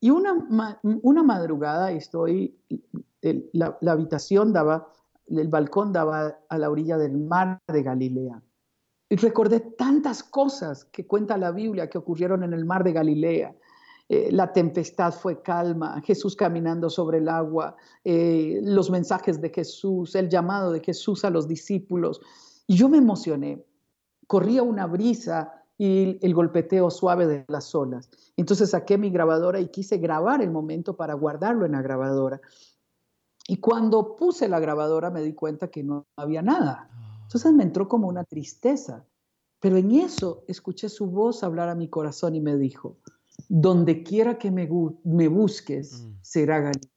Y 0.00 0.10
una, 0.10 0.78
una 0.82 1.22
madrugada 1.22 1.90
estoy, 1.90 2.56
la, 3.52 3.76
habitación 3.86 4.52
daba, 4.52 4.92
el 5.26 5.48
balcón 5.48 5.92
daba 5.92 6.38
a 6.48 6.58
la 6.58 6.70
orilla 6.70 6.96
del 6.98 7.16
mar 7.16 7.60
de 7.66 7.82
Galilea. 7.82 8.42
Y 9.10 9.16
recordé 9.16 9.60
tantas 9.60 10.22
cosas 10.22 10.84
que 10.84 11.06
cuenta 11.06 11.36
la 11.38 11.50
Biblia 11.50 11.88
que 11.88 11.98
ocurrieron 11.98 12.44
en 12.44 12.52
el 12.52 12.64
mar 12.64 12.84
de 12.84 12.92
Galilea. 12.92 13.56
Eh, 14.08 14.30
la 14.30 14.52
tempestad 14.52 15.12
fue 15.12 15.42
calma, 15.42 16.00
Jesús 16.02 16.36
caminando 16.36 16.88
sobre 16.88 17.18
el 17.18 17.28
agua, 17.28 17.76
eh, 18.04 18.60
los 18.62 18.90
mensajes 18.90 19.40
de 19.40 19.50
Jesús, 19.50 20.14
el 20.14 20.28
llamado 20.28 20.72
de 20.72 20.80
Jesús 20.80 21.24
a 21.24 21.30
los 21.30 21.48
discípulos. 21.48 22.20
Y 22.66 22.76
yo 22.76 22.88
me 22.88 22.98
emocioné. 22.98 23.64
Corría 24.26 24.62
una 24.62 24.86
brisa 24.86 25.57
y 25.78 26.18
el 26.20 26.34
golpeteo 26.34 26.90
suave 26.90 27.26
de 27.28 27.44
las 27.48 27.72
olas. 27.74 28.10
Entonces 28.36 28.70
saqué 28.70 28.98
mi 28.98 29.10
grabadora 29.10 29.60
y 29.60 29.68
quise 29.68 29.98
grabar 29.98 30.42
el 30.42 30.50
momento 30.50 30.96
para 30.96 31.14
guardarlo 31.14 31.64
en 31.64 31.72
la 31.72 31.82
grabadora. 31.82 32.40
Y 33.46 33.58
cuando 33.58 34.16
puse 34.16 34.48
la 34.48 34.58
grabadora 34.58 35.10
me 35.10 35.22
di 35.22 35.34
cuenta 35.34 35.68
que 35.68 35.84
no 35.84 36.06
había 36.16 36.42
nada. 36.42 36.90
Entonces 37.22 37.52
me 37.52 37.62
entró 37.62 37.88
como 37.88 38.08
una 38.08 38.24
tristeza. 38.24 39.06
Pero 39.60 39.76
en 39.76 39.92
eso 39.92 40.44
escuché 40.48 40.88
su 40.88 41.06
voz 41.06 41.42
hablar 41.42 41.68
a 41.68 41.74
mi 41.74 41.88
corazón 41.88 42.34
y 42.34 42.40
me 42.40 42.56
dijo, 42.56 42.98
donde 43.48 44.02
quiera 44.02 44.38
que 44.38 44.50
me, 44.50 44.66
busques, 44.66 46.02
mm. 46.02 46.18
será 46.22 46.58
Galilea. 46.58 46.90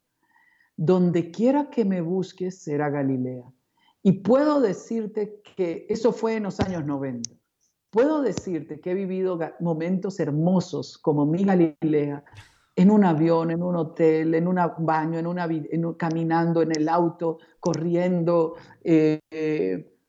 Donde 0.76 1.32
quiera 1.32 1.70
que 1.70 1.86
me 1.86 2.02
busques, 2.02 2.64
será 2.64 2.90
Galilea. 2.90 3.52
Y 4.04 4.14
puedo 4.24 4.62
decirte 4.62 5.42
que 5.56 5.86
eso 5.90 6.12
fue 6.12 6.36
en 6.36 6.44
los 6.44 6.60
años 6.60 6.86
90. 6.86 7.30
Puedo 7.92 8.22
decirte 8.22 8.80
que 8.80 8.92
he 8.92 8.94
vivido 8.94 9.38
momentos 9.60 10.20
hermosos 10.20 10.98
como 10.98 11.26
mi 11.26 11.44
Galilea, 11.44 12.24
en 12.76 12.89
un 12.89 13.04
avión, 13.04 13.52
en 13.52 13.62
un 13.62 13.76
hotel, 13.76 14.34
en 14.34 14.48
un 14.48 14.58
baño, 14.80 15.20
en 15.20 15.28
una, 15.28 15.46
caminando 15.98 16.62
en 16.62 16.72
el 16.72 16.88
auto, 16.88 17.39
corriendo, 17.60 18.56
eh, 18.82 19.20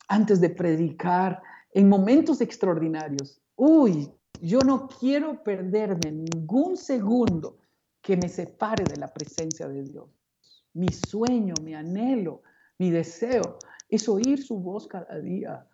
antes 0.07 0.41
de 0.41 0.51
predicar, 0.51 1.43
en 1.73 1.89
momentos 1.89 2.41
extraordinarios. 2.41 3.41
Uy, 3.57 4.09
yo 4.41 4.61
no 4.61 4.89
quiero 4.89 5.43
perderme 5.43 6.13
ningún 6.13 6.77
segundo 6.77 7.59
que 8.01 8.17
me 8.17 8.29
separe 8.29 8.85
de 8.85 8.97
la 8.97 9.13
presencia 9.13 9.69
de 9.69 9.83
Dios. 9.83 10.09
Mi 10.75 10.89
sueño, 10.89 11.55
mi 11.63 11.75
anhelo, 11.75 12.43
mi 12.79 12.91
deseo 12.91 13.59
es 13.89 14.09
oír 14.09 14.43
su 14.43 14.59
voz 14.59 14.87
cada 14.87 15.19
día, 15.19 15.67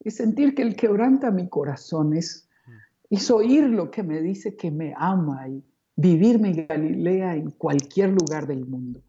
es 0.00 0.16
sentir 0.16 0.54
que 0.54 0.62
Él 0.62 0.76
quebranta 0.76 1.30
mi 1.30 1.48
corazón, 1.48 2.16
es, 2.16 2.48
es 3.10 3.30
oír 3.30 3.64
lo 3.64 3.90
que 3.90 4.02
me 4.02 4.20
dice 4.20 4.56
que 4.56 4.70
me 4.70 4.94
ama 4.96 5.48
y 5.48 5.62
vivir 5.96 6.38
mi 6.38 6.52
Galilea 6.52 7.36
en 7.36 7.50
cualquier 7.50 8.10
lugar 8.10 8.46
del 8.46 8.66
mundo. 8.66 9.02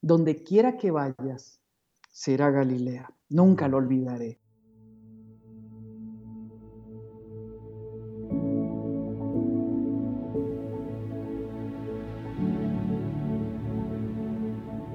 Donde 0.00 0.42
quiera 0.42 0.76
que 0.76 0.90
vayas, 0.90 1.60
será 2.10 2.50
Galilea. 2.50 3.10
Nunca 3.28 3.66
lo 3.66 3.78
olvidaré. 3.78 4.38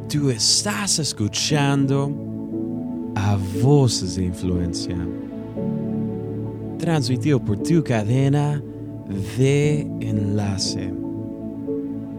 Tú 0.08 0.30
estás 0.30 1.00
escuchando 1.00 2.12
a 3.16 3.38
Voces 3.62 4.16
de 4.16 4.26
Influencia, 4.26 4.98
transmitido 6.82 7.40
por 7.40 7.62
tu 7.62 7.84
cadena 7.84 8.62
de 9.38 9.82
enlace. 10.02 10.92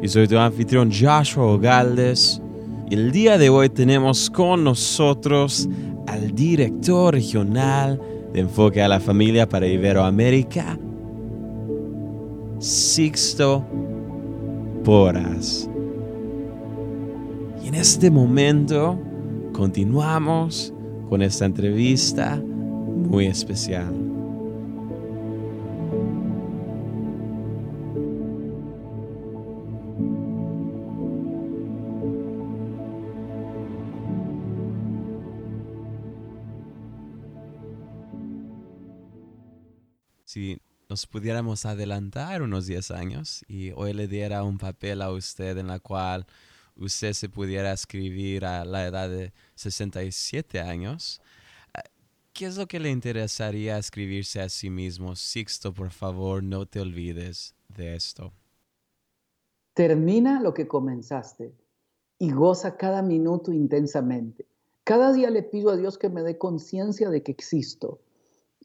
Y 0.00 0.08
soy 0.08 0.28
tu 0.28 0.38
anfitrión 0.38 0.90
Joshua 0.90 1.44
Ogaldes. 1.44 2.40
Y 2.88 2.94
el 2.94 3.10
día 3.10 3.38
de 3.38 3.50
hoy 3.50 3.68
tenemos 3.68 4.30
con 4.30 4.62
nosotros 4.62 5.68
al 6.06 6.32
director 6.34 7.14
regional 7.14 8.00
de 8.32 8.40
Enfoque 8.40 8.80
a 8.80 8.88
la 8.88 9.00
Familia 9.00 9.48
para 9.48 9.66
Iberoamérica, 9.66 10.78
Sixto 12.60 13.64
Poras. 14.84 15.68
Y 17.64 17.68
en 17.68 17.74
este 17.74 18.10
momento 18.10 18.98
continuamos 19.52 20.72
con 21.08 21.20
esta 21.20 21.46
entrevista 21.46 22.40
muy 23.10 23.26
especial. 23.26 24.11
Si 40.32 40.62
nos 40.88 41.06
pudiéramos 41.06 41.66
adelantar 41.66 42.40
unos 42.40 42.64
10 42.64 42.90
años 42.92 43.44
y 43.48 43.72
hoy 43.72 43.92
le 43.92 44.08
diera 44.08 44.44
un 44.44 44.56
papel 44.56 45.02
a 45.02 45.10
usted 45.10 45.58
en 45.58 45.66
la 45.66 45.78
cual 45.78 46.24
usted 46.74 47.12
se 47.12 47.28
pudiera 47.28 47.70
escribir 47.70 48.46
a 48.46 48.64
la 48.64 48.86
edad 48.86 49.10
de 49.10 49.34
67 49.56 50.58
años, 50.58 51.20
¿qué 52.32 52.46
es 52.46 52.56
lo 52.56 52.66
que 52.66 52.80
le 52.80 52.88
interesaría 52.88 53.76
escribirse 53.76 54.40
a 54.40 54.48
sí 54.48 54.70
mismo? 54.70 55.16
Sixto, 55.16 55.74
por 55.74 55.90
favor, 55.90 56.42
no 56.42 56.64
te 56.64 56.80
olvides 56.80 57.54
de 57.68 57.94
esto. 57.94 58.32
Termina 59.74 60.40
lo 60.40 60.54
que 60.54 60.66
comenzaste 60.66 61.52
y 62.18 62.32
goza 62.32 62.78
cada 62.78 63.02
minuto 63.02 63.52
intensamente. 63.52 64.46
Cada 64.82 65.12
día 65.12 65.28
le 65.28 65.42
pido 65.42 65.68
a 65.68 65.76
Dios 65.76 65.98
que 65.98 66.08
me 66.08 66.22
dé 66.22 66.38
conciencia 66.38 67.10
de 67.10 67.22
que 67.22 67.32
existo. 67.32 68.00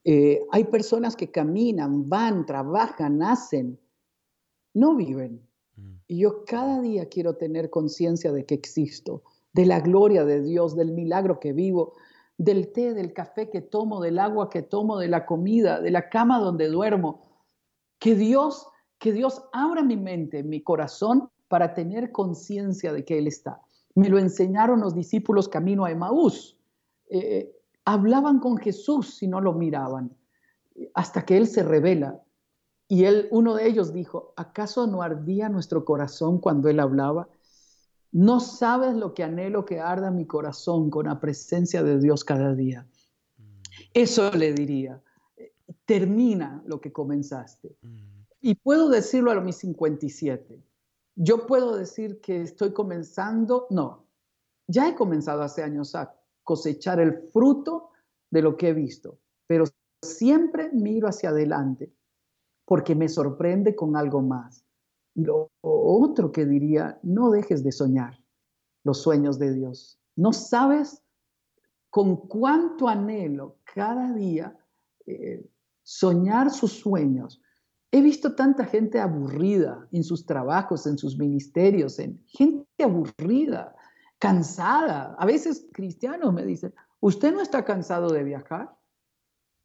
Eh, 0.04 0.42
hay 0.52 0.66
personas 0.66 1.16
que 1.16 1.32
caminan, 1.32 2.08
van, 2.08 2.46
trabajan, 2.46 3.18
nacen, 3.18 3.80
no 4.74 4.96
viven. 4.96 5.42
Y 6.08 6.20
yo 6.20 6.46
cada 6.46 6.82
día 6.82 7.10
quiero 7.10 7.36
tener 7.36 7.70
conciencia 7.70 8.32
de 8.32 8.46
que 8.46 8.56
existo, 8.56 9.24
de 9.54 9.66
la 9.66 9.82
gloria 9.82 10.24
de 10.24 10.42
Dios, 10.42 10.76
del 10.76 10.92
milagro 10.92 11.40
que 11.40 11.52
vivo, 11.52 11.94
del 12.38 12.72
té, 12.72 12.94
del 12.94 13.14
café 13.14 13.50
que 13.50 13.62
tomo, 13.62 14.02
del 14.02 14.20
agua 14.20 14.50
que 14.50 14.62
tomo, 14.62 14.98
de 15.00 15.08
la 15.08 15.26
comida, 15.26 15.82
de 15.82 15.92
la 15.92 16.10
cama 16.10 16.40
donde 16.40 16.68
duermo. 16.68 17.22
Que 18.00 18.16
Dios, 18.16 18.68
que 19.00 19.12
Dios 19.12 19.44
abra 19.52 19.84
mi 19.84 19.98
mente, 19.98 20.44
mi 20.44 20.62
corazón 20.62 21.30
para 21.48 21.74
tener 21.74 22.12
conciencia 22.12 22.94
de 22.94 23.04
que 23.04 23.18
Él 23.18 23.28
está. 23.28 23.62
Me 23.96 24.10
lo 24.10 24.20
enseñaron 24.20 24.82
los 24.82 24.94
discípulos 24.94 25.50
camino 25.50 25.86
a 25.86 25.92
Emaús. 25.92 26.58
Eh, 27.10 27.57
hablaban 27.88 28.40
con 28.40 28.58
Jesús 28.58 29.16
si 29.16 29.28
no 29.28 29.42
lo 29.42 29.54
miraban, 29.54 30.16
hasta 30.94 31.26
que 31.26 31.38
Él 31.38 31.48
se 31.48 31.64
revela 31.64 32.22
y 32.88 33.04
él, 33.04 33.28
uno 33.32 33.56
de 33.56 33.68
ellos 33.68 33.92
dijo, 33.92 34.34
¿acaso 34.38 34.88
no 34.88 35.02
ardía 35.02 35.50
nuestro 35.50 35.84
corazón 35.84 36.40
cuando 36.40 36.70
él 36.70 36.80
hablaba? 36.80 37.28
No 38.14 38.40
sabes 38.40 38.96
lo 38.96 39.14
que 39.14 39.24
anhelo 39.24 39.66
que 39.66 39.82
arda 39.82 40.10
mi 40.10 40.26
corazón 40.26 40.90
con 40.90 41.08
la 41.08 41.20
presencia 41.20 41.84
de 41.84 42.00
Dios 42.00 42.24
cada 42.24 42.56
día. 42.56 42.88
Mm. 43.38 43.44
Eso 43.94 44.32
le 44.32 44.54
diría, 44.54 45.02
termina 45.86 46.64
lo 46.66 46.80
que 46.80 46.94
comenzaste. 46.94 47.76
Mm. 47.82 47.98
Y 48.40 48.56
puedo 48.56 48.88
decirlo 48.88 49.32
a 49.32 49.42
mis 49.42 49.58
57. 49.58 50.64
Yo 51.16 51.46
puedo 51.46 51.76
decir 51.76 52.22
que 52.22 52.42
estoy 52.42 52.72
comenzando, 52.72 53.68
no, 53.70 54.06
ya 54.68 54.88
he 54.88 54.96
comenzado 54.96 55.42
hace 55.42 55.64
años 55.64 55.94
cosechar 56.48 57.02
el 57.02 57.30
fruto 57.34 57.90
de 58.32 58.42
lo 58.42 58.56
que 58.56 58.70
he 58.70 58.74
visto, 58.74 59.20
pero 59.48 59.66
siempre 60.02 60.72
miro 60.72 61.10
hacia 61.10 61.30
adelante 61.30 61.94
porque 62.64 62.96
me 62.96 63.10
sorprende 63.10 63.76
con 63.76 63.98
algo 63.98 64.22
más. 64.22 64.64
Y 65.14 65.26
lo 65.26 65.52
otro 65.62 66.32
que 66.32 66.46
diría, 66.46 67.00
no 67.04 67.32
dejes 67.32 67.66
de 67.66 67.74
soñar 67.74 68.18
los 68.86 69.02
sueños 69.02 69.38
de 69.40 69.54
Dios. 69.54 70.00
No 70.16 70.32
sabes 70.32 71.04
con 71.90 72.16
cuánto 72.16 72.88
anhelo 72.88 73.58
cada 73.76 74.14
día 74.14 74.58
eh, 75.06 75.46
soñar 75.84 76.50
sus 76.50 76.72
sueños. 76.72 77.42
He 77.92 78.02
visto 78.02 78.36
tanta 78.36 78.64
gente 78.64 79.02
aburrida 79.02 79.86
en 79.92 80.06
sus 80.06 80.26
trabajos, 80.26 80.88
en 80.88 80.98
sus 80.98 81.18
ministerios, 81.18 82.00
en 82.00 82.24
gente 82.28 82.84
aburrida, 82.84 83.76
cansada. 84.20 85.16
A 85.18 85.26
veces 85.26 85.68
cristianos 85.74 86.34
me 86.34 86.46
dicen, 86.46 86.74
¿usted 87.00 87.34
no 87.34 87.42
está 87.42 87.64
cansado 87.64 88.10
de 88.10 88.24
viajar? 88.24 88.76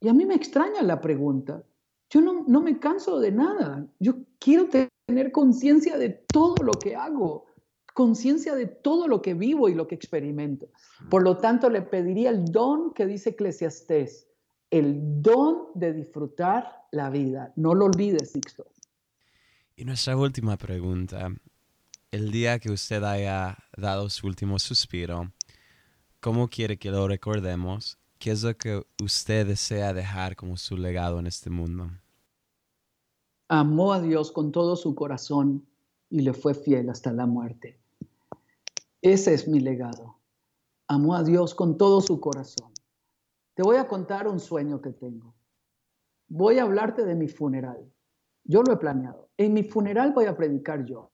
Y 0.01 0.09
a 0.09 0.15
mí 0.15 0.25
me 0.25 0.35
extraña 0.35 0.83
la 0.83 1.01
pregunta. 1.01 1.63
Yo 2.11 2.21
no, 2.21 2.45
no 2.47 2.61
me 2.61 2.79
canso 2.79 3.21
de 3.21 3.33
nada. 3.33 3.87
Yo 3.99 4.17
quiero 4.39 4.69
tener 4.69 5.33
conciencia 5.33 5.97
de 5.97 6.11
todo 6.11 6.57
lo 6.63 6.73
que 6.73 6.97
hago, 6.97 7.47
conciencia 7.95 8.55
de 8.55 8.67
todo 8.67 9.09
lo 9.09 9.23
que 9.23 9.35
vivo 9.35 9.69
y 9.69 9.75
lo 9.75 9.87
que 9.87 9.95
experimento. 9.95 10.69
Por 11.09 11.23
lo 11.23 11.39
tanto, 11.39 11.71
le 11.71 11.83
pediría 11.83 12.31
el 12.31 12.45
don 12.47 12.93
que 12.93 13.07
dice 13.07 13.31
Eclesiastés, 13.31 14.29
el 14.71 15.23
don 15.23 15.69
de 15.75 15.93
disfrutar 15.93 16.87
la 16.91 17.11
vida. 17.11 17.53
No 17.57 17.75
lo 17.75 17.87
olvides, 17.87 18.33
Sixto. 18.33 18.67
Y 19.77 19.85
nuestra 19.85 20.17
última 20.17 20.57
pregunta. 20.57 21.31
El 22.13 22.31
día 22.31 22.59
que 22.59 22.71
usted 22.71 23.03
haya 23.05 23.57
dado 23.75 24.11
su 24.11 24.27
último 24.27 24.59
suspiro, 24.59 25.33
¿cómo 26.21 26.47
quiere 26.49 26.79
que 26.79 26.91
lo 26.91 27.09
recordemos? 27.09 27.99
¿Qué 28.19 28.33
es 28.33 28.43
lo 28.43 28.55
que 28.55 28.85
usted 29.03 29.47
desea 29.47 29.95
dejar 29.95 30.37
como 30.37 30.59
su 30.59 30.77
legado 30.77 31.19
en 31.21 31.27
este 31.27 31.49
mundo? 31.49 31.91
Amó 33.49 33.95
a 33.95 34.03
Dios 34.03 34.31
con 34.31 34.53
todo 34.53 34.77
su 34.77 34.95
corazón 34.95 35.67
y 36.11 36.21
le 36.21 36.35
fue 36.35 36.53
fiel 36.53 36.91
hasta 36.91 37.15
la 37.15 37.25
muerte. 37.25 37.81
Ese 39.01 39.33
es 39.33 39.49
mi 39.49 39.61
legado. 39.61 40.19
Amó 40.89 41.15
a 41.15 41.23
Dios 41.23 41.55
con 41.55 41.79
todo 41.79 42.03
su 42.03 42.21
corazón. 42.21 42.75
Te 43.55 43.63
voy 43.63 43.79
a 43.79 43.89
contar 43.89 44.29
un 44.29 44.39
sueño 44.39 44.83
que 44.83 44.91
tengo. 44.91 45.35
Voy 46.29 46.59
a 46.59 46.65
hablarte 46.65 47.07
de 47.07 47.15
mi 47.15 47.29
funeral. 47.29 47.91
Yo 48.45 48.63
lo 48.63 48.75
he 48.75 48.77
planeado. 48.77 49.31
En 49.39 49.55
mi 49.55 49.63
funeral 49.63 50.13
voy 50.13 50.27
a 50.27 50.37
predicar 50.37 50.85
yo. 50.85 51.12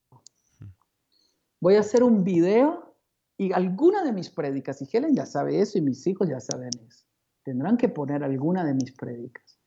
Voy 1.61 1.75
a 1.75 1.81
hacer 1.81 2.03
un 2.03 2.23
video 2.23 2.95
y 3.37 3.51
alguna 3.51 4.03
de 4.03 4.13
mis 4.13 4.29
prédicas, 4.29 4.81
y 4.81 4.87
Helen 4.91 5.15
ya 5.15 5.25
sabe 5.25 5.59
eso 5.59 5.77
y 5.77 5.81
mis 5.81 6.05
hijos 6.07 6.29
ya 6.29 6.39
saben 6.39 6.71
eso, 6.87 7.05
tendrán 7.43 7.77
que 7.77 7.89
poner 7.89 8.23
alguna 8.23 8.63
de 8.63 8.73
mis 8.73 8.91
prédicas. 8.91 9.59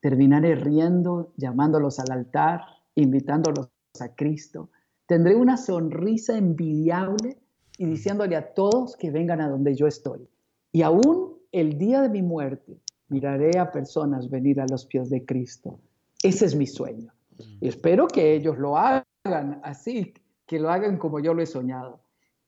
Terminaré 0.00 0.54
riendo, 0.54 1.32
llamándolos 1.36 1.98
al 1.98 2.10
altar, 2.12 2.62
invitándolos 2.94 3.70
a 4.00 4.14
Cristo. 4.14 4.70
Tendré 5.06 5.34
una 5.34 5.56
sonrisa 5.56 6.36
envidiable 6.36 7.38
y 7.78 7.86
diciéndole 7.86 8.36
a 8.36 8.54
todos 8.54 8.96
que 8.96 9.10
vengan 9.10 9.40
a 9.40 9.48
donde 9.48 9.74
yo 9.74 9.86
estoy. 9.86 10.28
Y 10.72 10.82
aún 10.82 11.38
el 11.52 11.78
día 11.78 12.02
de 12.02 12.08
mi 12.08 12.22
muerte, 12.22 12.80
miraré 13.08 13.58
a 13.58 13.70
personas 13.70 14.28
venir 14.28 14.60
a 14.60 14.66
los 14.66 14.86
pies 14.86 15.08
de 15.10 15.24
Cristo. 15.24 15.78
Ese 16.22 16.46
es 16.46 16.54
mi 16.54 16.66
sueño. 16.66 17.12
Y 17.60 17.68
espero 17.68 18.06
que 18.06 18.34
ellos 18.34 18.58
lo 18.58 18.76
hagan 18.76 19.60
así, 19.62 20.14
que 20.46 20.58
lo 20.58 20.70
hagan 20.70 20.98
como 20.98 21.20
yo 21.20 21.34
lo 21.34 21.42
he 21.42 21.46
soñado. 21.46 22.00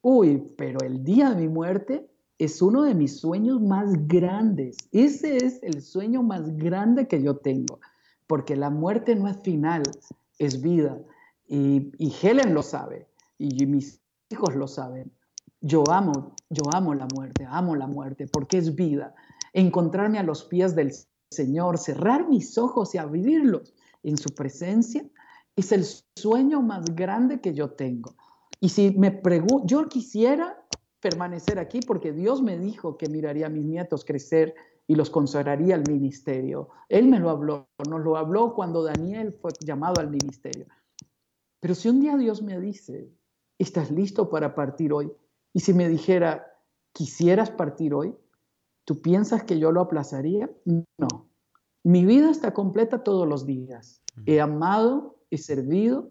Uy, 0.03 0.53
pero 0.57 0.79
el 0.85 1.03
día 1.03 1.31
de 1.31 1.37
mi 1.37 1.49
muerte 1.49 2.09
es 2.39 2.61
uno 2.61 2.83
de 2.83 2.95
mis 2.95 3.19
sueños 3.19 3.61
más 3.61 4.07
grandes. 4.07 4.77
Ese 4.93 5.39
es 5.39 5.63
el 5.63 5.83
sueño 5.83 6.23
más 6.23 6.57
grande 6.57 7.09
que 7.09 7.23
yo 7.23 7.37
tengo, 7.37 7.81
porque 8.27 8.57
la 8.57 8.71
muerte 8.71 9.17
no 9.17 9.29
es 9.29 9.39
final, 9.43 9.83
es 10.39 10.61
vida. 10.61 10.99
Y, 11.49 11.91
Helen 12.23 12.55
lo 12.55 12.63
sabe, 12.63 13.09
y 13.39 13.67
mis 13.67 14.01
hijos 14.31 14.55
lo 14.55 14.67
saben. 14.67 15.13
Yo 15.61 15.83
amo, 15.91 16.35
yo 16.51 16.63
amo 16.73 16.95
la 16.95 17.09
muerte, 17.15 17.47
amo 17.49 17.75
la 17.77 17.87
muerte, 17.87 18.27
porque 18.31 18.59
es 18.59 18.75
vida. 18.75 19.15
Encontrarme 19.53 20.19
a 20.19 20.23
los 20.23 20.45
pies 20.45 20.75
del 20.77 20.93
Señor, 21.31 21.79
cerrar 21.79 22.29
mis 22.29 22.59
ojos 22.59 22.95
y 22.95 22.99
abrirlos 22.99 23.75
en 24.03 24.19
su 24.19 24.35
presencia 24.35 25.05
es 25.57 25.73
el 25.73 25.85
sueño 26.17 26.63
más 26.63 26.85
grande 26.95 27.41
que 27.41 27.55
yo 27.55 27.71
tengo. 27.71 28.15
Y 28.61 28.69
si 28.69 28.91
me 28.93 29.11
pregunto, 29.11 29.65
yo 29.67 29.89
quisiera 29.89 30.63
permanecer 31.01 31.59
aquí 31.59 31.81
porque 31.81 32.13
Dios 32.13 32.43
me 32.43 32.59
dijo 32.59 32.97
que 32.97 33.09
miraría 33.09 33.47
a 33.47 33.51
mis 33.51 33.65
nietos 33.65 34.05
crecer 34.05 34.55
y 34.87 34.95
los 34.95 35.11
consagraría 35.11 35.75
al 35.75 35.85
ministerio. 35.89 36.69
Él 36.89 37.09
me 37.09 37.19
lo 37.19 37.31
habló, 37.31 37.69
nos 37.89 38.01
lo 38.03 38.17
habló 38.17 38.55
cuando 38.55 38.83
Daniel 38.83 39.33
fue 39.33 39.51
llamado 39.61 40.01
al 40.01 40.11
ministerio. 40.11 40.67
Pero 41.61 41.75
si 41.75 41.89
un 41.89 42.01
día 42.01 42.17
Dios 42.17 42.43
me 42.43 42.61
dice, 42.61 43.11
¿estás 43.59 43.91
listo 43.91 44.29
para 44.29 44.55
partir 44.55 44.93
hoy? 44.93 45.11
Y 45.53 45.61
si 45.61 45.75
me 45.75 45.89
dijera, 45.89 46.47
¿quisieras 46.93 47.51
partir 47.51 47.95
hoy? 47.95 48.15
¿Tú 48.85 49.01
piensas 49.01 49.43
que 49.43 49.59
yo 49.59 49.73
lo 49.73 49.81
aplazaría? 49.81 50.51
No. 50.65 51.29
Mi 51.83 52.05
vida 52.05 52.31
está 52.31 52.53
completa 52.53 53.03
todos 53.03 53.27
los 53.27 53.47
días. 53.47 54.03
He 54.27 54.41
amado 54.41 55.16
he 55.37 55.39
servido 55.39 56.11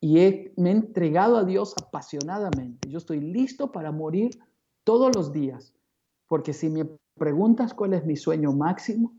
y 0.00 0.18
he, 0.18 0.52
me 0.58 0.68
he 0.68 0.72
entregado 0.72 1.38
a 1.38 1.44
Dios 1.44 1.74
apasionadamente. 1.80 2.90
Yo 2.90 2.98
estoy 2.98 3.20
listo 3.20 3.72
para 3.72 3.90
morir 3.90 4.38
todos 4.84 5.16
los 5.16 5.32
días, 5.32 5.72
porque 6.28 6.52
si 6.52 6.68
me 6.68 6.84
preguntas 7.16 7.72
cuál 7.72 7.94
es 7.94 8.04
mi 8.04 8.14
sueño 8.14 8.52
máximo, 8.52 9.14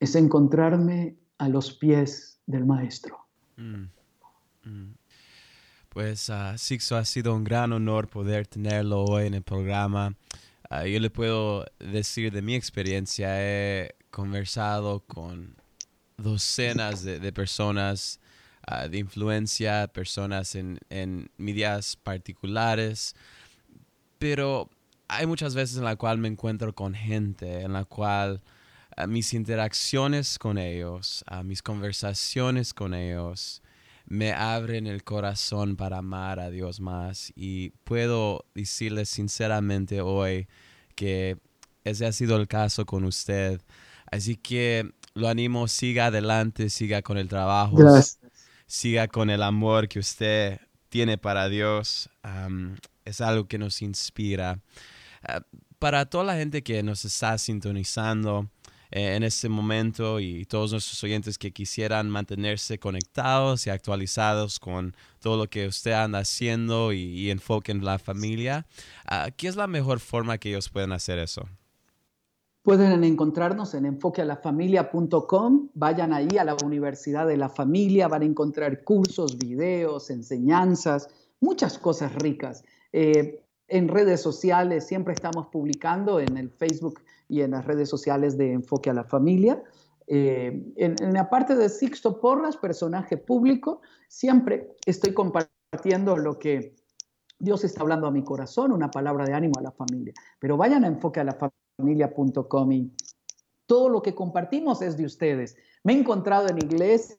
es 0.00 0.16
encontrarme 0.16 1.16
a 1.38 1.48
los 1.48 1.74
pies 1.74 2.40
del 2.46 2.66
Maestro. 2.66 3.18
Mm, 3.56 3.84
mm. 4.64 4.94
Pues 5.90 6.28
uh, 6.28 6.58
Sixto, 6.58 6.96
ha 6.96 7.04
sido 7.04 7.32
un 7.34 7.44
gran 7.44 7.72
honor 7.72 8.08
poder 8.08 8.48
tenerlo 8.48 9.04
hoy 9.04 9.26
en 9.26 9.34
el 9.34 9.42
programa. 9.42 10.16
Ah, 10.68 10.86
yo 10.86 10.98
le 10.98 11.08
puedo 11.08 11.64
decir 11.78 12.32
de 12.32 12.42
mi 12.42 12.56
experiencia, 12.56 13.28
he 13.40 13.94
conversado 14.10 15.00
con 15.06 15.54
docenas 16.16 17.04
de 17.04 17.32
personas 17.32 18.18
Ah, 18.68 18.88
de 18.88 18.98
influencia, 18.98 19.86
personas 19.86 20.56
en, 20.56 20.80
en 20.90 21.30
medias 21.36 21.94
particulares, 21.94 23.14
pero 24.18 24.68
hay 25.06 25.24
muchas 25.26 25.54
veces 25.54 25.76
en 25.76 25.84
la 25.84 25.94
cual 25.94 26.18
me 26.18 26.26
encuentro 26.26 26.74
con 26.74 26.92
gente, 26.92 27.60
en 27.60 27.72
la 27.74 27.84
cual 27.84 28.42
ah, 28.96 29.06
mis 29.06 29.34
interacciones 29.34 30.36
con 30.40 30.58
ellos, 30.58 31.24
uh, 31.30 31.44
mis 31.44 31.62
conversaciones 31.62 32.74
con 32.74 32.92
ellos, 32.92 33.62
me 34.04 34.32
abren 34.32 34.88
el 34.88 35.04
corazón 35.04 35.76
para 35.76 35.98
amar 35.98 36.40
a 36.40 36.50
Dios 36.50 36.80
más. 36.80 37.32
Y 37.36 37.70
puedo 37.84 38.46
decirles 38.56 39.08
sinceramente 39.08 40.00
hoy 40.00 40.48
que 40.96 41.38
ese 41.84 42.04
ha 42.04 42.10
sido 42.10 42.36
el 42.36 42.48
caso 42.48 42.84
con 42.84 43.04
usted. 43.04 43.60
Así 44.10 44.34
que 44.34 44.90
lo 45.14 45.28
animo, 45.28 45.68
siga 45.68 46.06
adelante, 46.06 46.68
siga 46.68 47.02
con 47.02 47.16
el 47.16 47.28
trabajo 47.28 47.76
siga 48.66 49.08
con 49.08 49.30
el 49.30 49.42
amor 49.42 49.88
que 49.88 49.98
usted 49.98 50.60
tiene 50.88 51.18
para 51.18 51.48
Dios. 51.48 52.08
es 53.04 53.20
algo 53.20 53.46
que 53.46 53.58
nos 53.58 53.82
inspira. 53.82 54.60
Ah, 55.22 55.42
para 55.78 56.06
toda 56.06 56.24
la 56.24 56.36
gente 56.36 56.62
que 56.62 56.82
nos 56.82 57.04
está 57.04 57.36
sintonizando 57.38 58.48
eh, 58.90 59.14
en 59.16 59.22
este 59.22 59.48
momento 59.48 60.20
y 60.20 60.44
todos 60.46 60.72
nuestros 60.72 61.02
oyentes 61.04 61.38
que 61.38 61.52
quisieran 61.52 62.08
mantenerse 62.08 62.78
conectados 62.78 63.66
y 63.66 63.70
actualizados 63.70 64.58
con 64.58 64.96
todo 65.20 65.36
lo 65.36 65.50
que 65.50 65.66
usted 65.66 65.92
anda 65.92 66.20
haciendo 66.20 66.92
y, 66.92 67.00
y 67.00 67.30
enfoque 67.30 67.74
la 67.74 67.98
familia, 67.98 68.66
ah, 69.06 69.28
¿qué 69.36 69.48
es 69.48 69.56
la 69.56 69.66
mejor 69.66 70.00
forma 70.00 70.38
que 70.38 70.50
ellos 70.50 70.68
pueden 70.68 70.92
hacer 70.92 71.18
eso? 71.18 71.48
Pueden 72.66 73.04
encontrarnos 73.04 73.74
en 73.74 73.86
enfoquealafamilia.com, 73.86 75.68
vayan 75.74 76.12
ahí 76.12 76.36
a 76.36 76.42
la 76.42 76.56
Universidad 76.64 77.24
de 77.24 77.36
la 77.36 77.48
Familia, 77.48 78.08
van 78.08 78.22
a 78.22 78.24
encontrar 78.24 78.82
cursos, 78.82 79.38
videos, 79.38 80.10
enseñanzas, 80.10 81.08
muchas 81.38 81.78
cosas 81.78 82.12
ricas. 82.16 82.64
Eh, 82.92 83.40
en 83.68 83.86
redes 83.86 84.20
sociales 84.20 84.84
siempre 84.84 85.14
estamos 85.14 85.46
publicando 85.46 86.18
en 86.18 86.36
el 86.36 86.50
Facebook 86.50 86.98
y 87.28 87.42
en 87.42 87.52
las 87.52 87.64
redes 87.66 87.88
sociales 87.88 88.36
de 88.36 88.54
Enfoque 88.54 88.90
a 88.90 88.94
la 88.94 89.04
Familia. 89.04 89.62
Eh, 90.08 90.72
en, 90.74 90.96
en, 91.00 91.12
la 91.12 91.30
parte 91.30 91.54
de 91.54 91.68
Sixto 91.68 92.20
Porras, 92.20 92.56
personaje 92.56 93.16
público, 93.16 93.80
siempre 94.08 94.74
estoy 94.86 95.14
compartiendo 95.14 96.16
lo 96.16 96.40
que 96.40 96.74
Dios 97.38 97.62
está 97.62 97.82
hablando 97.82 98.08
a 98.08 98.10
mi 98.10 98.24
corazón, 98.24 98.72
una 98.72 98.90
palabra 98.90 99.24
de 99.24 99.34
ánimo 99.34 99.54
a 99.56 99.62
la 99.62 99.70
familia. 99.70 100.14
Pero 100.40 100.56
vayan 100.56 100.82
a 100.82 100.88
Enfoque 100.88 101.20
a 101.20 101.24
la 101.24 101.34
Familia 101.34 101.65
familia.com 101.76 102.72
y 102.72 102.90
todo 103.66 103.88
lo 103.88 104.02
que 104.02 104.14
compartimos 104.14 104.82
es 104.82 104.96
de 104.96 105.04
ustedes. 105.04 105.56
Me 105.82 105.92
he 105.92 105.98
encontrado 105.98 106.48
en 106.48 106.58
iglesias 106.58 107.18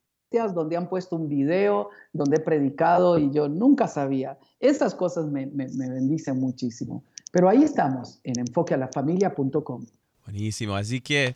donde 0.54 0.76
han 0.76 0.90
puesto 0.90 1.16
un 1.16 1.30
video, 1.30 1.90
donde 2.12 2.38
he 2.38 2.40
predicado 2.40 3.18
y 3.18 3.32
yo 3.32 3.48
nunca 3.48 3.88
sabía. 3.88 4.38
Esas 4.60 4.96
cosas 4.96 5.28
me, 5.28 5.46
me, 5.46 5.68
bendicen 5.68 6.40
muchísimo. 6.40 7.04
Pero 7.32 7.50
ahí 7.50 7.64
estamos, 7.64 8.20
en 8.24 8.40
enfoquealafamilia.com. 8.40 9.86
Buenísimo, 10.26 10.76
así 10.76 11.02
que 11.02 11.36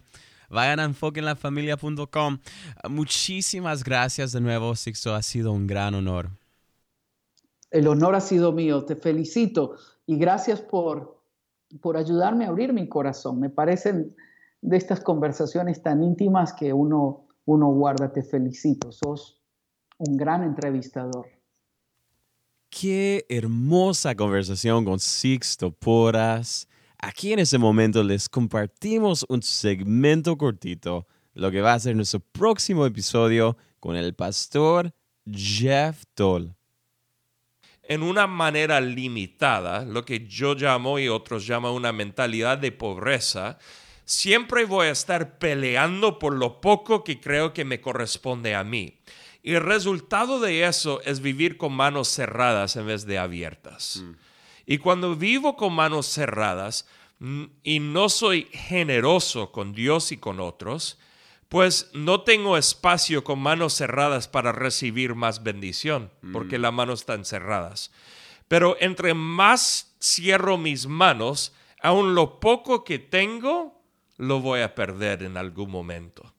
vayan 0.50 0.80
a 0.80 0.86
enfoquealafamilia.com. 0.86 2.40
Muchísimas 2.90 3.84
gracias 3.84 4.32
de 4.32 4.42
nuevo, 4.42 4.76
Sixto, 4.76 5.14
ha 5.14 5.22
sido 5.22 5.52
un 5.52 5.68
gran 5.68 5.94
honor. 5.94 6.30
El 7.70 7.88
honor 7.88 8.16
ha 8.16 8.22
sido 8.22 8.52
mío, 8.52 8.84
te 8.84 8.98
felicito 8.98 9.76
y 10.06 10.18
gracias 10.18 10.60
por 10.60 11.21
por 11.82 11.98
ayudarme 11.98 12.46
a 12.46 12.50
abrir 12.50 12.74
mi 12.74 12.88
corazón. 12.88 13.40
Me 13.40 13.50
parecen 13.50 14.16
de 14.62 14.78
estas 14.78 15.00
conversaciones 15.02 15.82
tan 15.82 16.04
íntimas 16.04 16.54
que 16.54 16.74
uno, 16.74 17.28
uno 17.46 17.68
guarda. 17.72 18.12
Te 18.12 18.24
felicito, 18.24 18.92
sos 18.92 19.42
un 19.98 20.18
gran 20.18 20.44
entrevistador. 20.44 21.28
Qué 22.70 23.26
hermosa 23.30 24.16
conversación 24.16 24.86
con 24.86 25.00
Sixto 25.00 25.72
Poras. 25.72 26.68
Aquí 26.98 27.34
en 27.34 27.40
ese 27.40 27.58
momento 27.58 28.04
les 28.04 28.30
compartimos 28.30 29.26
un 29.28 29.42
segmento 29.42 30.38
cortito, 30.38 31.08
lo 31.34 31.52
que 31.52 31.62
va 31.62 31.74
a 31.74 31.80
ser 31.80 31.96
nuestro 31.96 32.20
próximo 32.20 32.86
episodio 32.86 33.58
con 33.80 33.96
el 33.96 34.14
pastor 34.14 34.94
Jeff 35.26 36.04
Toll 36.14 36.56
en 37.92 38.04
una 38.04 38.26
manera 38.26 38.80
limitada, 38.80 39.84
lo 39.84 40.06
que 40.06 40.26
yo 40.26 40.56
llamo 40.56 40.98
y 40.98 41.10
otros 41.10 41.46
llaman 41.46 41.74
una 41.74 41.92
mentalidad 41.92 42.58
de 42.58 42.72
pobreza, 42.72 43.60
siempre 44.06 44.64
voy 44.64 44.88
a 44.88 44.92
estar 44.92 45.38
peleando 45.38 46.18
por 46.18 46.34
lo 46.34 46.62
poco 46.62 47.04
que 47.04 47.20
creo 47.20 47.52
que 47.52 47.66
me 47.66 47.82
corresponde 47.82 48.56
a 48.56 48.64
mí. 48.64 48.98
Y 49.44 49.56
el 49.56 49.64
resultado 49.64 50.40
de 50.40 50.66
eso 50.66 51.02
es 51.04 51.20
vivir 51.20 51.58
con 51.58 51.74
manos 51.74 52.08
cerradas 52.08 52.78
en 52.78 52.88
vez 52.88 53.06
de 53.06 53.18
abiertas. 53.18 54.02
Mm. 54.02 54.12
Y 54.68 54.78
cuando 54.78 55.18
vivo 55.18 55.58
con 55.58 55.74
manos 55.74 56.06
cerradas 56.06 56.88
mm, 57.20 57.44
y 57.62 57.82
no 57.82 58.08
soy 58.08 58.48
generoso 58.54 59.52
con 59.52 59.74
Dios 59.74 60.14
y 60.14 60.18
con 60.18 60.40
otros, 60.40 60.98
pues 61.52 61.90
no 61.92 62.22
tengo 62.22 62.56
espacio 62.56 63.26
con 63.26 63.40
manos 63.40 63.74
cerradas 63.74 64.30
para 64.30 64.54
recibir 64.54 65.16
más 65.16 65.44
bendición, 65.44 66.10
porque 66.32 66.58
mm. 66.58 66.62
las 66.62 66.74
manos 66.74 67.00
están 67.02 67.26
cerradas. 67.26 67.92
Pero 68.48 68.78
entre 68.80 69.14
más 69.14 69.94
cierro 70.02 70.58
mis 70.58 70.88
manos, 70.88 71.54
aun 71.82 72.16
lo 72.16 72.40
poco 72.40 72.86
que 72.86 73.00
tengo, 73.00 73.84
lo 74.16 74.40
voy 74.40 74.62
a 74.62 74.76
perder 74.76 75.24
en 75.24 75.36
algún 75.36 75.70
momento. 75.70 76.34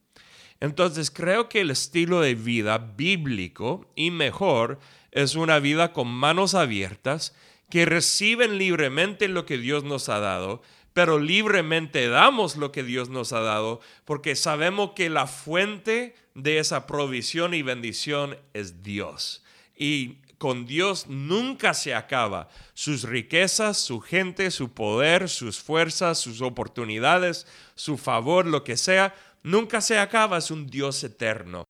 Entonces 0.59 1.11
creo 1.11 1.47
que 1.47 1.61
el 1.61 1.69
estilo 1.69 2.19
de 2.19 2.33
vida 2.33 2.79
bíblico 2.79 3.85
y 3.95 4.09
mejor 4.09 4.79
es 5.11 5.35
una 5.35 5.59
vida 5.59 5.93
con 5.93 6.07
manos 6.07 6.55
abiertas 6.55 7.35
que 7.69 7.85
reciben 7.85 8.57
libremente 8.57 9.27
lo 9.27 9.45
que 9.45 9.59
Dios 9.59 9.83
nos 9.83 10.09
ha 10.09 10.17
dado, 10.17 10.63
pero 10.93 11.19
libremente 11.19 12.07
damos 12.07 12.55
lo 12.55 12.71
que 12.71 12.83
Dios 12.83 13.09
nos 13.09 13.33
ha 13.33 13.41
dado 13.41 13.81
porque 14.05 14.35
sabemos 14.35 14.91
que 14.95 15.09
la 15.09 15.27
fuente 15.27 16.15
de 16.35 16.59
esa 16.59 16.87
provisión 16.87 17.53
y 17.53 17.61
bendición 17.61 18.37
es 18.53 18.83
Dios. 18.83 19.43
Y 19.75 20.17
con 20.37 20.65
Dios 20.65 21.07
nunca 21.07 21.73
se 21.73 21.95
acaba. 21.95 22.49
Sus 22.73 23.03
riquezas, 23.03 23.77
su 23.77 24.01
gente, 24.01 24.51
su 24.51 24.73
poder, 24.73 25.29
sus 25.29 25.59
fuerzas, 25.59 26.19
sus 26.19 26.41
oportunidades, 26.41 27.47
su 27.75 27.97
favor, 27.97 28.45
lo 28.45 28.63
que 28.63 28.77
sea, 28.77 29.15
nunca 29.41 29.81
se 29.81 29.99
acaba. 29.99 30.37
Es 30.37 30.51
un 30.51 30.67
Dios 30.67 31.03
eterno. 31.03 31.65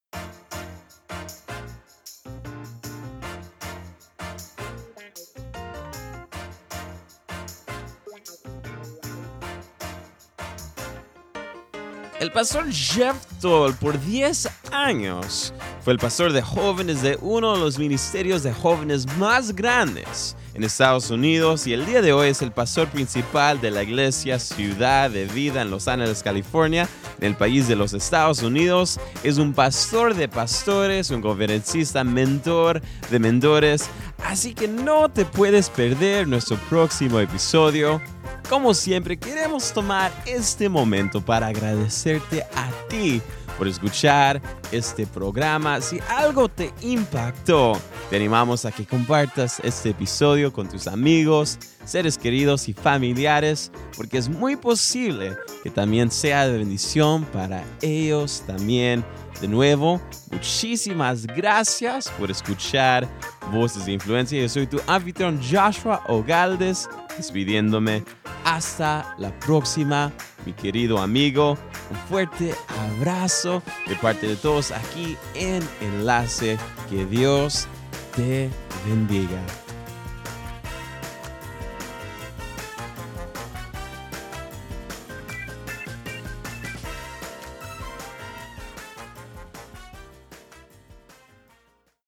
El 12.23 12.31
pastor 12.31 12.71
Jeff 12.71 13.17
Toll 13.41 13.73
por 13.73 13.99
10 13.99 14.47
años 14.71 15.53
fue 15.83 15.91
el 15.91 15.99
pastor 15.99 16.31
de 16.31 16.41
jóvenes 16.41 17.01
de 17.01 17.17
uno 17.19 17.53
de 17.53 17.59
los 17.59 17.77
ministerios 17.77 18.43
de 18.43 18.53
jóvenes 18.53 19.05
más 19.17 19.53
grandes 19.53 20.37
en 20.53 20.63
Estados 20.63 21.09
Unidos 21.09 21.67
y 21.67 21.73
el 21.73 21.85
día 21.85 22.01
de 22.01 22.13
hoy 22.13 22.29
es 22.29 22.41
el 22.41 22.53
pastor 22.53 22.87
principal 22.87 23.59
de 23.59 23.71
la 23.71 23.83
iglesia 23.83 24.39
Ciudad 24.39 25.11
de 25.11 25.25
Vida 25.25 25.63
en 25.63 25.69
Los 25.69 25.89
Ángeles, 25.89 26.23
California, 26.23 26.87
en 27.19 27.27
el 27.27 27.35
país 27.35 27.67
de 27.67 27.75
los 27.75 27.91
Estados 27.91 28.41
Unidos. 28.41 29.01
Es 29.25 29.37
un 29.37 29.53
pastor 29.53 30.15
de 30.15 30.29
pastores, 30.29 31.11
un 31.11 31.21
conferencista, 31.21 32.05
mentor 32.05 32.81
de 33.11 33.19
mentores. 33.19 33.89
Así 34.23 34.53
que 34.53 34.69
no 34.69 35.09
te 35.09 35.25
puedes 35.25 35.69
perder 35.69 36.25
nuestro 36.29 36.55
próximo 36.69 37.19
episodio. 37.19 38.01
Como 38.49 38.73
siempre, 38.73 39.17
queremos 39.17 39.71
tomar 39.71 40.11
este 40.25 40.69
momento 40.69 41.21
para 41.23 41.47
agradecerte 41.47 42.43
a 42.55 42.69
ti 42.89 43.21
por 43.57 43.67
escuchar 43.67 44.41
este 44.71 45.07
programa. 45.07 45.79
Si 45.81 45.99
algo 46.09 46.49
te 46.49 46.73
impactó, 46.81 47.79
te 48.09 48.17
animamos 48.17 48.65
a 48.65 48.71
que 48.71 48.85
compartas 48.85 49.59
este 49.63 49.89
episodio 49.89 50.51
con 50.51 50.67
tus 50.67 50.87
amigos, 50.87 51.57
seres 51.85 52.17
queridos 52.17 52.67
y 52.67 52.73
familiares, 52.73 53.71
porque 53.95 54.17
es 54.17 54.29
muy 54.29 54.55
posible 54.55 55.35
que 55.63 55.69
también 55.69 56.11
sea 56.11 56.47
de 56.47 56.57
bendición 56.57 57.23
para 57.25 57.63
ellos 57.81 58.43
también. 58.45 59.03
De 59.41 59.47
nuevo, 59.47 59.99
muchísimas 60.31 61.25
gracias 61.25 62.09
por 62.17 62.31
escuchar 62.31 63.07
Voces 63.51 63.85
de 63.85 63.93
Influencia. 63.93 64.39
Yo 64.39 64.47
soy 64.47 64.67
tu 64.67 64.79
anfitrión 64.87 65.39
Joshua 65.41 66.01
Ogaldes, 66.07 66.87
despidiéndome 67.17 68.03
hasta 68.45 69.15
la 69.17 69.37
próxima, 69.39 70.11
mi 70.45 70.53
querido 70.53 70.99
amigo. 70.99 71.57
Un 71.89 71.97
fuerte 72.09 72.53
abrazo 72.97 73.61
de 73.87 73.95
parte 73.95 74.27
de 74.27 74.35
todos 74.35 74.71
aquí 74.71 75.17
en 75.35 75.63
Enlace. 75.81 76.57
Que 76.89 77.05
Dios 77.05 77.67
te 78.15 78.49
bendiga. 78.87 79.62